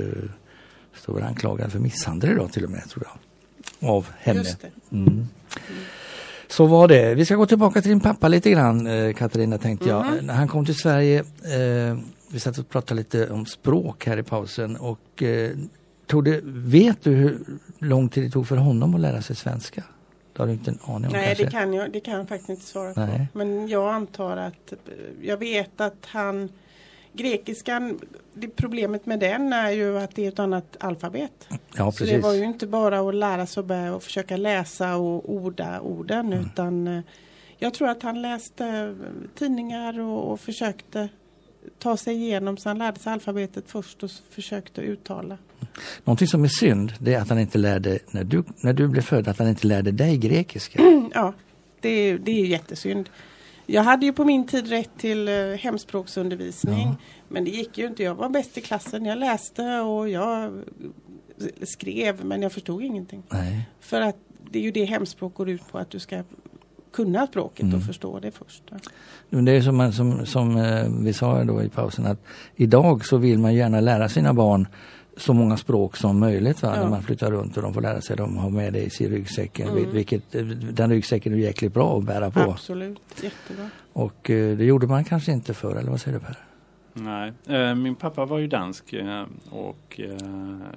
står 0.93 1.13
väl 1.13 1.23
anklagad 1.23 1.71
för 1.71 1.79
misshandel 1.79 2.31
idag 2.31 2.51
till 2.53 2.63
och 2.63 2.71
med 2.71 2.89
tror 2.89 3.05
jag. 3.05 3.89
Av 3.89 4.07
henne. 4.19 4.45
Mm. 4.91 5.27
Så 6.47 6.65
var 6.65 6.87
det. 6.87 7.15
Vi 7.15 7.25
ska 7.25 7.35
gå 7.35 7.45
tillbaka 7.45 7.81
till 7.81 7.89
din 7.89 7.99
pappa 7.99 8.27
lite 8.27 8.51
grann 8.51 8.87
eh, 8.87 9.13
Katarina 9.13 9.57
tänkte 9.57 9.89
jag. 9.89 10.05
Mhm. 10.05 10.25
När 10.25 10.33
han 10.33 10.47
kom 10.47 10.65
till 10.65 10.75
Sverige 10.75 11.19
eh, 11.19 11.97
vi 12.29 12.39
satt 12.39 12.57
och 12.57 12.69
pratade 12.69 12.97
lite 12.97 13.29
om 13.29 13.45
språk 13.45 14.05
här 14.05 14.17
i 14.17 14.23
pausen 14.23 14.75
och 14.75 15.23
eh, 15.23 15.51
tog 16.07 16.23
det, 16.23 16.39
vet 16.43 17.03
du 17.03 17.11
hur 17.11 17.39
lång 17.79 18.09
tid 18.09 18.23
det 18.23 18.29
tog 18.29 18.47
för 18.47 18.57
honom 18.57 18.95
att 18.95 19.01
lära 19.01 19.21
sig 19.21 19.35
svenska? 19.35 19.83
Det 20.35 20.41
har 20.41 20.47
du 20.47 20.53
inte 20.53 20.71
en 20.71 20.79
aning 20.85 21.05
om 21.07 21.13
Nej, 21.13 21.25
kanske? 21.25 21.43
det 21.45 21.51
kan, 21.51 21.73
jag, 21.73 21.91
det 21.91 21.99
kan 21.99 22.13
jag 22.13 22.27
faktiskt 22.27 22.49
inte 22.49 22.65
svara 22.65 22.93
Nej. 22.95 23.27
på. 23.31 23.37
Men 23.37 23.67
jag 23.67 23.93
antar 23.93 24.37
att 24.37 24.73
jag 25.21 25.37
vet 25.37 25.81
att 25.81 26.05
han 26.05 26.49
Grekiskan, 27.13 27.99
det 28.33 28.47
problemet 28.47 29.05
med 29.05 29.19
den 29.19 29.53
är 29.53 29.69
ju 29.71 29.97
att 29.99 30.15
det 30.15 30.25
är 30.25 30.29
ett 30.29 30.39
annat 30.39 30.77
alfabet. 30.79 31.47
Ja, 31.77 31.91
Så 31.91 31.97
precis. 31.97 32.09
det 32.15 32.19
var 32.19 32.33
ju 32.33 32.43
inte 32.43 32.67
bara 32.67 32.99
att 33.09 33.15
lära 33.15 33.45
sig 33.45 33.61
att 33.61 33.67
och 33.95 34.03
försöka 34.03 34.37
läsa 34.37 34.95
och 34.95 35.33
orda 35.33 35.79
orden 35.79 36.33
Mm. 36.33 36.45
utan 36.45 36.87
eh, 36.87 37.01
jag 37.57 37.73
tror 37.73 37.87
att 37.89 38.03
han 38.03 38.21
läste 38.21 38.65
eh, 38.67 38.93
tidningar 39.37 39.99
och, 39.99 40.31
och 40.31 40.39
försökte 40.39 41.09
ta 41.79 41.97
sig 41.97 42.15
igenom 42.15 42.57
så 42.57 42.69
han 42.69 42.77
lärde 42.77 42.99
sig 42.99 43.13
alfabetet 43.13 43.63
först 43.67 44.03
och 44.03 44.11
försökte 44.29 44.81
uttala. 44.81 45.37
Någonting 46.03 46.27
som 46.27 46.43
är 46.43 46.47
synd, 46.47 46.93
det 46.99 47.13
är 47.13 47.21
att 47.21 47.29
han 47.29 47.39
inte 47.39 47.57
lärde, 47.57 47.99
när 48.11 48.23
du, 48.23 48.43
när 48.63 48.73
du 48.73 48.87
blev 48.87 49.01
född, 49.01 49.27
att 49.27 49.39
han 49.39 49.47
inte 49.47 49.67
lärde 49.67 49.91
dig 49.91 50.17
grekiska. 50.17 50.81
Ja, 51.13 51.33
det, 51.81 51.89
är- 51.89 52.17
det 52.17 52.31
är 52.31 52.45
jättesynd. 52.45 53.09
Jag 53.65 53.83
hade 53.83 54.05
ju 54.05 54.13
på 54.13 54.25
min 54.25 54.47
tid 54.47 54.67
rätt 54.69 54.89
till 54.97 55.27
eh, 55.27 55.33
hemspråksundervisning. 55.59 56.87
Ja. 56.87 56.95
Men 57.27 57.43
det 57.45 57.51
gick 57.51 57.77
ju 57.77 57.87
inte. 57.87 58.03
Jag 58.03 58.15
var 58.15 58.29
bäst 58.29 58.57
i 58.57 58.61
klassen. 58.61 59.05
Jag 59.05 59.17
läste 59.17 59.79
och 59.79 60.09
jag 60.09 60.61
skrev 61.63 62.25
men 62.25 62.41
jag 62.41 62.51
förstod 62.51 62.83
ingenting. 62.83 63.23
Nej. 63.29 63.69
För 63.79 64.01
att 64.01 64.15
det 64.51 64.59
är 64.59 64.63
ju 64.63 64.71
det 64.71 64.85
hemspråk 64.85 65.33
går 65.33 65.49
ut 65.49 65.67
på 65.71 65.77
att 65.77 65.89
du 65.89 65.99
ska 65.99 66.23
kunna 66.95 67.27
språket 67.27 67.63
Mm. 67.63 67.75
och 67.75 67.83
förstå 67.83 68.19
det 68.19 68.31
först. 68.31 68.63
Det 69.29 69.51
är 69.51 69.61
som, 69.61 69.77
man- 69.77 69.93
som, 69.93 70.25
som 70.25 70.57
eh, 70.57 70.85
vi 70.99 71.13
sa 71.13 71.43
då 71.43 71.63
i 71.63 71.69
pausen 71.69 72.05
att 72.05 72.19
idag 72.55 73.05
så 73.05 73.17
vill 73.17 73.39
man 73.39 73.53
gärna 73.55 73.79
lära 73.79 74.09
sina 74.09 74.33
barn 74.33 74.67
så 75.17 75.33
många 75.33 75.57
språk 75.57 75.97
som 75.97 76.19
möjligt 76.19 76.61
va? 76.63 76.71
Ja. 76.75 76.81
när 76.83 76.89
man 76.89 77.03
flyttar 77.03 77.31
runt 77.31 77.57
och 77.57 77.63
de 77.63 77.73
får 77.73 77.81
lära 77.81 78.01
sig, 78.01 78.15
de 78.17 78.37
har 78.37 78.49
med 78.49 78.73
det 78.73 78.83
i 78.83 78.89
sin 78.89 79.09
ryggsäcken. 79.09 79.69
Mm. 79.69 79.91
Vilket, 79.91 80.35
eh, 80.35 80.41
den 80.45 80.89
ryggsäcken 80.89 81.33
är 81.33 81.37
jäkligt 81.37 81.73
bra 81.73 81.97
att 81.97 82.03
bära 82.03 82.31
på. 82.31 82.39
Absolut, 82.39 82.99
jättebra. 83.23 83.69
Och 83.93 84.29
eh, 84.29 84.57
det 84.57 84.65
gjorde 84.65 84.87
man 84.87 85.03
kanske 85.03 85.31
inte 85.31 85.53
förr, 85.53 85.75
eller 85.75 85.91
vad 85.91 86.01
säger 86.01 86.19
du 86.19 86.25
Per? 86.25 86.37
Nej, 86.97 87.33
eh, 87.47 87.75
min 87.75 87.95
pappa 87.95 88.25
var 88.25 88.37
ju 88.37 88.47
dansk 88.47 88.93
eh, 88.93 89.23
och 89.49 89.99
eh, 89.99 90.11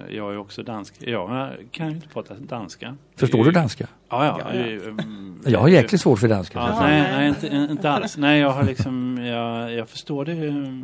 jag 0.09 0.33
är 0.33 0.37
också 0.37 0.63
dansk. 0.63 0.95
Jag 0.99 1.51
kan 1.71 1.89
ju 1.89 1.95
inte 1.95 2.07
prata 2.07 2.33
danska. 2.33 2.95
Förstår 3.15 3.43
du 3.45 3.51
danska? 3.51 3.87
Ja, 4.09 4.25
ja. 4.25 4.39
Ja, 4.53 4.59
ja. 4.59 4.79
mm, 4.89 5.41
Jag 5.45 5.59
har 5.59 5.67
jäkligt 5.67 6.01
svårt 6.01 6.19
för 6.19 6.27
danska. 6.27 6.59
Ja, 6.59 6.79
nej, 6.81 7.01
nej. 7.01 7.29
inte, 7.29 7.47
inte 7.47 7.89
alls. 7.89 8.17
Nej, 8.17 8.39
jag 8.39 8.51
har 8.51 8.63
liksom, 8.63 9.17
jag, 9.17 9.73
jag 9.73 9.89
förstår 9.89 10.25
det 10.25 10.47
eh, 10.47 10.79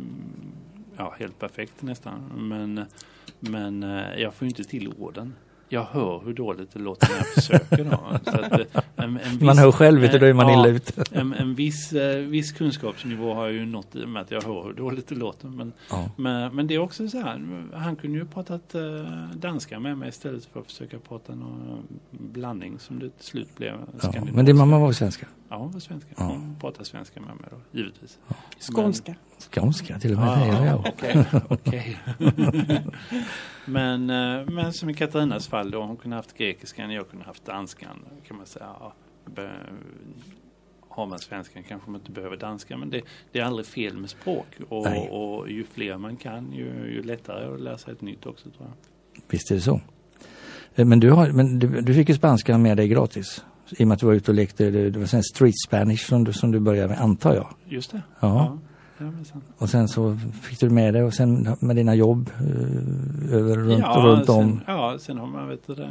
ja, 0.96 1.14
helt 1.18 1.38
perfekt 1.38 1.82
nästan. 1.82 2.30
Men, 2.36 2.84
men 3.40 3.82
jag 4.18 4.34
får 4.34 4.46
ju 4.46 4.48
inte 4.48 4.64
till 4.64 4.88
orden. 4.98 5.34
Jag 5.68 5.84
hör 5.84 6.20
hur 6.24 6.34
dåligt 6.34 6.70
det 6.72 6.78
låter 6.78 7.08
när 7.08 7.16
jag 7.16 7.26
försöker. 7.26 7.84
Då. 7.84 8.00
Så 8.24 8.40
att, 8.40 8.84
en, 8.96 9.04
en 9.04 9.10
man 9.44 9.54
viss- 9.56 9.60
hör 9.60 9.72
själv, 9.72 10.00
du, 10.00 10.18
då 10.18 10.26
är 10.26 10.32
man 10.32 10.48
ja, 10.48 10.54
illa 10.60 10.68
ute. 10.68 11.04
En, 11.12 11.32
en 11.34 11.54
viss, 11.54 11.92
viss 12.28 12.52
kunskapsnivå 12.52 13.34
har 13.34 13.44
jag 13.44 13.52
ju 13.52 13.66
nått 13.66 13.96
i 13.96 14.04
och 14.04 14.08
med 14.08 14.22
att 14.22 14.30
jag 14.30 14.42
hör 14.42 14.64
hur 14.64 14.72
dåligt 14.72 15.08
det 15.08 15.14
låter. 15.14 15.48
Men, 15.48 15.72
Ja. 15.90 16.10
men, 16.16 16.54
men 16.56 16.66
det 16.66 16.74
är 16.74 16.78
också 16.78 17.08
så 17.08 17.18
här, 17.18 17.64
han 17.74 17.96
kunde 17.96 18.18
ju 18.18 18.26
pratat 18.26 18.74
eh, 18.74 18.82
danska 19.34 19.80
med 19.80 19.98
mig 19.98 20.08
istället 20.08 20.44
för 20.44 20.60
att 20.60 20.66
försöka 20.66 20.98
prata 20.98 21.34
någon 21.34 21.82
blandning 22.10 22.78
som 22.78 22.98
det 22.98 23.10
till 23.10 23.26
slut 23.26 23.56
blev. 23.56 23.74
Ja. 24.02 24.12
Men 24.32 24.44
din 24.44 24.56
mamma 24.56 24.78
var 24.78 24.92
svenska? 24.92 25.26
Ja, 25.48 25.56
hon 25.56 25.72
var 25.72 25.80
svenska. 25.80 26.10
Ja. 26.16 26.24
Hon 26.24 26.56
pratar 26.60 26.84
svenska 26.84 27.20
med 27.20 27.36
mig 27.36 27.48
då, 27.50 27.78
givetvis. 27.78 28.18
Skånska. 28.72 29.14
Skånska 29.38 29.98
till 29.98 30.12
och 30.12 30.18
med. 30.18 30.48
Ja, 30.48 30.84
okej, 30.86 31.24
okej. 31.48 31.98
men, 33.64 34.10
eh, 34.10 34.50
men 34.50 34.72
som 34.72 34.90
i 34.90 34.94
Katarinas 34.94 35.48
fall 35.48 35.70
då, 35.70 35.82
hon 35.82 35.96
kunde 35.96 36.16
haft 36.16 36.38
grekiskan, 36.38 36.90
jag 36.90 37.10
kunde 37.10 37.24
haft 37.24 37.44
danskan. 37.44 37.96
Kan 38.28 38.36
man 38.36 38.46
säga. 38.46 38.66
Ja, 38.80 38.92
har 40.96 41.06
man 41.06 41.18
svenskan 41.18 41.62
kanske 41.68 41.90
man 41.90 42.00
inte 42.00 42.12
behöver 42.12 42.36
danska, 42.36 42.76
men 42.76 42.90
det, 42.90 43.00
det 43.32 43.38
är 43.38 43.44
aldrig 43.44 43.66
fel 43.66 43.96
med 43.96 44.10
språk. 44.10 44.46
Och, 44.68 44.86
och 45.10 45.50
ju 45.50 45.64
fler 45.64 45.98
man 45.98 46.16
kan, 46.16 46.52
ju, 46.52 46.64
ju 46.64 47.02
lättare 47.02 47.44
är 47.44 47.48
det 47.48 47.54
att 47.54 47.60
lära 47.60 47.78
sig 47.78 47.92
ett 47.92 48.00
nytt 48.00 48.26
också 48.26 48.50
tror 48.50 48.68
jag. 48.68 49.22
Visst 49.28 49.50
är 49.50 49.54
det 49.54 49.60
så. 49.60 49.80
Eh, 50.74 50.84
Men 50.84 51.00
du, 51.00 51.10
har, 51.10 51.30
men 51.30 51.58
du, 51.58 51.80
du 51.80 51.94
fick 51.94 52.08
ju 52.08 52.14
spanska 52.14 52.58
med 52.58 52.76
dig 52.76 52.88
gratis. 52.88 53.44
I 53.70 53.84
och 53.84 53.88
med 53.88 53.94
att 53.94 54.00
du 54.00 54.06
var 54.06 54.14
ute 54.14 54.30
och 54.30 54.34
lekte, 54.34 54.70
det, 54.70 54.90
det 54.90 54.98
var 54.98 55.06
sen 55.06 55.22
street 55.22 55.54
spanish 55.66 56.08
som 56.08 56.24
du, 56.24 56.32
som 56.32 56.50
du 56.50 56.60
började 56.60 56.88
med, 56.88 57.00
antar 57.00 57.34
jag. 57.34 57.54
Just 57.68 57.92
det. 57.92 58.02
Ja. 58.20 58.28
Ja. 58.28 58.58
Och 59.58 59.70
sen 59.70 59.88
så 59.88 60.16
fick 60.42 60.60
du 60.60 60.70
med 60.70 60.94
dig 60.94 61.02
och 61.02 61.14
sen 61.14 61.56
med 61.60 61.76
dina 61.76 61.94
jobb 61.94 62.30
eh, 62.40 63.34
över, 63.34 63.56
runt, 63.56 63.78
ja, 63.80 64.02
runt 64.04 64.26
sen, 64.26 64.34
om. 64.34 64.60
Ja, 64.66 64.96
sen 65.00 65.18
har 65.18 65.26
man, 65.26 65.48
vet 65.48 65.66
du 65.66 65.88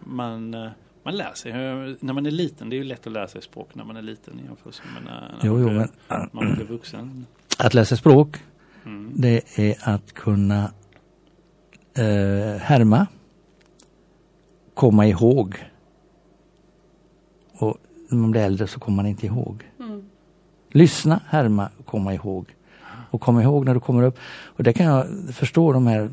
man, 0.00 0.54
eh, 0.54 0.70
man 1.02 1.16
lär 1.16 1.34
sig. 1.34 1.50
eh, 1.52 1.94
När 2.00 2.12
man 2.12 2.26
är 2.26 2.30
liten, 2.30 2.70
det 2.70 2.76
är 2.76 2.78
ju 2.78 2.84
lätt 2.84 3.06
att 3.06 3.12
lära 3.12 3.28
sig 3.28 3.42
språk 3.42 3.68
när 3.74 3.84
man 3.84 3.96
är 3.96 4.02
liten 4.02 4.40
i 4.40 4.44
jämförelse 4.44 4.82
med 4.94 5.04
när, 5.04 5.20
när 5.20 5.38
Jo, 5.42 5.54
man, 5.54 5.64
blir, 5.64 5.88
men 6.08 6.28
man 6.32 6.54
blir 6.54 6.66
vuxen. 6.66 7.26
att 7.58 7.74
läsa 7.74 7.96
språk, 7.96 8.36
Mm. 8.84 9.12
det 9.16 9.58
är 9.58 9.76
att 9.88 10.12
kunna 10.12 10.70
eh, 11.94 12.60
härma, 12.60 13.06
komma 14.74 15.06
ihåg. 15.06 15.56
Och 17.52 17.76
när 18.08 18.18
man 18.18 18.30
blir 18.30 18.40
äldre 18.42 18.66
så 18.66 18.80
kommer 18.80 18.96
man 18.96 19.06
inte 19.06 19.26
ihåg. 19.26 19.64
Lyssna, 20.72 21.20
härma, 21.28 21.68
komma 21.84 22.14
ihåg. 22.14 22.46
Och 23.10 23.20
komma 23.20 23.42
ihåg 23.42 23.64
när 23.64 23.74
du 23.74 23.80
kommer 23.80 24.02
upp. 24.02 24.18
Och 24.44 24.62
det 24.62 24.72
kan 24.72 24.86
jag 24.86 25.06
förstå 25.32 25.72
de 25.72 25.86
här 25.86 26.10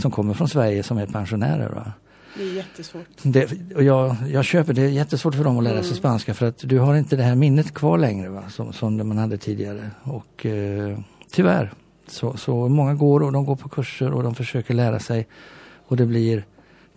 som 0.00 0.10
kommer 0.10 0.34
från 0.34 0.48
Sverige 0.48 0.82
som 0.82 0.98
är 0.98 1.06
pensionärer. 1.06 1.68
Va? 1.68 1.92
Det 2.36 2.42
är 2.42 2.54
jättesvårt. 2.54 3.06
Det, 3.22 3.74
och 3.74 3.82
jag, 3.82 4.16
jag 4.28 4.44
köper 4.44 4.72
det, 4.72 4.82
är 4.82 4.88
jättesvårt 4.88 5.34
för 5.34 5.44
dem 5.44 5.58
att 5.58 5.64
lära 5.64 5.78
sig 5.78 5.86
Mm. 5.90 5.96
spanska 5.96 6.34
för 6.34 6.46
att 6.46 6.58
du 6.58 6.78
har 6.78 6.94
inte 6.94 7.16
det 7.16 7.22
här 7.22 7.34
minnet 7.34 7.74
kvar 7.74 7.98
längre 7.98 8.28
va? 8.28 8.42
Som, 8.48 8.72
som 8.72 9.08
man 9.08 9.18
hade 9.18 9.38
tidigare. 9.38 9.90
Och 10.02 10.46
eh, 10.46 10.98
tyvärr, 11.30 11.72
så, 12.08 12.36
så 12.36 12.68
många 12.68 12.94
går 12.94 13.22
och 13.22 13.32
de 13.32 13.44
går 13.44 13.56
på 13.56 13.68
kurser 13.68 14.12
och 14.12 14.22
de 14.22 14.34
försöker 14.34 14.74
lära 14.74 14.98
sig. 14.98 15.26
Och 15.86 15.96
det 15.96 16.06
blir 16.06 16.44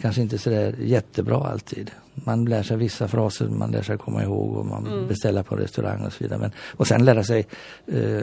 kanske 0.02 0.22
inte 0.22 0.38
sådär 0.38 0.76
jättebra 0.80 1.48
alltid. 1.48 1.92
Man 2.14 2.46
lär 2.46 2.64
sig 2.64 2.78
vissa 2.78 3.08
fraser, 3.08 3.48
man 3.48 3.72
lär 3.72 3.82
sig 3.82 3.98
komma 3.98 4.24
ihåg 4.24 4.58
och 4.58 4.66
man 4.66 4.88
Mm. 4.88 5.08
beställer 5.08 5.44
på 5.44 5.56
restaurang 5.56 6.06
och 6.06 6.14
så 6.14 6.24
vidare. 6.24 6.40
Men, 6.40 6.52
och 6.78 6.88
sen 6.88 7.06
lära 7.06 7.24
sig 7.24 7.48
eh, 7.88 8.22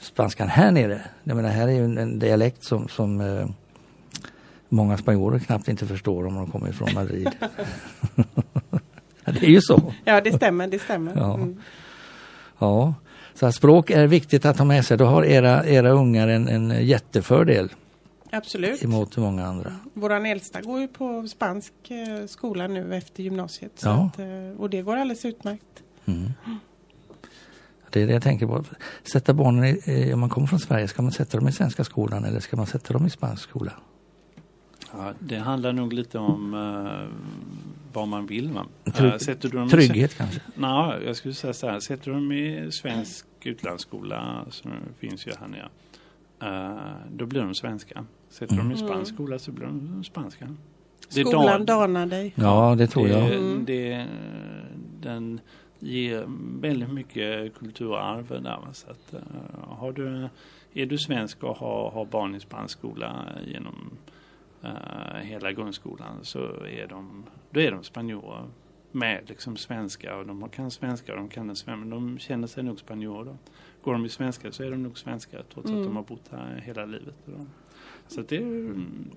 spanskan 0.00 0.48
här 0.48 0.70
nere. 0.70 1.00
Jag 1.24 1.36
menar 1.36 1.50
här 1.50 1.68
är 1.68 1.72
ju 1.72 1.84
en, 1.84 1.98
en 1.98 2.18
dialekt 2.18 2.64
som, 2.64 2.88
som 2.88 3.20
eh, 3.20 3.46
många 4.68 4.98
spanjorer 4.98 5.38
knappt 5.38 5.68
inte 5.68 5.86
förstår 5.86 6.26
om 6.26 6.34
de 6.34 6.50
kommer 6.50 6.72
från 6.72 6.94
Madrid. 6.94 7.30
det 9.24 9.42
är 9.42 9.50
ju 9.50 9.60
så. 9.60 9.92
Ja, 10.04 10.20
det 10.20 10.32
stämmer, 10.32 10.66
det 10.68 10.78
stämmer. 10.78 11.12
Ja. 11.16 11.34
Mm. 11.34 11.60
Ja. 12.58 12.94
Så 13.34 13.52
språk 13.52 13.90
är 13.90 14.06
viktigt 14.06 14.44
att 14.44 14.58
ha 14.58 14.64
med 14.64 14.84
sig. 14.84 14.96
Då 14.98 15.04
har 15.04 15.24
era, 15.24 15.66
era 15.66 15.90
ungar 15.90 16.28
en, 16.28 16.48
en 16.48 16.86
jättefördel 16.86 17.68
Absolut. 18.32 18.82
emot 18.84 19.16
många 19.16 19.46
andra. 19.46 19.72
Våran 19.94 20.26
äldsta 20.26 20.60
går 20.60 20.80
ju 20.80 20.88
på 20.88 21.28
spansk 21.28 21.72
eh, 21.90 22.26
skola 22.26 22.66
nu 22.68 22.94
efter 22.94 23.22
gymnasiet. 23.22 23.72
Så 23.74 23.88
Ja. 23.88 24.10
att, 24.14 24.18
eh, 24.18 24.60
och 24.60 24.70
det 24.70 24.82
går 24.82 24.96
alldeles 24.96 25.24
utmärkt. 25.24 25.82
Mm. 26.04 26.30
Det 27.90 28.02
är 28.02 28.06
det 28.06 28.12
jag 28.12 28.22
tänker 28.22 28.46
på. 28.46 28.64
Sätta 29.12 29.34
barnen 29.34 29.64
i, 29.64 29.82
i, 29.86 30.12
om 30.14 30.20
man 30.20 30.28
kommer 30.28 30.46
från 30.46 30.58
Sverige, 30.60 30.88
ska 30.88 31.02
man 31.02 31.12
sätta 31.12 31.38
dem 31.38 31.48
i 31.48 31.52
svenska 31.52 31.84
skolan 31.84 32.24
eller 32.24 32.40
ska 32.40 32.56
man 32.56 32.66
sätta 32.66 32.92
dem 32.92 33.06
i 33.06 33.10
spansk 33.10 33.42
skola? 33.42 33.72
Ja, 34.92 35.12
det 35.18 35.36
handlar 35.38 35.72
nog 35.72 35.92
lite 35.92 36.18
om 36.18 36.54
uh, 36.54 37.08
vad 37.92 38.08
man 38.08 38.26
vill. 38.26 38.50
Va? 38.52 38.66
Trygg- 38.84 39.20
sätter 39.20 39.48
du 39.48 39.56
dem 39.58 39.66
i- 39.68 39.70
Trygghet 39.70 40.14
kanske? 40.14 40.40
Nej, 40.54 41.02
jag 41.06 41.16
skulle 41.16 41.34
säga 41.34 41.52
så 41.52 41.68
här. 41.68 41.80
Sätter 41.80 42.04
du 42.04 42.12
dem 42.12 42.32
i 42.32 42.68
svensk 42.72 43.26
utlandsskola, 43.42 44.44
som 44.50 44.70
finns 44.98 45.26
ju 45.26 45.32
här 45.40 45.46
nere, 45.48 45.68
då 47.10 47.26
blir 47.26 47.40
de 47.42 47.54
svenska. 47.54 48.04
Sätter 48.28 48.54
Mm. 48.54 48.68
de 48.68 48.74
i 48.74 48.78
Mm. 48.78 48.88
spansk 48.88 49.14
skola 49.14 49.38
så 49.38 49.52
blir 49.52 49.66
de 49.66 50.04
spanska. 50.04 50.48
Det 51.14 51.20
är 51.20 51.24
Skolan 51.24 51.46
dan- 51.46 51.66
danar 51.66 52.06
dig. 52.06 52.32
Ja, 52.36 52.74
det 52.78 52.86
tror 52.86 53.04
det, 53.08 53.10
jag. 53.12 53.34
Mm. 53.34 53.64
Det, 53.64 54.06
den 55.00 55.40
ger 55.78 56.24
väldigt 56.60 56.92
mycket 56.92 57.54
kulturarv 57.54 58.42
där. 58.42 58.58
Så 58.72 58.90
att, 58.90 59.14
eh, 59.14 59.20
har 59.68 59.92
du, 59.92 60.28
är 60.74 60.86
du 60.86 60.98
svensk 60.98 61.42
och 61.42 61.56
har, 61.56 61.90
har 61.90 62.04
barn 62.04 62.34
i 62.34 62.40
spansk 62.40 62.78
skola 62.78 63.26
genom 63.46 63.90
eh, 64.62 65.20
hela 65.22 65.52
grundskolan 65.52 66.18
så 66.22 66.38
är 66.64 66.86
de, 66.88 67.24
då 67.50 67.60
är 67.60 67.70
de 67.70 67.82
spanjorer 67.84 68.44
med 68.92 69.20
liksom 69.26 69.56
svenska 69.56 70.16
och 70.16 70.26
de 70.26 70.48
kan 70.48 70.70
svenska 70.70 71.12
och 71.12 71.18
de 71.18 71.28
kan 71.28 71.44
svenska 71.56 71.76
men 71.76 71.90
de 71.90 72.18
känner 72.18 72.46
sig 72.46 72.62
nog 72.62 72.78
spanjorer. 72.80 73.36
Går 73.84 73.92
de 73.92 74.04
i 74.06 74.08
svenska 74.08 74.52
så 74.52 74.62
är 74.62 74.70
de 74.70 74.82
nog 74.82 74.98
svenskar 74.98 75.44
trots 75.54 75.68
Mm. 75.68 75.80
att 75.80 75.86
de 75.86 75.96
har 75.96 76.02
bott 76.02 76.22
här 76.30 76.62
hela 76.66 76.84
livet. 76.84 77.14
Så 78.08 78.22
det, 78.28 78.36
är, 78.36 78.74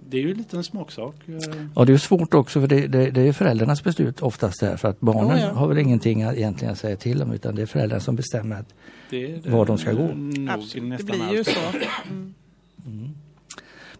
det 0.09 0.17
är 0.17 0.21
ju 0.21 0.33
lite 0.33 0.57
en 0.57 0.63
smaksak. 0.63 1.15
eh, 1.27 1.65
Och 1.73 1.85
det 1.85 1.93
är 1.93 1.97
svårt 1.97 2.33
också 2.33 2.59
för 2.61 2.67
det, 2.67 2.87
det, 2.87 3.11
det 3.11 3.21
är 3.21 3.33
föräldrarnas 3.33 3.83
beslut 3.83 4.21
oftast 4.21 4.59
där 4.59 4.77
för 4.77 4.87
att 4.89 4.99
barnen 4.99 5.37
Oh, 5.37 5.41
ja. 5.41 5.51
har 5.53 5.67
väl 5.67 5.77
ingenting 5.77 6.23
att 6.23 6.35
egentligen 6.35 6.71
att 6.71 6.79
säga 6.79 6.95
till 6.97 7.21
om 7.21 7.31
utan 7.31 7.55
det 7.55 7.61
är 7.61 7.65
föräldrarna 7.65 7.99
som 7.99 8.15
bestämmer 8.15 8.55
att 8.59 8.73
Det 9.09 9.45
Var 9.45 9.65
de 9.65 9.77
ska 9.77 9.93
gå. 9.93 10.09
Absolut, 10.49 10.97
det 10.97 11.03
blir 11.03 11.33
ju 11.33 11.43
så. 11.43 11.59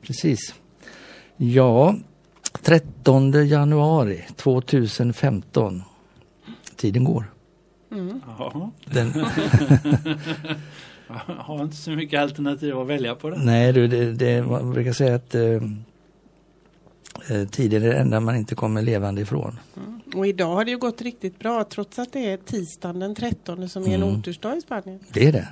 Precis. 0.01 0.55
Ja, 1.37 1.95
13 2.61 3.47
januari 3.47 4.25
2015. 4.35 5.81
Tiden 6.75 7.03
går. 7.03 7.31
Ja, 8.39 8.71
Den, 8.85 9.13
jag 11.07 11.15
har 11.35 11.63
inte 11.63 11.75
så 11.75 11.91
mycket 11.91 12.21
alternativ 12.21 12.77
att 12.79 12.87
välja 12.87 13.15
på 13.15 13.29
det. 13.29 13.37
nej 13.37 13.73
du, 13.73 13.87
det, 13.87 14.11
det, 14.13 14.43
man 14.43 14.71
brukar 14.71 14.93
säga 14.93 15.15
att 15.15 15.35
eh, 15.35 15.41
eh, 17.29 17.47
tiden 17.51 17.83
är 17.83 17.87
det 17.87 17.97
enda 17.97 18.19
man 18.19 18.35
inte 18.35 18.55
kommer 18.55 18.81
levande 18.81 19.21
ifrån. 19.21 19.59
Och 20.15 20.27
idag 20.27 20.55
har 20.55 20.65
det 20.65 20.71
ju 20.71 20.77
gått 20.77 21.01
riktigt 21.01 21.39
bra 21.39 21.63
trots 21.63 21.99
att 21.99 22.13
det 22.13 22.31
är 22.31 22.37
tisdagen 22.37 22.99
den 22.99 23.15
13 23.15 23.69
som 23.69 23.83
är 23.83 23.87
en 23.87 24.03
Mm. 24.03 24.15
otursdag 24.19 24.55
i 24.57 24.61
Spanien. 24.61 24.99
Det 25.13 25.27
är 25.27 25.31
det. 25.31 25.47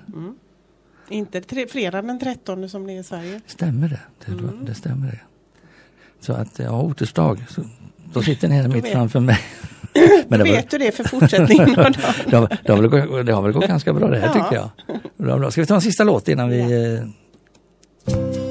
Inte 1.09 1.41
tre, 1.41 1.67
fredagen 1.67 2.07
den 2.07 2.19
13 2.19 2.69
som 2.69 2.87
det 2.87 2.93
är 2.93 2.99
i 2.99 3.03
Sverige. 3.03 3.41
Stämmer 3.47 3.87
det? 3.89 3.99
Det, 4.25 4.31
Mm. 4.31 4.65
det 4.65 4.73
stämmer 4.75 5.07
det. 5.11 5.19
Så 6.19 6.33
att, 6.33 6.59
ja, 6.59 6.81
otursdag. 6.81 7.45
Så, 7.49 7.61
då 8.13 8.21
sitter 8.21 8.47
ni 8.47 8.55
här 8.55 8.67
mitt 8.67 8.87
framför 8.87 9.19
mig. 9.19 9.39
Men 10.27 10.39
det, 10.39 10.45
var, 10.45 10.45
vet 10.45 10.69
du 10.71 10.77
det 10.77 10.91
för 10.91 11.03
fortsättningen 11.03 11.69
av 11.69 11.75
dagen. 11.75 11.93
det, 12.29 12.35
har, 12.37 12.57
det, 12.63 12.71
har 12.73 12.81
väl, 12.81 12.87
gått- 12.89 13.25
det 13.25 13.33
har 13.33 13.41
väl 13.41 13.51
gått 13.51 13.67
ganska 13.67 13.93
bra 13.93 14.09
det 14.09 14.17
här 14.19 14.27
Ja. 14.27 14.33
tycker 14.33 14.69
jag. 15.35 15.51
Ska 15.51 15.61
vi 15.61 15.67
ta 15.67 15.75
en 15.75 15.81
sista 15.81 16.03
låt 16.03 16.27
innan 16.27 16.49
vi... 16.49 16.59
Ja. 18.05 18.42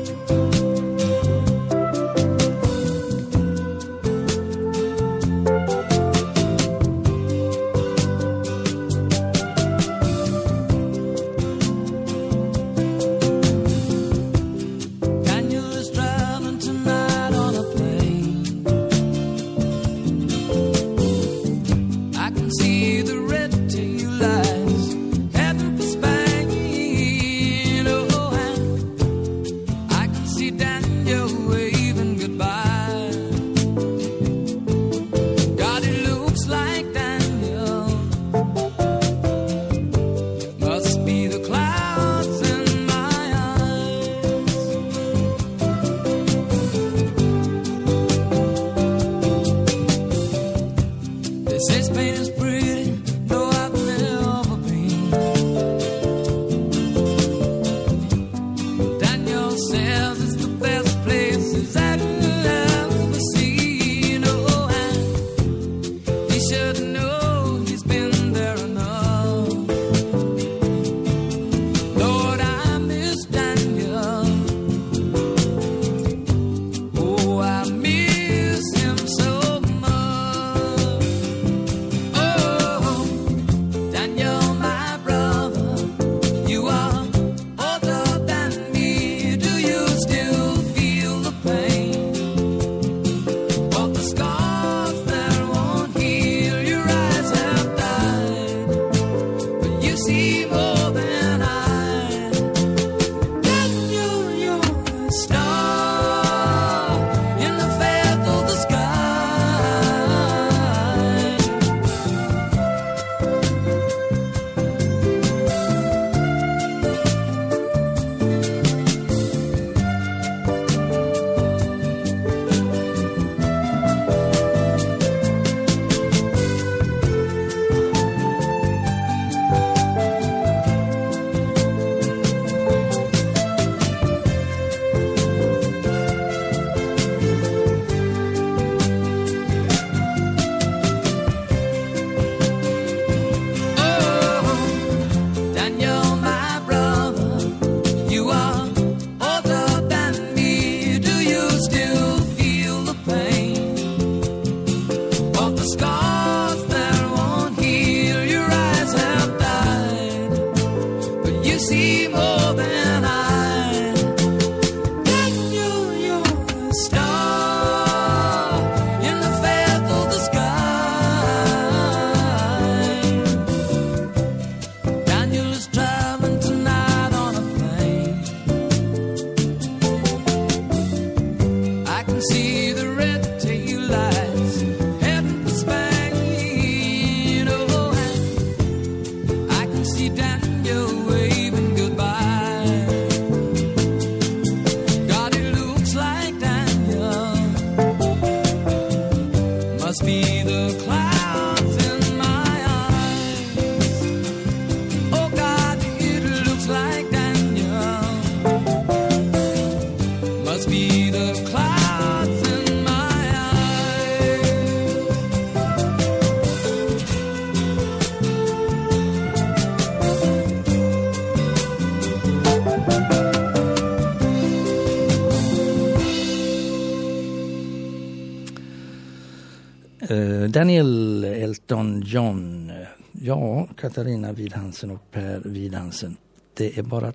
Daniel 230.63 231.25
Elton 231.25 232.03
John. 232.07 232.73
Ja, 233.13 233.69
Katarina 233.77 234.33
Widhansen 234.33 234.91
och 234.91 235.11
Per 235.11 235.41
Widhansen. 235.45 236.17
Det 236.55 236.79
är 236.79 236.83
bara 236.83 237.13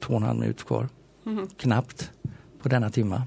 två 0.00 0.14
och 0.14 0.20
en 0.20 0.22
halv 0.22 0.40
minut 0.40 0.64
kvar. 0.64 0.88
Knappt 1.56 2.10
på 2.62 2.68
denna 2.68 2.90
timma. 2.90 3.22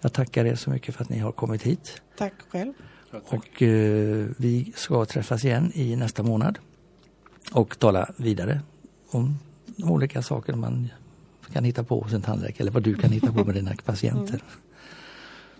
Jag 0.00 0.12
tackar 0.12 0.44
er 0.44 0.54
så 0.54 0.70
mycket 0.70 0.94
för 0.94 1.02
att 1.02 1.08
ni 1.08 1.18
har 1.18 1.32
kommit 1.32 1.62
hit. 1.62 2.02
Tack 2.18 2.32
själv. 2.48 2.72
Och 3.10 3.62
eh, 3.62 4.26
vi 4.36 4.72
ska 4.76 5.04
träffas 5.04 5.44
igen 5.44 5.72
i 5.74 5.96
nästa 5.96 6.22
månad 6.22 6.58
och 7.52 7.78
tala 7.78 8.10
vidare 8.16 8.60
om 9.10 9.38
olika 9.84 10.22
saker 10.22 10.52
man 10.52 10.88
kan 11.52 11.64
hitta 11.64 11.84
på 11.84 12.00
hos 12.00 12.12
en 12.12 12.22
tandläkare 12.22 12.60
eller 12.60 12.72
vad 12.72 12.82
du 12.82 12.94
kan 12.94 13.10
hitta 13.10 13.32
på 13.32 13.44
med 13.44 13.54
dina 13.54 13.72
patienter. 13.84 14.42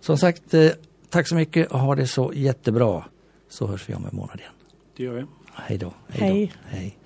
Som 0.00 0.18
sagt, 0.18 0.54
eh, 0.54 0.70
tack 1.10 1.28
så 1.28 1.34
mycket 1.34 1.72
och 1.72 1.80
ha 1.80 1.94
det 1.94 2.06
så 2.06 2.32
jättebra 2.34 3.04
så 3.48 3.66
hörs 3.66 3.88
vi 3.88 3.94
om 3.94 4.04
en 4.06 4.16
månad 4.16 4.40
igen. 4.40 4.52
Det 4.96 5.02
gör 5.02 5.12
vi. 5.12 5.24
Hej 5.54 5.78
då. 5.78 5.94
Hej. 6.08 6.52
Då. 6.54 6.76
Hej. 6.76 6.98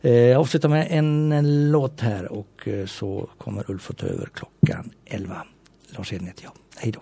Eh, 0.00 0.12
Jag 0.12 0.40
avslutar 0.40 0.68
med 0.68 0.86
en, 0.90 1.32
en 1.32 1.70
låt 1.70 2.00
här 2.00 2.32
och 2.32 2.68
eh, 2.68 2.86
så 2.86 3.28
kommer 3.38 3.70
Ulf 3.70 3.90
att 3.90 3.96
ta 3.98 4.06
över 4.06 4.26
klockan 4.34 4.90
11. 5.04 5.42
Lars 5.96 6.12
Edin 6.12 6.26
heter 6.26 6.44
jag. 6.44 6.52
Hej 6.76 6.92
då. 6.92 7.00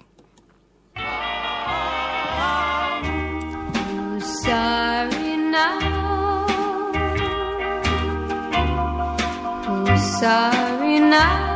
sorry 4.45 5.37
now? 5.37 5.81
Sorry 10.21 11.01
now? 11.01 11.52